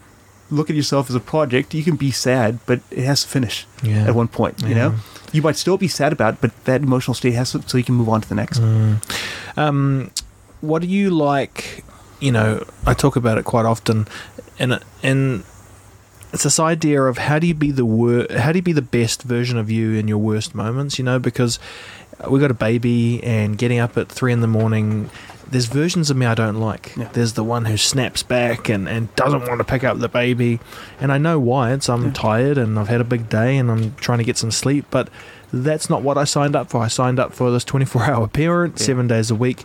look 0.50 0.70
at 0.70 0.76
yourself 0.76 1.10
as 1.10 1.14
a 1.14 1.20
project. 1.20 1.74
You 1.74 1.82
can 1.82 1.96
be 1.96 2.10
sad 2.10 2.60
but 2.64 2.80
it 2.90 3.04
has 3.04 3.22
to 3.22 3.28
finish 3.28 3.66
Yeah. 3.82 4.06
at 4.06 4.14
one 4.14 4.28
point 4.28 4.62
you 4.62 4.74
know? 4.74 4.94
You 5.32 5.42
might 5.42 5.56
still 5.56 5.76
be 5.76 5.88
sad 5.88 6.12
about 6.12 6.34
it 6.34 6.40
but 6.40 6.64
that 6.64 6.82
emotional 6.82 7.14
state 7.14 7.34
has 7.34 7.52
to 7.52 7.62
so 7.68 7.76
you 7.76 7.84
can 7.84 7.94
move 7.94 8.08
on 8.08 8.22
to 8.22 8.28
the 8.28 8.34
next. 8.34 8.58
Um, 9.56 10.10
what 10.60 10.82
do 10.82 10.88
you 10.88 11.10
like? 11.10 11.84
You 12.20 12.32
know, 12.32 12.64
I 12.86 12.94
talk 12.94 13.16
about 13.16 13.38
it 13.38 13.44
quite 13.44 13.66
often, 13.66 14.06
and 14.58 14.78
and 15.02 15.44
it's 16.32 16.44
this 16.44 16.60
idea 16.60 17.02
of 17.02 17.18
how 17.18 17.38
do 17.38 17.46
you 17.46 17.54
be 17.54 17.70
the 17.70 17.84
wor- 17.84 18.26
how 18.36 18.52
do 18.52 18.58
you 18.58 18.62
be 18.62 18.72
the 18.72 18.82
best 18.82 19.22
version 19.22 19.58
of 19.58 19.70
you 19.70 19.94
in 19.94 20.06
your 20.06 20.18
worst 20.18 20.54
moments? 20.54 20.98
You 20.98 21.04
know, 21.04 21.18
because 21.18 21.58
we 22.28 22.40
got 22.40 22.50
a 22.50 22.54
baby 22.54 23.22
and 23.22 23.56
getting 23.56 23.78
up 23.78 23.96
at 23.96 24.08
three 24.08 24.32
in 24.32 24.40
the 24.40 24.46
morning. 24.46 25.10
There's 25.48 25.66
versions 25.66 26.10
of 26.10 26.16
me 26.16 26.26
I 26.26 26.34
don't 26.34 26.60
like. 26.60 26.94
Yeah. 26.96 27.08
There's 27.12 27.32
the 27.32 27.42
one 27.42 27.64
who 27.64 27.76
snaps 27.76 28.22
back 28.22 28.68
and, 28.68 28.88
and 28.88 29.12
doesn't 29.16 29.48
want 29.48 29.58
to 29.58 29.64
pick 29.64 29.82
up 29.82 29.98
the 29.98 30.08
baby. 30.08 30.60
And 31.00 31.10
I 31.10 31.18
know 31.18 31.40
why. 31.40 31.72
It's 31.72 31.88
I'm 31.88 32.12
tired 32.12 32.56
and 32.56 32.78
I've 32.78 32.86
had 32.86 33.00
a 33.00 33.04
big 33.04 33.28
day 33.28 33.56
and 33.56 33.68
I'm 33.68 33.94
trying 33.96 34.18
to 34.18 34.24
get 34.24 34.36
some 34.36 34.52
sleep. 34.52 34.86
But 34.90 35.08
that's 35.52 35.90
not 35.90 36.02
what 36.02 36.16
I 36.18 36.24
signed 36.24 36.54
up 36.56 36.70
for. 36.70 36.80
I 36.82 36.88
signed 36.88 37.18
up 37.18 37.32
for 37.32 37.50
this 37.50 37.64
24 37.64 38.02
hour 38.10 38.28
parent, 38.28 38.78
Yeah. 38.78 38.86
seven 38.86 39.06
days 39.06 39.30
a 39.30 39.34
week. 39.34 39.64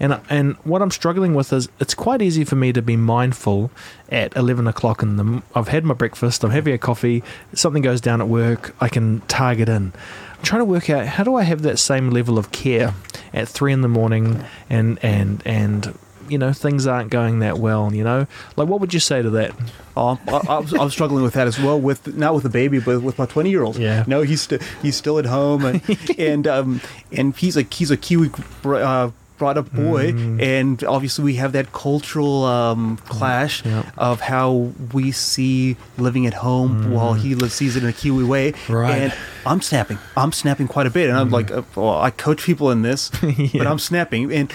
And, 0.00 0.20
and 0.28 0.54
what 0.64 0.82
I'm 0.82 0.90
struggling 0.90 1.34
with 1.34 1.52
is 1.52 1.68
it's 1.78 1.94
quite 1.94 2.20
easy 2.20 2.44
for 2.44 2.56
me 2.56 2.72
to 2.72 2.82
be 2.82 2.96
mindful 2.96 3.70
at 4.10 4.34
11 4.36 4.66
o'clock 4.66 5.02
in 5.02 5.16
the. 5.16 5.42
I've 5.54 5.68
had 5.68 5.84
my 5.84 5.94
breakfast, 5.94 6.42
I'm 6.44 6.50
having 6.50 6.74
a 6.74 6.78
coffee, 6.78 7.22
something 7.52 7.82
goes 7.82 8.00
down 8.00 8.20
at 8.20 8.28
work, 8.28 8.74
I 8.80 8.88
can 8.88 9.20
target 9.28 9.68
in. 9.68 9.92
I'm 10.36 10.42
trying 10.42 10.60
to 10.60 10.64
work 10.66 10.90
out 10.90 11.06
how 11.06 11.24
do 11.24 11.36
I 11.36 11.42
have 11.44 11.62
that 11.62 11.78
same 11.78 12.10
level 12.10 12.38
of 12.38 12.50
care 12.50 12.94
at 13.32 13.48
three 13.48 13.72
in 13.72 13.80
the 13.82 13.88
morning 13.88 14.44
and 14.68 14.98
and 15.02 15.42
and 15.46 15.96
you 16.28 16.38
know 16.38 16.52
things 16.52 16.86
aren't 16.86 17.10
going 17.10 17.40
that 17.40 17.58
well. 17.58 17.92
You 17.94 18.04
know, 18.04 18.26
like 18.56 18.68
what 18.68 18.80
would 18.80 18.94
you 18.94 19.00
say 19.00 19.22
to 19.22 19.30
that? 19.30 19.52
Oh, 19.96 20.18
I, 20.28 20.40
I, 20.48 20.58
was, 20.58 20.74
I 20.74 20.82
was 20.84 20.92
struggling 20.92 21.22
with 21.22 21.34
that 21.34 21.46
as 21.46 21.58
well. 21.58 21.80
With 21.80 22.16
not 22.16 22.34
with 22.34 22.42
the 22.42 22.48
baby, 22.48 22.80
but 22.80 23.02
with 23.02 23.18
my 23.18 23.26
twenty 23.26 23.50
year 23.50 23.62
old. 23.62 23.76
Yeah. 23.76 24.04
no, 24.06 24.22
he's 24.22 24.42
st- 24.42 24.62
he's 24.82 24.96
still 24.96 25.18
at 25.18 25.26
home, 25.26 25.64
and 25.64 25.82
and 26.18 26.46
um 26.46 26.80
and 27.12 27.36
he's 27.36 27.56
a 27.56 27.62
he's 27.62 27.90
a 27.90 27.96
Kiwi 27.96 28.30
uh, 28.64 29.10
brought 29.36 29.58
up 29.58 29.72
boy, 29.72 30.12
Mm. 30.12 30.40
and 30.40 30.84
obviously 30.84 31.24
we 31.24 31.34
have 31.36 31.52
that 31.52 31.72
cultural 31.72 32.44
um, 32.44 32.98
clash 33.08 33.64
Yeah. 33.64 33.82
of 33.98 34.20
how 34.20 34.70
we 34.92 35.10
see 35.12 35.76
living 35.98 36.24
at 36.26 36.34
home 36.34 36.92
while 36.92 37.14
he 37.14 37.34
lives, 37.34 37.54
sees 37.54 37.74
it 37.76 37.82
in 37.82 37.88
a 37.88 37.92
Kiwi 37.92 38.24
way. 38.24 38.52
Mm. 38.52 38.74
Right. 38.74 38.94
And 39.02 39.12
I'm 39.44 39.60
snapping. 39.60 39.98
I'm 40.16 40.30
snapping 40.32 40.68
quite 40.68 40.86
a 40.86 40.90
bit, 40.90 41.08
and 41.10 41.18
I'm 41.18 41.30
like, 41.30 41.50
uh, 41.50 41.62
well, 41.74 41.98
I 42.00 42.10
coach 42.10 42.44
people 42.44 42.70
in 42.70 42.82
this, 42.82 43.10
but 43.54 43.66
I'm 43.66 43.78
snapping. 43.80 44.32
And 44.32 44.52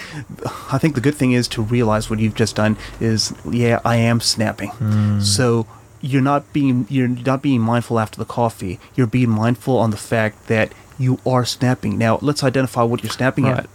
I 0.72 0.78
think 0.78 0.94
the 0.94 1.00
good 1.02 1.14
thing 1.14 1.32
is 1.32 1.46
to 1.48 1.62
realize 1.62 2.08
what 2.08 2.18
you've 2.18 2.34
just 2.34 2.56
done 2.56 2.76
is, 3.00 3.34
yeah, 3.50 3.80
I 3.84 3.96
am 3.96 4.20
snapping. 4.20 4.72
So 5.20 5.66
you're 6.02 6.22
not 6.22 6.50
being 6.54 6.86
you're 6.88 7.08
not 7.08 7.42
being 7.42 7.60
mindful 7.60 7.98
after 8.00 8.16
the 8.18 8.24
coffee. 8.24 8.80
You're 8.94 9.06
being 9.06 9.28
mindful 9.28 9.76
on 9.76 9.90
the 9.90 9.98
fact 9.98 10.46
that 10.46 10.72
you 10.98 11.18
are 11.26 11.44
snapping. 11.44 11.98
Now 11.98 12.18
let's 12.22 12.42
identify 12.42 12.82
what 12.82 13.02
you're 13.02 13.12
snapping 13.12 13.44
Right. 13.44 13.58
at, 13.60 13.68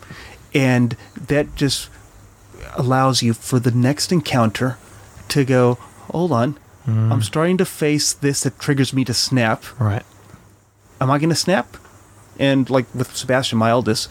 and 0.56 0.98
that 1.28 1.56
just 1.56 1.90
allows 2.76 3.22
you 3.22 3.34
for 3.34 3.60
the 3.60 3.72
next 3.72 4.12
encounter 4.12 4.78
to 5.28 5.44
go. 5.46 5.76
Hold 6.12 6.32
on, 6.32 6.58
mm. 6.88 7.12
I'm 7.12 7.22
starting 7.22 7.58
to 7.58 7.66
face 7.66 8.14
this 8.14 8.42
that 8.44 8.58
triggers 8.60 8.94
me 8.94 9.04
to 9.06 9.14
snap 9.14 9.64
Right. 9.80 10.04
am 11.02 11.12
I 11.12 11.18
going 11.20 11.30
to 11.30 11.36
snap? 11.36 11.78
And 12.40 12.70
like 12.70 12.86
with 12.96 13.16
Sebastian, 13.16 13.58
my 13.60 13.70
eldest, 13.70 14.10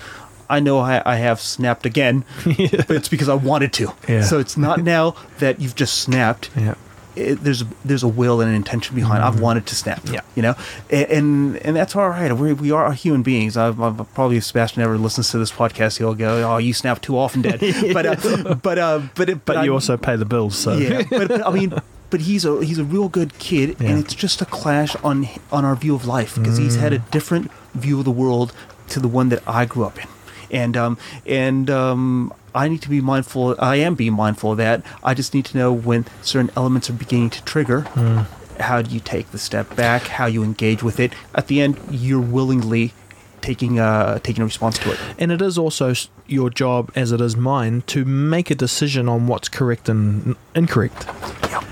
I 0.49 0.61
know 0.61 0.79
I, 0.79 1.03
I 1.05 1.17
have 1.17 1.41
snapped 1.41 1.87
again, 1.87 2.25
but 2.45 2.91
it's 2.91 3.09
because 3.09 3.29
I 3.29 3.35
wanted 3.35 3.73
to. 3.75 3.93
Yeah. 4.09 4.23
So 4.23 4.39
it's 4.39 4.57
not 4.57 4.83
now 4.83 5.15
that 5.39 5.61
you've 5.61 5.75
just 5.75 5.95
snapped. 6.03 6.51
Yeah. 6.57 6.75
It, 7.17 7.37
there's 7.45 7.65
there's 7.85 8.03
a 8.03 8.09
will 8.09 8.41
and 8.41 8.49
an 8.51 8.57
intention 8.57 8.97
behind. 8.97 9.23
I've 9.23 9.41
wanted 9.41 9.67
to 9.67 9.75
snap. 9.75 10.01
Yeah. 10.11 10.21
You 10.35 10.43
know, 10.43 10.55
and 10.91 11.07
and, 11.11 11.57
and 11.59 11.77
that's 11.77 11.95
all 11.97 12.09
right. 12.09 12.33
We 12.33 12.53
we 12.53 12.71
are 12.73 12.93
human 12.93 13.23
beings. 13.23 13.57
I've, 13.57 13.81
I've 13.81 14.13
probably 14.15 14.37
if 14.39 14.45
Sebastian 14.45 14.83
ever 14.83 14.99
listens 14.99 15.31
to 15.31 15.39
this 15.39 15.53
podcast, 15.53 15.99
he'll 15.99 16.15
go, 16.15 16.51
"Oh, 16.53 16.57
you 16.59 16.73
snap 16.75 17.01
too 17.01 17.17
often, 17.19 17.43
Dad." 17.43 17.61
But 17.95 18.07
uh, 18.07 18.55
but 18.57 18.79
uh, 18.79 19.01
but 19.15 19.45
But 19.45 19.57
I- 19.59 19.65
you 19.65 19.73
also 19.73 19.97
pay 19.97 20.17
the 20.17 20.25
bills, 20.25 20.57
so 20.57 20.77
yeah, 20.77 21.03
but, 21.09 21.29
but 21.29 21.47
I 21.47 21.51
mean, 21.53 21.73
but 22.11 22.21
he's 22.23 22.45
a 22.45 22.65
he's 22.65 22.79
a 22.79 22.85
real 22.85 23.09
good 23.09 23.39
kid, 23.39 23.77
Yeah. 23.79 23.91
and 23.91 23.99
it's 24.05 24.15
just 24.15 24.43
a 24.43 24.47
clash 24.47 24.97
on 25.05 25.29
on 25.53 25.65
our 25.65 25.77
view 25.77 25.95
of 25.95 26.07
life 26.07 26.35
because 26.35 26.57
he's 26.57 26.77
had 26.77 26.93
a 26.93 26.99
Mm. 26.99 27.11
different 27.11 27.51
view 27.75 27.99
of 27.99 28.05
the 28.05 28.11
world 28.11 28.53
to 28.89 29.01
the 29.01 29.09
one 29.09 29.29
that 29.31 29.43
I 29.47 29.65
grew 29.67 29.85
up 29.85 29.99
in, 30.03 30.09
and 30.51 30.77
um 30.77 30.99
and 31.27 31.71
um 31.71 32.33
I 32.55 32.69
need 32.69 32.83
to 32.83 32.89
be 32.89 33.01
mindful. 33.01 33.57
I 33.59 33.77
am 33.77 33.95
being 33.95 34.13
mindful 34.13 34.53
of 34.53 34.59
that. 34.59 34.83
I 35.03 35.15
just 35.15 35.35
need 35.35 35.45
to 35.47 35.59
know 35.59 35.73
when 35.73 36.07
certain 36.23 36.51
elements 36.57 36.89
are 36.89 36.95
beginning 36.95 37.31
to 37.31 37.45
trigger. 37.45 37.83
Mm. 37.95 38.27
How 38.61 38.83
do 38.83 38.95
you 38.95 39.01
take 39.01 39.31
the 39.33 39.39
step 39.39 39.75
back? 39.75 40.03
How 40.03 40.27
you 40.27 40.45
engage 40.45 40.83
with 40.83 41.01
it? 41.01 41.13
At 41.35 41.49
the 41.49 41.61
end, 41.61 41.79
you're 41.91 42.21
willingly 42.21 42.93
taking 43.41 43.79
uh 43.79 44.19
taking 44.21 44.41
a 44.41 44.45
response 44.47 44.79
to 44.79 44.93
it. 44.93 44.99
And 45.19 45.31
it 45.31 45.43
is 45.43 45.59
also 45.59 45.93
your 46.27 46.49
job, 46.49 46.91
as 46.95 47.13
it 47.13 47.21
is 47.21 47.37
mine, 47.37 47.83
to 47.89 48.05
make 48.05 48.51
a 48.51 48.55
decision 48.55 49.09
on 49.09 49.27
what's 49.27 49.49
correct 49.49 49.89
and 49.89 50.37
incorrect. 50.55 51.07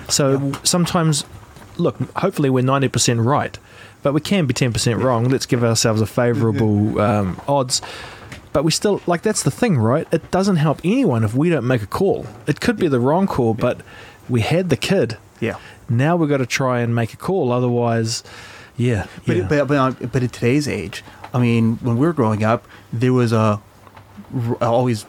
So 0.09 0.53
sometimes, 0.63 1.25
look, 1.79 1.97
hopefully 2.17 2.51
we're 2.51 2.63
90% 2.63 3.25
right, 3.25 3.59
but 4.03 4.13
we 4.13 4.21
can 4.21 4.45
be 4.47 4.53
10% 4.53 5.03
wrong. 5.03 5.29
Let's 5.29 5.47
give 5.47 5.65
ourselves 5.65 6.03
a 6.03 6.07
favorable 6.07 7.01
um, 7.01 7.41
odds. 7.49 7.81
But 8.53 8.65
we 8.65 8.71
still, 8.71 9.01
like, 9.07 9.23
that's 9.23 9.43
the 9.43 9.51
thing, 9.51 9.79
right? 9.79 10.07
It 10.13 10.31
doesn't 10.31 10.57
help 10.57 10.81
anyone 10.85 11.25
if 11.25 11.35
we 11.35 11.49
don't 11.49 11.67
make 11.67 11.83
a 11.83 11.87
call. 11.87 12.27
It 12.47 12.61
could 12.61 12.77
be 12.77 12.89
the 12.89 13.01
wrong 13.01 13.27
call, 13.27 13.55
but 13.55 13.81
we 14.29 14.43
had 14.43 14.69
the 14.69 14.77
kid. 14.77 15.17
Yeah. 15.41 15.57
Now 15.89 16.17
we've 16.17 16.29
got 16.29 16.39
to 16.39 16.47
try 16.47 16.81
and 16.81 16.95
make 16.95 17.15
a 17.15 17.17
call. 17.17 17.51
Otherwise, 17.51 18.23
yeah. 18.77 19.07
But, 19.27 19.37
yeah. 19.37 19.47
but, 19.49 19.69
but, 19.69 20.13
but 20.13 20.23
in 20.23 20.29
today's 20.29 20.69
age, 20.69 21.03
I 21.33 21.39
mean, 21.39 21.77
when 21.77 21.97
we 21.97 22.07
were 22.07 22.13
growing 22.13 22.45
up, 22.45 22.67
there 22.93 23.13
was 23.13 23.33
a 23.33 23.61
always 24.61 25.05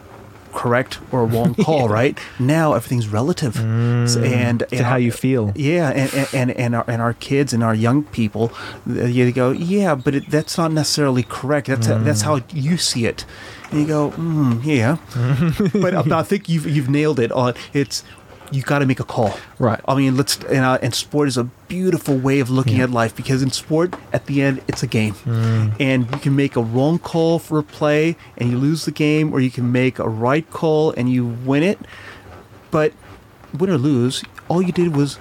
correct 0.54 0.98
or 1.12 1.22
a 1.22 1.26
wrong 1.34 1.54
call, 1.54 1.88
right? 1.88 2.16
Now 2.38 2.72
everything's 2.74 3.08
relative, 3.08 3.54
So- 3.56 4.22
and, 4.22 4.60
to 4.60 4.68
and 4.72 4.80
how 4.86 4.92
our- 4.92 4.98
you 5.00 5.12
feel. 5.12 5.52
yeah, 5.56 5.90
and 5.90 6.14
and 6.14 6.28
and, 6.34 6.50
and, 6.52 6.74
our, 6.76 6.84
and 6.88 7.02
our 7.02 7.14
kids 7.14 7.52
and 7.52 7.62
our 7.62 7.74
young 7.74 8.04
people, 8.04 8.52
you 8.86 9.32
go, 9.32 9.50
yeah, 9.50 9.94
but 9.94 10.14
it, 10.14 10.30
that's 10.30 10.56
not 10.56 10.70
necessarily 10.72 11.22
correct. 11.24 11.66
That's 11.66 11.86
that's 11.88 12.22
how 12.22 12.40
you 12.52 12.76
see 12.78 13.04
it, 13.06 13.24
and 13.70 13.80
you 13.80 13.86
go, 13.86 14.10
mm, 14.12 14.64
yeah, 14.64 14.96
but, 15.82 15.92
but 16.08 16.12
I 16.12 16.22
think 16.22 16.48
you've 16.48 16.66
you've 16.66 16.88
nailed 16.88 17.18
it 17.20 17.32
on. 17.32 17.54
It's 17.72 18.02
you 18.52 18.62
got 18.62 18.80
to 18.80 18.86
make 18.86 19.00
a 19.00 19.04
call, 19.04 19.34
Right. 19.58 19.80
I 19.88 19.94
mean, 19.94 20.16
let's 20.16 20.36
and, 20.36 20.58
uh, 20.64 20.78
and 20.82 20.94
sport 20.94 21.28
is 21.28 21.36
a 21.36 21.44
beautiful 21.68 22.16
way 22.16 22.40
of 22.40 22.50
looking 22.50 22.76
Yeah. 22.76 22.84
at 22.84 22.90
life 22.90 23.14
because 23.16 23.42
in 23.42 23.50
sport, 23.50 23.94
at 24.12 24.26
the 24.26 24.42
end, 24.42 24.60
it's 24.68 24.82
a 24.82 24.86
game, 24.86 25.14
and 25.80 26.06
you 26.10 26.18
can 26.18 26.36
make 26.36 26.54
a 26.56 26.62
wrong 26.62 26.98
call 26.98 27.38
for 27.38 27.58
a 27.58 27.62
play 27.62 28.16
and 28.36 28.50
you 28.50 28.58
lose 28.58 28.84
the 28.84 28.90
game, 28.92 29.32
or 29.32 29.40
you 29.40 29.50
can 29.50 29.72
make 29.72 29.98
a 29.98 30.08
right 30.08 30.48
call 30.50 30.92
and 30.96 31.10
you 31.10 31.24
win 31.24 31.62
it. 31.62 31.78
But 32.70 32.92
win 33.58 33.70
or 33.70 33.78
lose, 33.78 34.22
all 34.48 34.60
you 34.62 34.72
did 34.72 34.94
was 34.94 35.18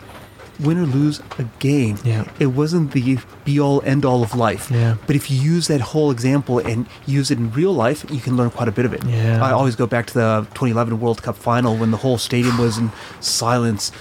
win 0.63 0.77
or 0.77 0.85
lose 0.85 1.19
a 1.37 1.43
game. 1.59 1.97
Yeah. 2.03 2.29
It 2.39 2.47
wasn't 2.47 2.91
the 2.93 3.17
be 3.45 3.59
all 3.59 3.81
end 3.85 4.05
all 4.05 4.23
of 4.23 4.35
life. 4.35 4.71
Yeah. 4.71 4.95
But 5.05 5.15
if 5.15 5.29
you 5.29 5.39
use 5.39 5.67
that 5.67 5.81
whole 5.81 6.09
example 6.11 6.59
and 6.59 6.85
use 7.05 7.29
it 7.31 7.37
in 7.37 7.51
real 7.51 7.73
life, 7.73 8.05
you 8.09 8.19
can 8.19 8.37
learn 8.37 8.49
quite 8.49 8.67
a 8.67 8.71
bit 8.71 8.85
of 8.85 8.93
it. 8.93 9.03
Yeah. 9.05 9.43
I 9.43 9.51
always 9.51 9.75
go 9.75 9.85
back 9.87 10.07
to 10.07 10.13
the 10.13 10.47
2011 10.53 10.99
World 10.99 11.21
Cup 11.21 11.35
final 11.35 11.75
when 11.75 11.91
the 11.91 11.97
whole 11.97 12.17
stadium 12.17 12.57
was 12.57 12.77
in 12.77 12.91
silence. 13.19 13.91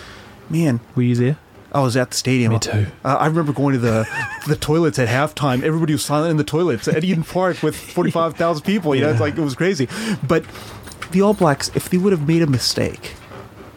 Man, 0.48 0.80
Were 0.94 1.02
you 1.02 1.14
there? 1.14 1.36
I 1.74 1.80
was 1.80 1.96
at 1.96 2.10
the 2.10 2.16
stadium. 2.16 2.52
Me 2.52 2.58
too. 2.58 2.86
Uh, 3.02 3.16
I 3.18 3.26
remember 3.26 3.52
going 3.54 3.72
to 3.72 3.78
the 3.78 4.06
the 4.46 4.56
toilets 4.56 4.98
at 4.98 5.08
halftime. 5.08 5.62
Everybody 5.62 5.94
was 5.94 6.04
silent 6.04 6.30
in 6.30 6.36
the 6.36 6.44
toilets 6.44 6.86
at 6.86 7.02
Eden 7.02 7.24
Park 7.24 7.62
with 7.62 7.74
45,000 7.94 8.62
people. 8.62 8.94
You 8.94 9.00
know, 9.02 9.10
it's 9.10 9.20
like 9.20 9.38
it 9.38 9.40
was 9.40 9.54
crazy. 9.54 9.88
But 10.26 10.44
the 11.12 11.22
All 11.22 11.32
Blacks, 11.32 11.70
if 11.74 11.88
they 11.88 11.96
would 11.96 12.12
have 12.12 12.28
made 12.28 12.42
a 12.42 12.46
mistake 12.46 13.14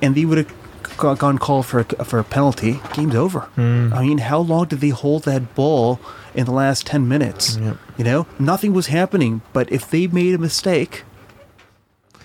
and 0.01 0.13
they 0.13 0.25
would 0.25 0.37
have 0.39 0.53
gone 0.97 1.37
call 1.37 1.63
for 1.63 1.79
a, 1.79 2.05
for 2.05 2.19
a 2.19 2.23
penalty, 2.23 2.79
game's 2.93 3.15
over. 3.15 3.41
Hmm. 3.55 3.91
I 3.93 4.03
mean, 4.03 4.17
how 4.19 4.39
long 4.39 4.67
did 4.67 4.79
they 4.81 4.89
hold 4.89 5.23
that 5.23 5.55
ball 5.55 5.99
in 6.33 6.45
the 6.45 6.51
last 6.51 6.85
10 6.87 7.07
minutes? 7.07 7.57
Yep. 7.57 7.77
You 7.97 8.03
know, 8.03 8.27
nothing 8.39 8.73
was 8.73 8.87
happening. 8.87 9.41
But 9.53 9.71
if 9.71 9.89
they 9.89 10.07
made 10.07 10.33
a 10.35 10.37
mistake, 10.37 11.03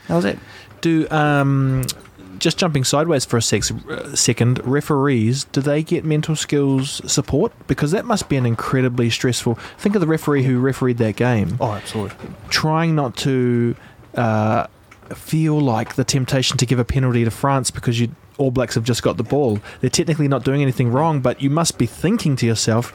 that 0.09 0.17
was 0.17 0.25
it. 0.25 0.39
Do 0.81 1.09
um, 1.11 1.85
just 2.39 2.57
jumping 2.59 2.85
sideways 2.85 3.25
for 3.25 3.37
a 3.37 3.43
sec- 3.43 3.65
second, 4.15 4.65
referees 4.67 5.45
do 5.45 5.61
they 5.61 5.83
get 5.83 6.05
mental 6.05 6.35
skills 6.37 7.01
support? 7.11 7.53
Because 7.67 7.91
that 7.91 8.05
must 8.07 8.29
be 8.29 8.37
an 8.37 8.47
incredibly 8.47 9.11
stressful. 9.11 9.57
Think 9.79 9.95
of 9.95 10.01
the 10.01 10.07
referee 10.07 10.45
who 10.45 10.59
refereed 10.59 10.99
that 10.99 11.17
game, 11.17 11.57
Oh, 11.61 11.73
absolutely. 11.73 12.17
trying 12.49 12.95
not 12.95 13.17
to 13.19 13.77
uh, 14.15 14.67
feel 15.15 15.61
like 15.61 15.95
the 15.97 16.05
temptation 16.05 16.57
to 16.57 16.67
give 16.67 16.79
a 16.79 16.85
penalty 16.85 17.25
to 17.25 17.31
France 17.31 17.71
because 17.71 18.01
you 18.01 18.15
All 18.41 18.51
Blacks 18.51 18.75
have 18.75 18.85
just 18.85 19.03
got 19.03 19.19
the 19.19 19.23
ball. 19.23 19.61
They're 19.81 19.91
technically 19.91 20.27
not 20.27 20.45
doing 20.45 20.63
anything 20.63 20.91
wrong, 20.91 21.21
but 21.21 21.43
you 21.43 21.51
must 21.51 21.77
be 21.77 21.85
thinking 21.85 22.37
to 22.37 22.47
yourself, 22.47 22.93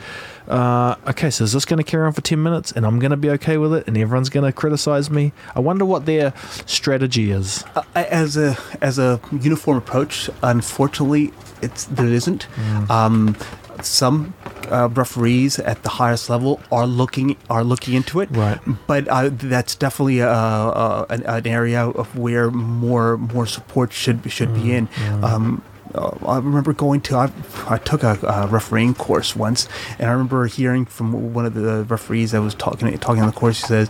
uh, 0.47 0.95
okay, 1.07 1.29
so 1.29 1.43
is 1.43 1.53
this 1.53 1.65
going 1.65 1.77
to 1.77 1.83
carry 1.83 2.05
on 2.07 2.13
for 2.13 2.21
10 2.21 2.41
minutes 2.41 2.71
and 2.71 2.83
I'm 2.83 2.97
going 2.97 3.11
to 3.11 3.17
be 3.17 3.29
okay 3.31 3.57
with 3.57 3.73
it 3.73 3.87
and 3.87 3.95
everyone's 3.95 4.29
going 4.29 4.45
to 4.45 4.51
criticize 4.51 5.11
me? 5.11 5.33
I 5.55 5.59
wonder 5.59 5.85
what 5.85 6.07
their 6.07 6.33
strategy 6.65 7.29
is. 7.29 7.63
Uh, 7.75 7.83
as 7.95 8.37
a 8.37 8.57
as 8.81 8.97
a 8.97 9.19
uniform 9.31 9.77
approach, 9.77 10.29
unfortunately, 10.41 11.31
it's 11.61 11.85
there 11.85 12.07
isn't. 12.07 12.47
Um, 12.89 13.37
some 13.83 14.33
uh, 14.71 14.89
referees 14.93 15.59
at 15.59 15.83
the 15.83 15.89
highest 15.89 16.29
level 16.29 16.61
are 16.71 16.85
looking 16.87 17.35
are 17.49 17.63
looking 17.63 17.93
into 17.93 18.19
it, 18.19 18.29
Right. 18.31 18.59
But 18.87 19.07
uh, 19.07 19.29
that's 19.31 19.75
definitely 19.75 20.19
a, 20.19 20.29
a, 20.29 21.05
an, 21.09 21.23
an 21.23 21.47
area 21.47 21.85
of 21.87 22.17
where 22.17 22.49
more 22.51 23.17
more 23.17 23.45
support 23.45 23.93
should 23.93 24.29
should 24.31 24.53
be 24.53 24.73
in. 24.73 24.87
Um, 25.23 25.61
uh, 25.93 26.11
I 26.27 26.37
remember 26.37 26.73
going 26.73 27.01
to 27.01 27.15
I, 27.15 27.31
I 27.67 27.77
took 27.77 28.03
a, 28.03 28.17
uh 28.27 28.47
refereeing 28.51 28.93
course 28.93 29.35
once, 29.35 29.67
and 29.97 30.09
I 30.09 30.11
remember 30.11 30.45
hearing 30.47 30.85
from 30.85 31.33
one 31.33 31.45
of 31.45 31.53
the 31.53 31.85
referees 31.85 32.31
that 32.31 32.41
was 32.41 32.53
talking 32.55 32.97
talking 32.97 33.21
on 33.21 33.27
the 33.27 33.33
course. 33.33 33.61
He 33.61 33.67
says, 33.67 33.89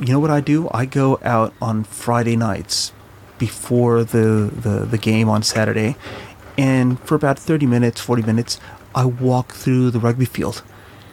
"You 0.00 0.12
know 0.14 0.20
what 0.20 0.30
I 0.30 0.40
do? 0.40 0.68
I 0.72 0.86
go 0.86 1.18
out 1.22 1.52
on 1.60 1.84
Friday 1.84 2.36
nights 2.36 2.92
before 3.38 4.04
the, 4.04 4.50
the, 4.54 4.86
the 4.86 4.98
game 4.98 5.28
on 5.28 5.42
Saturday, 5.42 5.96
and 6.56 6.98
for 7.00 7.16
about 7.16 7.38
thirty 7.38 7.66
minutes, 7.66 8.00
forty 8.00 8.22
minutes, 8.22 8.58
I 8.94 9.04
walk 9.04 9.52
through 9.52 9.90
the 9.90 9.98
rugby 10.00 10.24
field, 10.26 10.62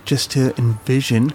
just 0.05 0.31
to 0.31 0.53
envision." 0.57 1.33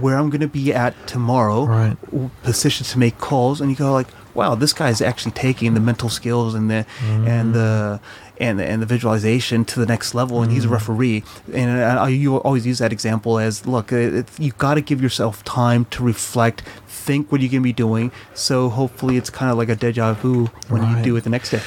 Where 0.00 0.18
I'm 0.18 0.28
going 0.28 0.42
to 0.42 0.48
be 0.48 0.74
at 0.74 0.92
tomorrow, 1.06 1.64
Right. 1.64 1.96
positions 2.42 2.90
to 2.92 2.98
make 2.98 3.16
calls, 3.16 3.58
and 3.62 3.70
you 3.70 3.76
go 3.76 3.90
like, 3.90 4.08
"Wow, 4.34 4.54
this 4.54 4.74
guy's 4.74 5.00
actually 5.00 5.32
taking 5.32 5.72
the 5.72 5.80
mental 5.80 6.10
skills 6.10 6.54
and 6.54 6.70
the 6.70 6.84
and 7.26 7.54
the 7.54 7.98
and 8.38 8.58
the, 8.58 8.66
and 8.66 8.82
the 8.82 8.86
visualization 8.86 9.64
to 9.64 9.80
the 9.80 9.86
next 9.86 10.14
level." 10.14 10.42
And 10.42 10.52
he's 10.52 10.66
a 10.66 10.68
referee, 10.68 11.24
and 11.54 11.70
I, 11.70 12.04
I 12.04 12.08
you 12.10 12.36
always 12.36 12.66
use 12.66 12.80
that 12.80 12.92
example 12.92 13.38
as, 13.38 13.66
"Look, 13.66 13.90
it, 13.90 14.12
it's 14.14 14.38
you 14.38 14.52
got 14.58 14.74
to 14.74 14.82
give 14.82 15.00
yourself 15.00 15.42
time 15.44 15.86
to 15.92 16.02
reflect, 16.02 16.60
think 16.86 17.32
what 17.32 17.40
you're 17.40 17.48
going 17.50 17.62
to 17.62 17.64
be 17.64 17.72
doing." 17.72 18.12
So 18.34 18.68
hopefully, 18.68 19.16
it's 19.16 19.30
kind 19.30 19.50
of 19.50 19.56
like 19.56 19.70
a 19.70 19.74
deja 19.74 20.12
vu 20.12 20.50
when 20.68 20.82
Right. 20.82 20.98
you 20.98 21.02
do 21.02 21.16
it 21.16 21.24
the 21.24 21.30
next 21.30 21.48
day. 21.50 21.62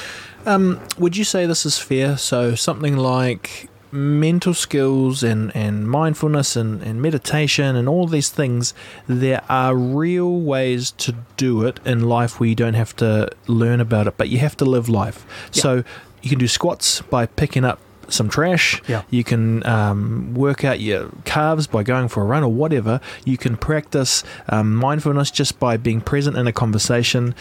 Um, 0.46 0.78
would 0.96 1.16
you 1.16 1.24
say 1.24 1.44
this 1.46 1.66
is 1.66 1.78
fair? 1.80 2.16
So 2.16 2.54
something 2.54 2.96
like 2.96 3.68
mental 3.92 4.54
skills 4.54 5.22
and, 5.22 5.54
and 5.54 5.88
mindfulness 5.88 6.56
and, 6.56 6.82
and 6.82 7.00
meditation 7.02 7.76
and 7.76 7.88
all 7.88 8.06
these 8.06 8.30
things, 8.30 8.72
there 9.06 9.42
are 9.48 9.76
real 9.76 10.40
ways 10.40 10.90
to 10.92 11.14
do 11.36 11.62
it 11.64 11.78
in 11.84 12.00
life 12.00 12.40
where 12.40 12.48
you 12.48 12.54
don't 12.54 12.74
have 12.74 12.96
to 12.96 13.28
learn 13.46 13.80
about 13.80 14.06
it, 14.06 14.16
but 14.16 14.28
you 14.30 14.38
have 14.38 14.56
to 14.56 14.64
live 14.64 14.88
life. 14.88 15.26
Yeah. 15.52 15.62
So 15.62 15.84
you 16.22 16.30
can 16.30 16.38
do 16.38 16.48
squats 16.48 17.02
by 17.02 17.26
picking 17.26 17.64
up 17.64 17.78
some 18.08 18.28
trash. 18.28 18.80
Yeah. 18.88 19.02
You 19.10 19.24
can 19.24 19.64
um, 19.66 20.34
work 20.34 20.64
out 20.64 20.80
your 20.80 21.10
calves 21.24 21.66
by 21.66 21.82
going 21.82 22.08
for 22.08 22.22
a 22.22 22.26
run 22.26 22.42
or 22.42 22.52
whatever. 22.52 23.00
You 23.24 23.36
can 23.36 23.56
practice 23.56 24.22
um, 24.48 24.74
mindfulness 24.74 25.30
just 25.30 25.58
by 25.58 25.76
being 25.76 26.00
present 26.00 26.36
in 26.36 26.46
a 26.46 26.52
conversation. 26.52 27.34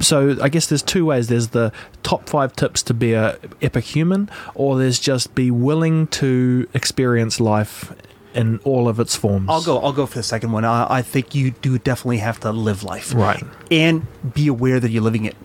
So 0.00 0.36
I 0.42 0.48
guess 0.48 0.66
there's 0.66 0.82
two 0.82 1.04
ways. 1.06 1.28
There's 1.28 1.48
the 1.48 1.72
top 2.02 2.28
five 2.28 2.54
tips 2.56 2.82
to 2.84 2.94
be 2.94 3.12
a 3.14 3.38
epic 3.62 3.84
human, 3.84 4.28
or 4.54 4.78
there's 4.78 4.98
just 4.98 5.34
be 5.34 5.50
willing 5.50 6.06
to 6.08 6.68
experience 6.74 7.40
life 7.40 7.92
in 8.34 8.58
all 8.64 8.88
of 8.88 9.00
its 9.00 9.16
forms. 9.16 9.46
I'll 9.48 9.62
go. 9.62 9.78
I'll 9.78 9.92
go 9.94 10.04
for 10.06 10.18
the 10.18 10.22
second 10.22 10.52
one. 10.52 10.64
I, 10.64 10.86
I 10.98 11.02
think 11.02 11.34
you 11.34 11.52
do 11.52 11.78
definitely 11.78 12.18
have 12.18 12.38
to 12.40 12.52
live 12.52 12.82
life, 12.84 13.14
Right. 13.14 13.42
and 13.70 14.06
be 14.34 14.46
aware 14.48 14.78
that 14.80 14.90
you're 14.90 15.02
living 15.02 15.24
it. 15.24 15.36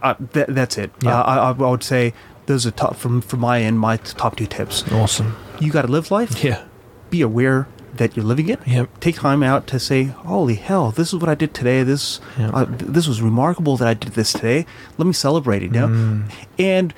Uh, 0.00 0.14
that, 0.32 0.52
that's 0.54 0.78
it. 0.78 0.90
Hmm. 1.00 1.06
Yeah. 1.06 1.20
Uh, 1.20 1.22
I, 1.22 1.64
I 1.66 1.70
would 1.70 1.84
say 1.84 2.12
those 2.46 2.66
are 2.66 2.70
top 2.72 2.96
from 2.96 3.20
from 3.20 3.40
my 3.40 3.60
end. 3.62 3.78
My 3.78 3.98
top 3.98 4.36
two 4.36 4.46
tips. 4.46 4.90
Awesome. 4.90 5.36
You 5.60 5.70
got 5.70 5.82
to 5.82 5.88
live 5.88 6.10
life. 6.10 6.42
Yeah. 6.42 6.64
Be 7.10 7.20
aware 7.20 7.68
that 7.94 8.16
you're 8.16 8.24
living 8.24 8.48
it. 8.48 8.60
Yep. 8.66 9.00
Take 9.00 9.16
time 9.16 9.42
out 9.42 9.66
to 9.68 9.78
say, 9.78 10.04
"Holy 10.04 10.54
hell, 10.54 10.90
this 10.90 11.08
is 11.12 11.20
what 11.20 11.28
I 11.28 11.34
did 11.34 11.52
today. 11.54 11.82
This 11.82 12.20
Yeah. 12.38 12.50
uh, 12.50 12.66
this 12.68 13.06
was 13.06 13.20
remarkable 13.20 13.76
that 13.76 13.88
I 13.88 13.94
did 13.94 14.12
this 14.12 14.32
today. 14.32 14.66
Let 14.98 15.06
me 15.06 15.12
celebrate 15.12 15.62
it." 15.62 15.66
You 15.74 15.80
know. 15.80 15.88
Mm. 15.88 16.22
And 16.58 16.94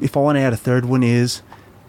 if 0.00 0.16
I 0.16 0.20
want 0.20 0.36
to 0.36 0.40
add 0.42 0.52
a 0.52 0.56
third 0.56 0.84
one 0.84 1.02
is, 1.02 1.42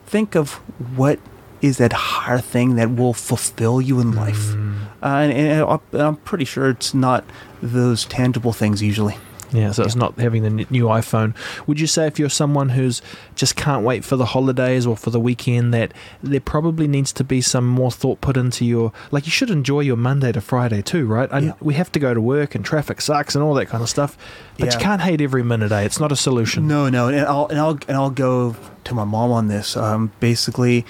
think 0.06 0.36
of 0.36 0.54
what 0.96 1.20
is 1.62 1.78
that 1.78 1.92
higher 1.92 2.38
thing 2.40 2.76
that 2.76 2.96
will 2.96 3.14
fulfill 3.14 3.82
you 3.82 4.00
in 4.00 4.12
life. 4.14 4.54
Mm. 4.54 4.76
Uh, 5.02 5.06
and, 5.08 5.32
and 5.34 6.02
I'm 6.02 6.16
pretty 6.18 6.46
sure 6.46 6.70
it's 6.70 6.94
not 6.94 7.26
those 7.62 8.06
tangible 8.06 8.54
things 8.54 8.82
usually. 8.82 9.18
Yeah, 9.52 9.72
so 9.72 9.84
it's 9.84 9.96
not 9.96 10.20
having 10.20 10.44
the 10.44 10.50
new 10.70 10.86
iPhone. 10.86 11.36
Would 11.68 11.80
you 11.80 11.88
say 11.88 12.06
if 12.08 12.20
you're 12.20 12.30
someone 12.30 12.70
who's 12.70 13.02
just 13.36 13.56
can't 13.56 13.84
wait 13.86 14.04
for 14.04 14.16
the 14.18 14.26
holidays 14.26 14.86
or 14.86 14.98
for 14.98 15.10
the 15.10 15.20
weekend 15.20 15.74
that 15.74 15.94
there 16.22 16.40
probably 16.42 16.88
needs 16.88 17.14
to 17.14 17.24
be 17.24 17.40
some 17.42 17.66
more 17.66 17.92
thought 17.92 18.20
put 18.22 18.36
into 18.36 18.66
your 18.66 18.92
like 19.12 19.26
you 19.26 19.32
should 19.32 19.50
enjoy 19.50 19.80
your 19.82 19.96
Monday 19.96 20.32
to 20.32 20.42
Friday 20.42 20.82
too, 20.82 21.06
right? 21.06 21.30
And 21.32 21.46
Yeah. 21.48 21.54
we 21.62 21.76
have 21.76 21.92
to 21.94 22.00
go 22.00 22.14
to 22.14 22.20
work 22.22 22.56
and 22.56 22.66
traffic 22.66 23.00
sucks 23.02 23.36
and 23.36 23.44
all 23.44 23.54
that 23.54 23.68
kind 23.68 23.82
of 23.82 23.90
stuff. 23.90 24.18
But 24.60 24.74
you 24.74 24.80
can't 24.80 25.02
hate 25.02 25.22
every 25.22 25.44
minute, 25.44 25.72
eh? 25.72 25.82
It's 25.82 26.00
not 26.00 26.12
a 26.12 26.16
solution. 26.16 26.68
No, 26.68 26.90
no, 26.90 27.08
and 27.08 27.20
I'll 27.22 27.46
and 27.48 27.60
I'll 27.60 27.78
and 27.88 27.96
I'll 27.96 28.10
go 28.10 28.56
to 28.84 28.94
my 28.94 29.04
mom 29.04 29.32
on 29.32 29.48
this. 29.48 29.78
Um, 29.78 30.12
basically, 30.20 30.86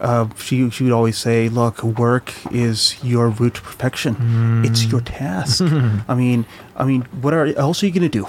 uh, 0.00 0.28
she 0.36 0.68
she 0.70 0.84
would 0.84 0.92
always 0.92 1.18
say, 1.18 1.48
"Look, 1.48 1.82
work 1.82 2.32
is 2.52 2.96
your 3.02 3.28
route 3.30 3.54
to 3.54 3.62
perfection. 3.62 4.62
It's 4.64 4.84
your 4.84 5.00
task. 5.00 5.60
I 6.08 6.14
mean, 6.14 6.46
I 6.76 6.84
mean, 6.84 7.02
what 7.20 7.34
are 7.34 7.46
else 7.46 7.82
are 7.82 7.86
you 7.86 7.92
gonna 7.92 8.08
do? 8.08 8.26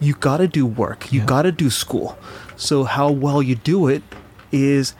You 0.00 0.14
got 0.14 0.38
to 0.38 0.48
do 0.48 0.66
work. 0.66 1.12
You 1.12 1.20
Yeah. 1.20 1.26
got 1.26 1.42
to 1.42 1.52
do 1.52 1.70
school. 1.70 2.18
So 2.56 2.82
how 2.84 3.10
well 3.12 3.40
you 3.40 3.54
do 3.54 3.86
it 3.86 4.02
is 4.50 4.94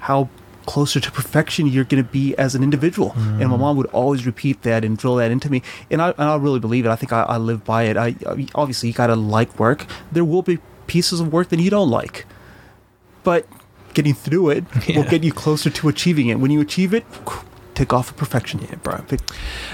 how 0.00 0.28
closer 0.66 1.00
to 1.00 1.10
perfection 1.10 1.66
you're 1.66 1.84
going 1.84 2.04
to 2.04 2.08
be 2.08 2.36
as 2.36 2.54
an 2.54 2.62
individual. 2.62 3.12
And 3.16 3.48
my 3.48 3.56
mom 3.56 3.76
would 3.78 3.86
always 3.86 4.26
repeat 4.26 4.60
that 4.62 4.84
and 4.84 4.96
drill 4.98 5.16
that 5.16 5.30
into 5.30 5.50
me. 5.50 5.62
And 5.90 6.00
I, 6.02 6.10
and 6.10 6.28
I 6.28 6.36
really 6.36 6.60
believe 6.60 6.84
it. 6.86 6.90
I 6.90 6.96
think 6.96 7.12
I, 7.12 7.22
I 7.22 7.36
live 7.38 7.64
by 7.64 7.84
it. 7.84 7.96
I, 7.96 8.14
I 8.26 8.46
obviously 8.54 8.90
you 8.90 8.94
got 8.94 9.06
to 9.08 9.16
like 9.16 9.58
work. 9.58 9.86
There 10.12 10.24
will 10.24 10.42
be 10.42 10.58
pieces 10.86 11.18
of 11.18 11.32
work 11.32 11.48
that 11.48 11.58
you 11.58 11.70
don't 11.70 11.88
like, 11.90 12.26
but 13.24 13.46
getting 13.94 14.14
through 14.14 14.50
it 14.50 14.64
will 14.88 15.04
get 15.04 15.22
you 15.22 15.32
closer 15.32 15.70
to 15.70 15.88
achieving 15.88 16.28
it. 16.28 16.36
When 16.38 16.50
you 16.50 16.60
achieve 16.60 16.94
it, 16.94 17.04
take 17.74 17.92
off 17.92 18.10
a 18.10 18.14
perfection. 18.14 18.60
Yeah, 18.60 18.76
bro. 18.76 19.04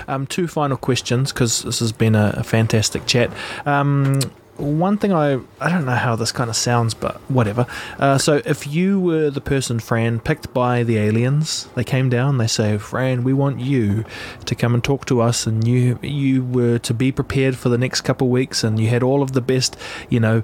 Um, 0.06 0.26
two 0.26 0.46
final 0.48 0.76
questions 0.76 1.32
because 1.32 1.62
this 1.62 1.80
has 1.80 1.92
been 1.92 2.14
a, 2.14 2.34
a 2.36 2.42
fantastic 2.44 3.06
chat. 3.06 3.30
Um, 3.66 4.20
one 4.58 4.98
thing 4.98 5.12
I 5.12 5.40
I 5.60 5.70
don't 5.70 5.84
know 5.84 5.92
how 5.92 6.16
this 6.16 6.32
kind 6.32 6.50
of 6.50 6.56
sounds, 6.56 6.92
but 6.92 7.16
whatever. 7.30 7.66
Uh, 7.98 8.18
so 8.18 8.42
if 8.44 8.66
you 8.66 9.00
were 9.00 9.30
the 9.30 9.40
person, 9.40 9.78
Fran, 9.78 10.20
picked 10.20 10.52
by 10.52 10.82
the 10.82 10.98
aliens, 10.98 11.68
they 11.74 11.84
came 11.84 12.08
down, 12.08 12.38
they 12.38 12.46
say, 12.46 12.76
Fran, 12.76 13.22
we 13.24 13.32
want 13.32 13.60
you 13.60 14.04
to 14.44 14.54
come 14.54 14.74
and 14.74 14.82
talk 14.82 15.06
to 15.06 15.20
us, 15.20 15.46
and 15.46 15.66
you 15.66 15.98
you 16.02 16.44
were 16.44 16.78
to 16.80 16.92
be 16.92 17.12
prepared 17.12 17.56
for 17.56 17.68
the 17.68 17.78
next 17.78 18.00
couple 18.00 18.26
of 18.26 18.32
weeks, 18.32 18.64
and 18.64 18.80
you 18.80 18.88
had 18.88 19.02
all 19.02 19.22
of 19.22 19.32
the 19.32 19.40
best, 19.40 19.76
you 20.08 20.18
know, 20.18 20.42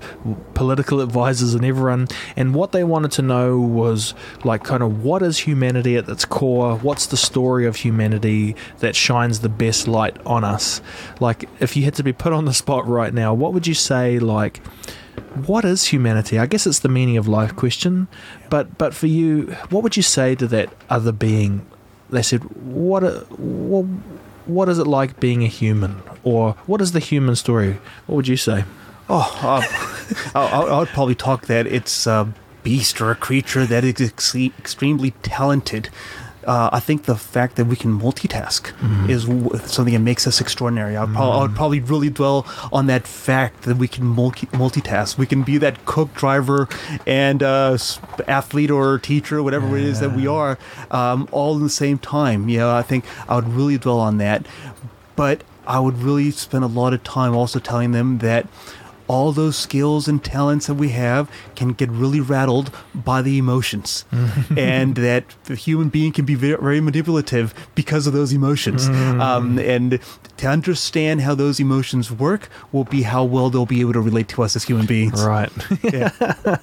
political 0.55 1.01
advisors 1.01 1.55
and 1.55 1.65
everyone, 1.65 2.07
and 2.37 2.55
what 2.55 2.73
they 2.73 2.85
wanted 2.85 3.11
to 3.13 3.23
know 3.23 3.59
was 3.59 4.15
like 4.45 4.63
kind 4.63 4.83
of 4.83 5.05
what 5.05 5.23
is 5.23 5.39
humanity 5.39 5.97
at 5.97 6.09
its 6.09 6.25
core? 6.25 6.77
What's 6.77 7.07
the 7.07 7.17
story 7.17 7.67
of 7.67 7.77
humanity 7.77 8.55
that 8.79 8.95
shines 8.95 9.41
the 9.41 9.49
best 9.49 9.89
light 9.89 10.17
on 10.25 10.45
us? 10.45 10.81
Like 11.19 11.49
if 11.59 11.77
you 11.77 11.85
had 11.85 11.95
to 11.95 12.05
be 12.05 12.13
put 12.13 12.33
on 12.33 12.45
the 12.45 12.55
spot 12.55 12.87
right 12.87 13.13
now, 13.13 13.35
what 13.35 13.53
would 13.53 13.67
you 13.67 13.75
say? 13.75 14.04
Like 14.19 14.61
what 15.35 15.65
is 15.65 15.87
humanity? 15.87 16.39
I 16.39 16.47
guess 16.47 16.67
it's 16.67 16.81
the 16.81 16.89
meaning 16.89 17.17
of 17.17 17.27
life 17.29 17.55
question, 17.57 18.09
but 18.51 18.79
but 18.79 18.95
for 18.95 19.07
you, 19.07 19.57
what 19.71 19.83
would 19.83 19.97
you 19.97 20.03
say 20.03 20.35
to 20.37 20.47
that 20.49 20.73
other 20.89 21.13
being? 21.13 21.67
They 22.11 22.23
said, 22.23 22.43
what 22.65 23.03
what 23.39 23.85
what 24.47 24.69
is 24.69 24.79
it 24.79 24.87
like 24.87 25.21
being 25.21 25.43
a 25.43 25.49
human, 25.49 26.03
or 26.23 26.53
what 26.67 26.81
is 26.81 26.93
the 26.93 27.01
human 27.01 27.37
story? 27.37 27.79
What 28.07 28.17
would 28.17 28.29
you 28.29 28.37
say? 28.37 28.65
Oh, 29.09 29.39
uh, 29.43 29.63
I, 30.35 30.79
would 30.79 30.89
probably 30.89 31.15
talk 31.15 31.47
that 31.47 31.67
it's 31.67 32.07
a 32.07 32.33
beast 32.63 33.01
or 33.01 33.11
a 33.11 33.15
creature 33.15 33.67
that 33.67 33.85
is 33.85 34.01
ex- 34.01 34.35
extremely 34.35 35.11
talented 35.23 35.91
uh, 36.47 36.71
I 36.73 36.81
think 36.81 37.05
the 37.05 37.17
fact 37.17 37.57
that 37.57 37.67
we 37.67 37.77
can 37.77 37.99
multitask 37.99 38.73
mm. 38.79 39.09
is 39.09 39.25
w- 39.25 39.57
something 39.67 39.95
that 39.95 40.01
makes 40.01 40.27
us 40.27 40.41
extraordinary. 40.41 40.97
I 40.97 41.05
would, 41.05 41.15
pro- 41.15 41.31
I 41.31 41.43
would, 41.43 41.55
probably 41.55 41.81
really 41.81 42.11
dwell 42.11 42.47
on 42.73 42.87
that 42.87 43.07
fact 43.07 43.63
that 43.63 43.77
we 43.77 43.89
can 43.89 44.05
multi- 44.05 44.47
multitask. 44.49 45.19
We 45.19 45.27
can 45.27 45.43
be 45.43 45.59
that 45.59 45.85
cook, 45.85 46.15
driver, 46.15 46.69
and 47.07 47.43
uh, 47.43 47.79
athlete 48.29 48.71
or 48.71 48.99
teacher, 48.99 49.43
whatever 49.43 49.69
yeah. 49.69 49.85
it 49.85 49.89
is 49.89 50.01
that 50.01 50.15
we 50.15 50.27
are, 50.27 50.59
um, 50.91 51.29
all 51.33 51.57
in 51.57 51.63
the 51.63 51.71
same 51.71 51.99
time. 51.99 52.49
You 52.49 52.59
know, 52.59 52.75
I 52.75 52.83
think 52.83 53.05
I 53.29 53.37
would 53.37 53.49
really 53.49 53.79
dwell 53.79 54.01
on 54.01 54.19
that. 54.19 54.47
But 55.17 55.43
I 55.67 55.81
would 55.81 55.99
really 55.99 56.31
spend 56.31 56.65
a 56.65 56.69
lot 56.69 56.93
of 56.93 57.03
time 57.05 57.35
also 57.35 57.59
telling 57.59 57.93
them 57.93 58.19
that 58.19 58.47
all 59.09 59.33
those 59.33 59.57
skills 59.57 60.09
and 60.09 60.23
talents 60.25 60.67
that 60.67 60.75
we 60.75 60.91
have 60.91 61.31
can 61.55 61.73
get 61.73 61.91
really 61.91 62.21
rattled 62.21 62.71
by 62.95 63.23
the 63.23 63.39
emotions. 63.39 64.05
And 64.57 64.95
that 64.97 65.25
the 65.45 65.57
human 65.57 65.89
being 65.89 66.13
can 66.13 66.25
be 66.25 66.35
very, 66.35 66.57
very 66.57 66.81
manipulative 66.81 67.55
because 67.75 68.07
of 68.07 68.13
those 68.13 68.33
emotions. 68.33 68.89
Mm. 68.89 69.21
um, 69.21 69.59
and 69.59 69.99
to 70.37 70.47
understand 70.47 71.21
how 71.21 71.35
those 71.35 71.61
emotions 71.61 72.11
work 72.11 72.49
will 72.73 72.85
be 72.85 73.03
how 73.03 73.25
well 73.25 73.51
they'll 73.51 73.67
be 73.67 73.81
able 73.81 73.93
to 73.93 74.01
relate 74.01 74.29
to 74.29 74.43
us 74.43 74.57
as 74.57 74.65
human 74.65 74.87
beings. 74.87 75.25
Right. 75.25 75.51
Yeah. 75.83 76.11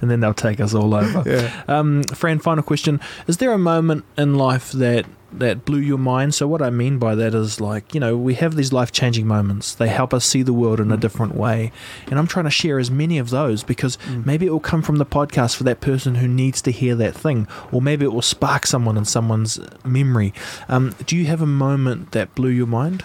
and 0.00 0.10
then 0.10 0.20
they'll 0.20 0.34
take 0.34 0.60
us 0.60 0.72
all 0.72 0.94
over. 0.94 1.22
Yeah. 1.28 1.62
um, 1.68 2.04
fran 2.04 2.38
final 2.38 2.62
question. 2.62 3.00
Is 3.26 3.38
there 3.38 3.52
a 3.52 3.58
moment 3.58 4.04
in 4.16 4.34
life 4.34 4.72
that 4.72 5.04
that 5.32 5.64
blew 5.64 5.78
your 5.78 5.98
mind. 5.98 6.34
So 6.34 6.46
what 6.46 6.62
I 6.62 6.70
mean 6.70 6.98
by 6.98 7.14
that 7.14 7.34
is 7.34 7.60
like, 7.60 7.94
you 7.94 8.00
know, 8.00 8.16
we 8.16 8.34
have 8.34 8.56
these 8.56 8.72
life-changing 8.72 9.26
moments. 9.26 9.74
They 9.74 9.88
help 9.88 10.12
us 10.12 10.24
see 10.24 10.42
the 10.42 10.52
world 10.52 10.80
in 10.80 10.92
a 10.92 10.96
different 10.96 11.34
way. 11.34 11.72
And 12.08 12.18
I'm 12.18 12.26
trying 12.26 12.44
to 12.44 12.50
share 12.50 12.78
as 12.78 12.90
many 12.90 13.18
of 13.18 13.30
those 13.30 13.62
because 13.62 13.96
mm. 14.08 14.24
maybe 14.26 14.46
it 14.46 14.50
will 14.50 14.60
come 14.60 14.82
from 14.82 14.96
the 14.96 15.06
podcast 15.06 15.56
for 15.56 15.64
that 15.64 15.80
person 15.80 16.16
who 16.16 16.28
needs 16.28 16.60
to 16.62 16.72
hear 16.72 16.94
that 16.96 17.14
thing 17.14 17.48
or 17.70 17.80
maybe 17.82 18.04
it 18.04 18.12
will 18.12 18.22
spark 18.22 18.66
someone 18.66 18.96
in 18.96 19.04
someone's 19.04 19.58
memory. 19.84 20.32
Um, 20.68 20.94
do 21.06 21.16
you 21.16 21.26
have 21.26 21.42
a 21.42 21.46
moment 21.46 22.12
that 22.12 22.34
blew 22.34 22.50
your 22.50 22.66
mind? 22.66 23.04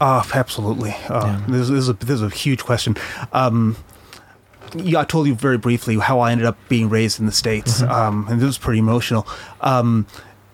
Uh, 0.00 0.24
absolutely. 0.34 0.90
Uh, 1.08 1.26
yeah. 1.26 1.44
this, 1.48 1.70
is 1.70 1.88
a, 1.88 1.92
this 1.94 2.10
is 2.10 2.22
a 2.22 2.28
huge 2.28 2.64
question. 2.64 2.96
Um, 3.32 3.76
yeah, 4.74 5.00
I 5.00 5.04
told 5.04 5.26
you 5.26 5.34
very 5.34 5.58
briefly 5.58 5.96
how 5.98 6.20
I 6.20 6.32
ended 6.32 6.46
up 6.46 6.56
being 6.68 6.88
raised 6.88 7.20
in 7.20 7.26
the 7.26 7.32
States, 7.32 7.82
mm-hmm. 7.82 7.92
um, 7.92 8.26
and 8.28 8.40
this 8.40 8.46
was 8.46 8.58
pretty 8.58 8.78
emotional. 8.78 9.26
Um, 9.60 10.06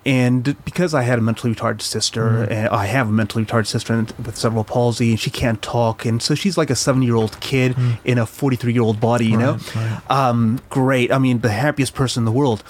and 0.08 0.56
because 0.64 0.94
I 0.94 1.02
had 1.02 1.18
a 1.18 1.20
mentally 1.20 1.54
retarded 1.54 1.82
sister, 1.82 2.30
mm-hmm. 2.30 2.52
and 2.52 2.68
I 2.68 2.86
have 2.86 3.10
a 3.10 3.12
mentally 3.12 3.44
retarded 3.44 3.66
sister 3.66 3.94
with 4.24 4.38
cerebral 4.38 4.64
palsy, 4.64 5.10
and 5.10 5.20
she 5.20 5.28
can't 5.28 5.60
talk, 5.60 6.06
and 6.06 6.22
so 6.22 6.34
she's 6.34 6.56
like 6.56 6.70
a 6.70 6.74
seven-year-old 6.74 7.38
kid 7.40 7.72
mm-hmm. 7.72 8.08
in 8.08 8.16
a 8.16 8.24
forty-three-year-old 8.24 9.00
body. 9.00 9.26
You 9.26 9.36
right, 9.36 9.44
know, 9.44 9.58
right. 9.76 10.10
Um, 10.10 10.60
great. 10.70 11.12
I 11.12 11.18
mean, 11.18 11.40
the 11.40 11.50
happiest 11.50 11.94
person 11.94 12.22
in 12.22 12.24
the 12.24 12.32
world. 12.32 12.64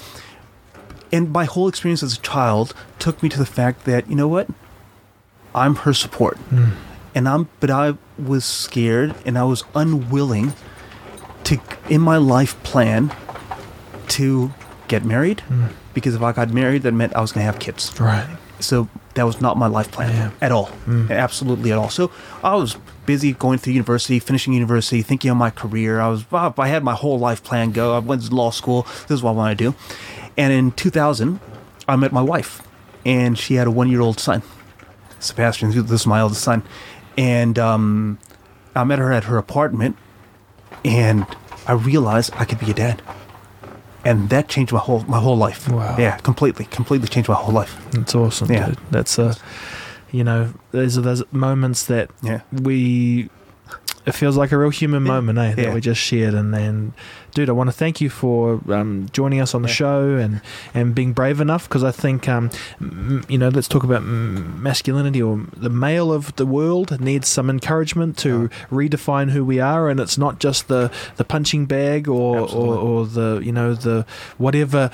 And 1.13 1.31
my 1.31 1.45
whole 1.45 1.69
experience 1.69 2.03
as 2.03 2.17
a 2.17 2.21
child 2.21 2.73
took 2.99 3.23
me 3.23 3.29
to 3.29 3.39
the 3.39 3.45
fact 3.45 3.85
that 3.85 4.09
you 4.09 4.15
know 4.17 4.27
what, 4.27 4.49
I'm 5.55 5.75
her 5.77 5.93
support, 5.93 6.37
mm. 6.49 6.73
and 7.15 7.29
I'm. 7.29 7.47
But 7.61 7.69
I 7.69 7.97
was 8.17 8.43
scared, 8.43 9.15
and 9.25 9.37
I 9.37 9.45
was 9.45 9.63
unwilling 9.73 10.55
to, 11.45 11.61
in 11.87 12.01
my 12.01 12.17
life 12.17 12.61
plan, 12.63 13.13
to 14.09 14.51
get 14.89 15.05
married. 15.05 15.41
Mm 15.47 15.69
because 15.99 16.15
if 16.15 16.21
I 16.21 16.31
got 16.31 16.49
married, 16.51 16.83
that 16.83 16.93
meant 16.93 17.15
I 17.15 17.21
was 17.21 17.31
going 17.31 17.45
to 17.45 17.51
have 17.51 17.59
kids. 17.59 17.97
Right. 17.99 18.27
So 18.59 18.89
that 19.13 19.23
was 19.23 19.41
not 19.41 19.57
my 19.57 19.67
life 19.67 19.91
plan 19.91 20.13
yeah. 20.13 20.31
at 20.41 20.51
all, 20.51 20.67
mm. 20.85 21.09
absolutely 21.09 21.71
at 21.71 21.77
all. 21.77 21.89
So 21.89 22.11
I 22.43 22.55
was 22.55 22.77
busy 23.05 23.33
going 23.33 23.57
through 23.57 23.73
university, 23.73 24.19
finishing 24.19 24.53
university, 24.53 25.01
thinking 25.01 25.31
of 25.31 25.37
my 25.37 25.49
career. 25.49 25.99
I 25.99 26.09
was, 26.09 26.25
I 26.31 26.67
had 26.67 26.83
my 26.83 26.93
whole 26.93 27.19
life 27.19 27.43
plan 27.43 27.71
go. 27.71 27.95
I 27.95 27.99
went 27.99 28.23
to 28.23 28.35
law 28.35 28.51
school. 28.51 28.83
This 28.83 29.11
is 29.11 29.23
what 29.23 29.31
I 29.31 29.33
want 29.33 29.57
to 29.57 29.71
do. 29.71 29.75
And 30.37 30.53
in 30.53 30.71
2000, 30.71 31.39
I 31.87 31.95
met 31.95 32.11
my 32.11 32.21
wife, 32.21 32.61
and 33.05 33.37
she 33.37 33.55
had 33.55 33.67
a 33.67 33.71
one-year-old 33.71 34.19
son, 34.19 34.43
Sebastian. 35.19 35.71
This 35.71 36.01
is 36.01 36.07
my 36.07 36.19
eldest 36.19 36.41
son, 36.41 36.63
and 37.17 37.57
um, 37.57 38.19
I 38.75 38.83
met 38.83 38.99
her 38.99 39.11
at 39.11 39.25
her 39.25 39.37
apartment, 39.37 39.97
and 40.85 41.25
I 41.67 41.73
realized 41.73 42.31
I 42.35 42.45
could 42.45 42.59
be 42.59 42.71
a 42.71 42.73
dad 42.73 43.01
and 44.05 44.29
that 44.29 44.47
changed 44.47 44.71
my 44.71 44.79
whole 44.79 45.03
my 45.03 45.19
whole 45.19 45.37
life. 45.37 45.67
Wow. 45.69 45.95
Yeah, 45.97 46.17
completely, 46.17 46.65
completely 46.65 47.07
changed 47.07 47.29
my 47.29 47.35
whole 47.35 47.53
life. 47.53 47.77
That's 47.91 48.15
awesome. 48.15 48.51
Yeah, 48.51 48.67
dude. 48.67 48.77
that's 48.91 49.17
a, 49.19 49.35
you 50.11 50.23
know, 50.23 50.53
there's 50.71 50.95
those 50.95 51.23
moments 51.31 51.85
that 51.87 52.11
yeah. 52.21 52.41
we. 52.51 53.29
It 54.05 54.13
feels 54.13 54.37
like 54.37 54.51
a 54.51 54.57
real 54.57 54.69
human 54.69 55.05
yeah. 55.05 55.11
moment, 55.11 55.37
eh? 55.37 55.53
That 55.55 55.73
we 55.73 55.81
just 55.81 56.01
shared, 56.01 56.33
and 56.33 56.53
then 56.53 56.93
dude, 57.33 57.49
I 57.49 57.53
want 57.53 57.69
to 57.69 57.75
thank 57.75 58.01
you 58.01 58.09
for 58.09 58.61
um, 58.69 59.09
joining 59.11 59.39
us 59.39 59.53
on 59.53 59.61
the 59.61 59.67
yeah. 59.67 59.73
show 59.73 60.15
and, 60.17 60.41
and 60.73 60.93
being 60.93 61.13
brave 61.13 61.41
enough 61.41 61.67
because 61.67 61.83
I 61.83 61.91
think, 61.91 62.27
um, 62.27 62.49
m- 62.79 63.25
you 63.27 63.37
know, 63.37 63.49
let's 63.49 63.67
talk 63.67 63.83
about 63.83 64.03
masculinity 64.03 65.21
or 65.21 65.45
the 65.55 65.69
male 65.69 66.11
of 66.11 66.35
the 66.35 66.45
world 66.45 66.99
needs 66.99 67.27
some 67.27 67.49
encouragement 67.49 68.17
to 68.19 68.49
oh. 68.51 68.75
redefine 68.75 69.31
who 69.31 69.43
we 69.43 69.59
are. 69.59 69.89
And 69.89 69.99
it's 69.99 70.17
not 70.17 70.39
just 70.39 70.67
the, 70.67 70.91
the 71.17 71.23
punching 71.23 71.65
bag 71.65 72.07
or, 72.07 72.39
or, 72.39 72.75
or 72.75 73.05
the, 73.05 73.41
you 73.43 73.51
know, 73.51 73.73
the 73.73 74.05
whatever 74.37 74.91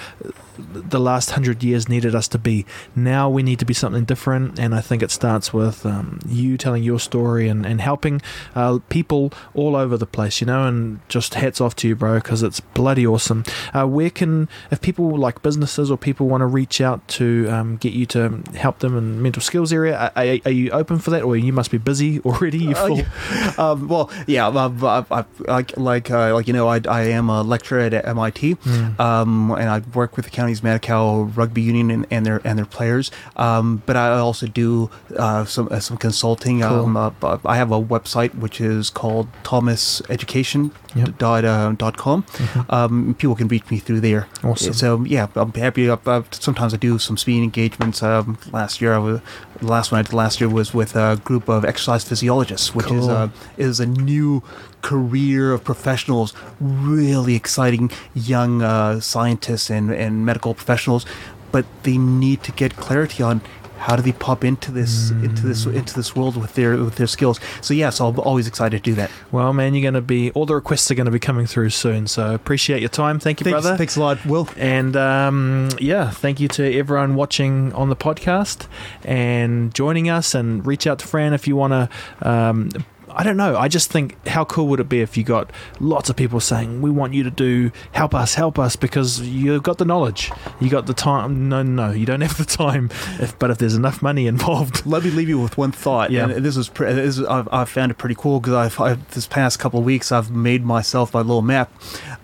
the 0.57 0.99
last 0.99 1.31
hundred 1.31 1.63
years 1.63 1.89
needed 1.89 2.15
us 2.15 2.27
to 2.29 2.37
be. 2.37 2.65
Now 2.95 3.29
we 3.29 3.43
need 3.43 3.59
to 3.59 3.65
be 3.65 3.73
something 3.73 4.05
different, 4.05 4.59
and 4.59 4.73
I 4.73 4.81
think 4.81 5.03
it 5.03 5.11
starts 5.11 5.53
with 5.53 5.85
um, 5.85 6.19
you 6.27 6.57
telling 6.57 6.83
your 6.83 6.99
story 6.99 7.47
and, 7.47 7.65
and 7.65 7.81
helping 7.81 8.21
uh, 8.55 8.79
people 8.89 9.33
all 9.53 9.75
over 9.75 9.97
the 9.97 10.05
place, 10.05 10.41
you 10.41 10.47
know. 10.47 10.65
And 10.65 10.99
just 11.09 11.35
hats 11.35 11.59
off 11.59 11.75
to 11.77 11.87
you, 11.87 11.95
bro, 11.95 12.21
because 12.25 12.41
it's 12.41 12.59
bloody 12.59 13.05
awesome. 13.05 13.43
Uh, 13.71 13.85
where 13.85 14.09
can, 14.09 14.49
if 14.71 14.81
people 14.81 15.15
like 15.15 15.43
businesses 15.43 15.91
or 15.91 15.97
people 15.97 16.27
want 16.27 16.41
to 16.41 16.47
reach 16.47 16.81
out 16.81 17.07
to 17.07 17.47
um, 17.49 17.77
get 17.77 17.93
you 17.93 18.07
to 18.07 18.41
help 18.55 18.79
them 18.79 18.97
in 18.97 19.21
mental 19.21 19.43
skills 19.43 19.71
area, 19.71 20.11
are, 20.15 20.39
are, 20.43 20.51
you 20.51 20.71
open 20.71 20.97
for 20.97 21.11
that, 21.11 21.21
or 21.21 21.37
you 21.37 21.53
must 21.53 21.69
be 21.69 21.77
busy 21.77 22.19
already? 22.25 22.57
You? 22.57 22.75
Uh, 22.75 23.53
um, 23.57 23.87
well, 23.87 24.09
yeah, 24.25 24.49
I, 24.49 25.05
I, 25.11 25.25
I, 25.47 25.65
like 25.77 26.09
uh, 26.09 26.33
like 26.33 26.47
you 26.47 26.53
know, 26.53 26.67
I, 26.67 26.81
I 26.89 27.01
am 27.03 27.29
a 27.29 27.43
lecturer 27.43 27.81
at 27.81 27.93
MIT, 27.93 28.55
mm. 28.55 28.99
um, 28.99 29.51
and 29.51 29.69
I 29.69 29.79
work 29.93 30.15
with 30.15 30.25
the 30.25 30.31
Counties 30.31 30.61
Manukau 30.61 31.35
Rugby 31.37 31.61
Union 31.61 31.91
and, 31.91 32.07
and, 32.09 32.25
their 32.25 32.41
and 32.43 32.57
their 32.57 32.65
players. 32.65 33.11
Um, 33.35 33.83
but 33.85 33.95
I 33.95 34.17
also 34.17 34.47
do 34.47 34.89
uh, 35.15 35.45
some 35.45 35.67
uh, 35.69 35.79
some 35.79 35.97
consulting. 35.97 36.61
Cool. 36.61 36.85
Um, 36.85 36.97
uh, 36.97 37.37
I 37.45 37.57
have 37.57 37.71
a 37.71 37.79
website 37.79 38.33
which 38.33 38.59
is 38.59 38.89
called 38.89 39.27
Thomas 39.43 40.01
Education 40.09 40.71
yep. 40.95 41.17
dot, 41.17 41.45
uh, 41.45 41.73
dot 41.73 41.97
com. 41.97 42.23
Mm-hmm. 42.23 42.71
Um, 42.73 43.15
people 43.17 43.35
can 43.35 43.47
reach 43.47 43.69
me 43.69 43.77
through 43.79 43.99
there. 43.99 44.27
Awesome. 44.43 44.73
So 44.73 45.03
yeah, 45.03 45.27
I'm 45.35 45.53
happy. 45.53 45.89
I, 45.89 45.97
I, 46.05 46.23
sometimes 46.31 46.73
I 46.73 46.77
do 46.77 46.97
some 46.97 47.17
speaking 47.17 47.43
engagements. 47.43 48.01
Um, 48.01 48.37
last 48.51 48.81
year, 48.81 48.93
I 48.93 48.97
was, 48.97 49.21
the 49.59 49.67
last 49.67 49.91
one 49.91 49.99
I 49.99 50.03
did 50.03 50.13
last 50.13 50.39
year 50.41 50.49
was 50.49 50.73
with 50.73 50.95
a 50.95 51.19
group 51.23 51.49
of 51.49 51.65
exercise 51.65 52.03
physiologists, 52.03 52.73
which 52.73 52.87
cool. 52.87 52.99
is 52.99 53.07
a 53.07 53.31
is 53.57 53.79
a 53.79 53.85
new 53.85 54.41
career 54.81 55.51
of 55.51 55.63
professionals, 55.63 56.33
really 56.59 57.35
exciting 57.35 57.91
young 58.13 58.61
uh, 58.61 58.99
scientists 58.99 59.69
and, 59.69 59.91
and 59.91 60.25
medical 60.25 60.53
professionals, 60.53 61.05
but 61.51 61.65
they 61.83 61.97
need 61.97 62.43
to 62.43 62.51
get 62.51 62.75
clarity 62.75 63.23
on 63.23 63.41
how 63.77 63.95
do 63.95 64.01
they 64.01 64.11
pop 64.11 64.43
into 64.43 64.71
this 64.71 65.11
into 65.11 65.45
this 65.45 65.65
into 65.65 65.93
this 65.93 66.15
world 66.15 66.37
with 66.37 66.53
their 66.55 66.77
with 66.77 66.95
their 66.95 67.07
skills? 67.07 67.39
So 67.61 67.73
yes, 67.73 67.99
I'm 67.99 68.19
always 68.19 68.47
excited 68.47 68.83
to 68.83 68.89
do 68.91 68.95
that. 68.95 69.11
Well, 69.31 69.53
man, 69.53 69.73
you're 69.73 69.81
going 69.81 69.93
to 69.93 70.01
be 70.01 70.31
all 70.31 70.45
the 70.45 70.55
requests 70.55 70.89
are 70.91 70.95
going 70.95 71.05
to 71.05 71.11
be 71.11 71.19
coming 71.19 71.45
through 71.45 71.69
soon. 71.71 72.07
So 72.07 72.33
appreciate 72.33 72.79
your 72.79 72.89
time. 72.89 73.19
Thank 73.19 73.39
you, 73.39 73.43
Thanks, 73.45 73.61
brother. 73.61 73.77
thanks 73.77 73.95
a 73.95 73.99
lot, 73.99 74.25
Will. 74.25 74.49
And 74.57 74.95
um, 74.95 75.69
yeah, 75.79 76.09
thank 76.11 76.39
you 76.39 76.47
to 76.49 76.77
everyone 76.77 77.15
watching 77.15 77.73
on 77.73 77.89
the 77.89 77.95
podcast 77.95 78.67
and 79.03 79.73
joining 79.73 80.09
us. 80.09 80.33
And 80.35 80.65
reach 80.65 80.87
out 80.87 80.99
to 80.99 81.07
Fran 81.07 81.33
if 81.33 81.47
you 81.47 81.55
want 81.55 81.71
to. 81.73 82.27
Um, 82.27 82.69
I 83.15 83.23
don't 83.23 83.37
know. 83.37 83.55
I 83.57 83.67
just 83.69 83.91
think 83.91 84.27
how 84.27 84.43
cool 84.43 84.67
would 84.67 84.79
it 84.81 84.89
be 84.89 84.99
if 84.99 85.15
you 85.15 85.23
got 85.23 85.49
lots 85.79 86.09
of 86.09 86.15
people 86.17 86.39
saying, 86.41 86.81
"We 86.81 86.89
want 86.91 87.13
you 87.13 87.23
to 87.23 87.31
do 87.31 87.71
help 87.93 88.13
us, 88.13 88.35
help 88.35 88.59
us," 88.59 88.75
because 88.75 89.21
you've 89.21 89.63
got 89.63 89.77
the 89.77 89.85
knowledge, 89.85 90.31
you 90.59 90.69
got 90.69 90.85
the 90.85 90.93
time. 90.93 91.47
No, 91.47 91.63
no, 91.63 91.91
you 91.91 92.05
don't 92.05 92.21
have 92.21 92.37
the 92.37 92.43
time. 92.45 92.89
If, 93.19 93.39
but 93.39 93.51
if 93.51 93.57
there's 93.57 93.75
enough 93.75 94.01
money 94.01 94.27
involved, 94.35 94.85
Let 94.85 95.03
me 95.03 95.11
leave 95.11 95.29
you 95.29 95.39
with 95.39 95.57
one 95.57 95.71
thought. 95.71 96.11
Yeah. 96.11 96.29
And 96.29 96.45
this 96.45 96.57
is, 96.57 96.67
pre- 96.67 96.91
this 96.93 97.17
is 97.17 97.25
I've, 97.25 97.47
I've 97.51 97.69
found 97.69 97.91
it 97.91 97.97
pretty 97.97 98.15
cool 98.15 98.39
because 98.41 98.53
I've, 98.53 98.79
I've 98.81 99.11
this 99.13 99.27
past 99.27 99.59
couple 99.59 99.79
of 99.79 99.85
weeks 99.85 100.11
I've 100.11 100.29
made 100.31 100.65
myself 100.65 101.13
my 101.13 101.21
little 101.21 101.41
map. 101.41 101.71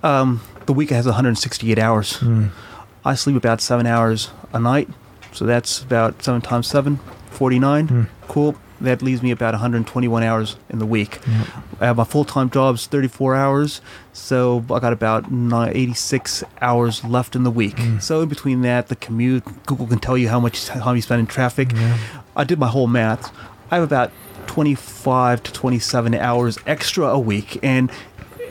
Um, 0.03 0.41
the 0.65 0.73
week 0.73 0.89
has 0.89 1.05
168 1.05 1.79
hours. 1.79 2.17
Hmm. 2.17 2.47
I 3.03 3.15
sleep 3.15 3.35
about 3.35 3.61
seven 3.61 3.87
hours 3.87 4.29
a 4.53 4.59
night, 4.59 4.89
so 5.31 5.45
that's 5.45 5.81
about 5.81 6.21
seven 6.21 6.41
times 6.41 6.67
seven, 6.67 6.97
49. 7.31 7.87
Hmm. 7.87 8.03
Cool. 8.27 8.55
That 8.81 9.01
leaves 9.01 9.21
me 9.21 9.31
about 9.31 9.53
121 9.53 10.23
hours 10.23 10.55
in 10.69 10.79
the 10.79 10.85
week. 10.85 11.19
I 11.79 11.85
have 11.85 11.97
my 11.97 12.03
full 12.03 12.25
time 12.25 12.49
job's 12.49 12.87
34 12.87 13.35
hours, 13.35 13.81
so 14.13 14.65
I 14.69 14.79
got 14.79 14.93
about 14.93 15.25
86 15.31 16.43
hours 16.61 17.03
left 17.03 17.35
in 17.35 17.43
the 17.43 17.51
week. 17.51 17.75
Mm. 17.75 18.01
So 18.01 18.21
in 18.21 18.29
between 18.29 18.61
that, 18.61 18.87
the 18.87 18.95
commute, 18.95 19.43
Google 19.65 19.87
can 19.87 19.99
tell 19.99 20.17
you 20.17 20.29
how 20.29 20.39
much 20.39 20.65
time 20.65 20.95
you 20.95 21.01
spend 21.01 21.19
in 21.19 21.27
traffic. 21.27 21.71
Yeah. 21.73 21.97
I 22.35 22.43
did 22.43 22.59
my 22.59 22.67
whole 22.67 22.87
math. 22.87 23.31
I 23.69 23.75
have 23.75 23.83
about 23.83 24.11
25 24.47 25.43
to 25.43 25.53
27 25.53 26.15
hours 26.15 26.57
extra 26.65 27.07
a 27.07 27.19
week, 27.19 27.59
and 27.63 27.91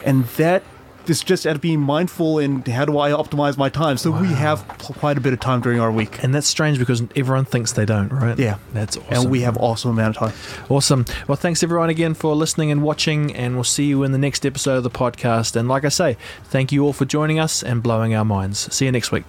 and 0.04 0.24
that 0.24 0.62
is 1.08 1.22
just 1.22 1.46
at 1.46 1.60
being 1.60 1.80
mindful 1.80 2.38
and 2.38 2.66
how 2.68 2.84
do 2.84 2.98
I 2.98 3.10
optimize 3.10 3.56
my 3.56 3.68
time. 3.68 3.96
So 3.96 4.10
we 4.10 4.28
have 4.28 4.66
p- 4.78 4.92
quite 4.94 5.16
a 5.16 5.20
bit 5.20 5.32
of 5.32 5.40
time 5.40 5.60
during 5.60 5.80
our 5.80 5.90
week. 5.90 6.22
and 6.22 6.34
that's 6.34 6.46
strange 6.46 6.78
because 6.78 7.02
everyone 7.16 7.44
thinks 7.44 7.72
they 7.72 7.84
don't, 7.84 8.10
right? 8.12 8.38
Yeah. 8.38 8.58
that's 8.72 8.96
awesome. 8.96 9.14
And 9.14 9.30
we 9.30 9.40
have 9.42 9.56
awesome 9.56 9.90
amount 9.92 10.16
of 10.16 10.32
time. 10.32 10.66
Awesome. 10.68 11.04
Well, 11.28 11.36
thanks 11.36 11.62
everyone 11.62 11.90
again 11.90 12.14
for 12.14 12.34
listening 12.34 12.70
and 12.70 12.82
watching, 12.82 13.34
and 13.34 13.54
we'll 13.54 13.64
see 13.64 13.84
you 13.86 14.02
in 14.04 14.12
the 14.12 14.18
next 14.18 14.44
episode 14.44 14.76
of 14.76 14.82
the 14.82 14.90
podcast. 14.90 15.56
And 15.56 15.68
like 15.68 15.84
I 15.84 15.88
say, 15.88 16.16
thank 16.44 16.72
you 16.72 16.84
all 16.84 16.92
for 16.92 17.04
joining 17.04 17.38
us 17.38 17.62
and 17.62 17.82
blowing 17.82 18.14
our 18.14 18.24
minds. 18.24 18.72
See 18.74 18.84
you 18.86 18.92
next 18.92 19.10
week. 19.12 19.24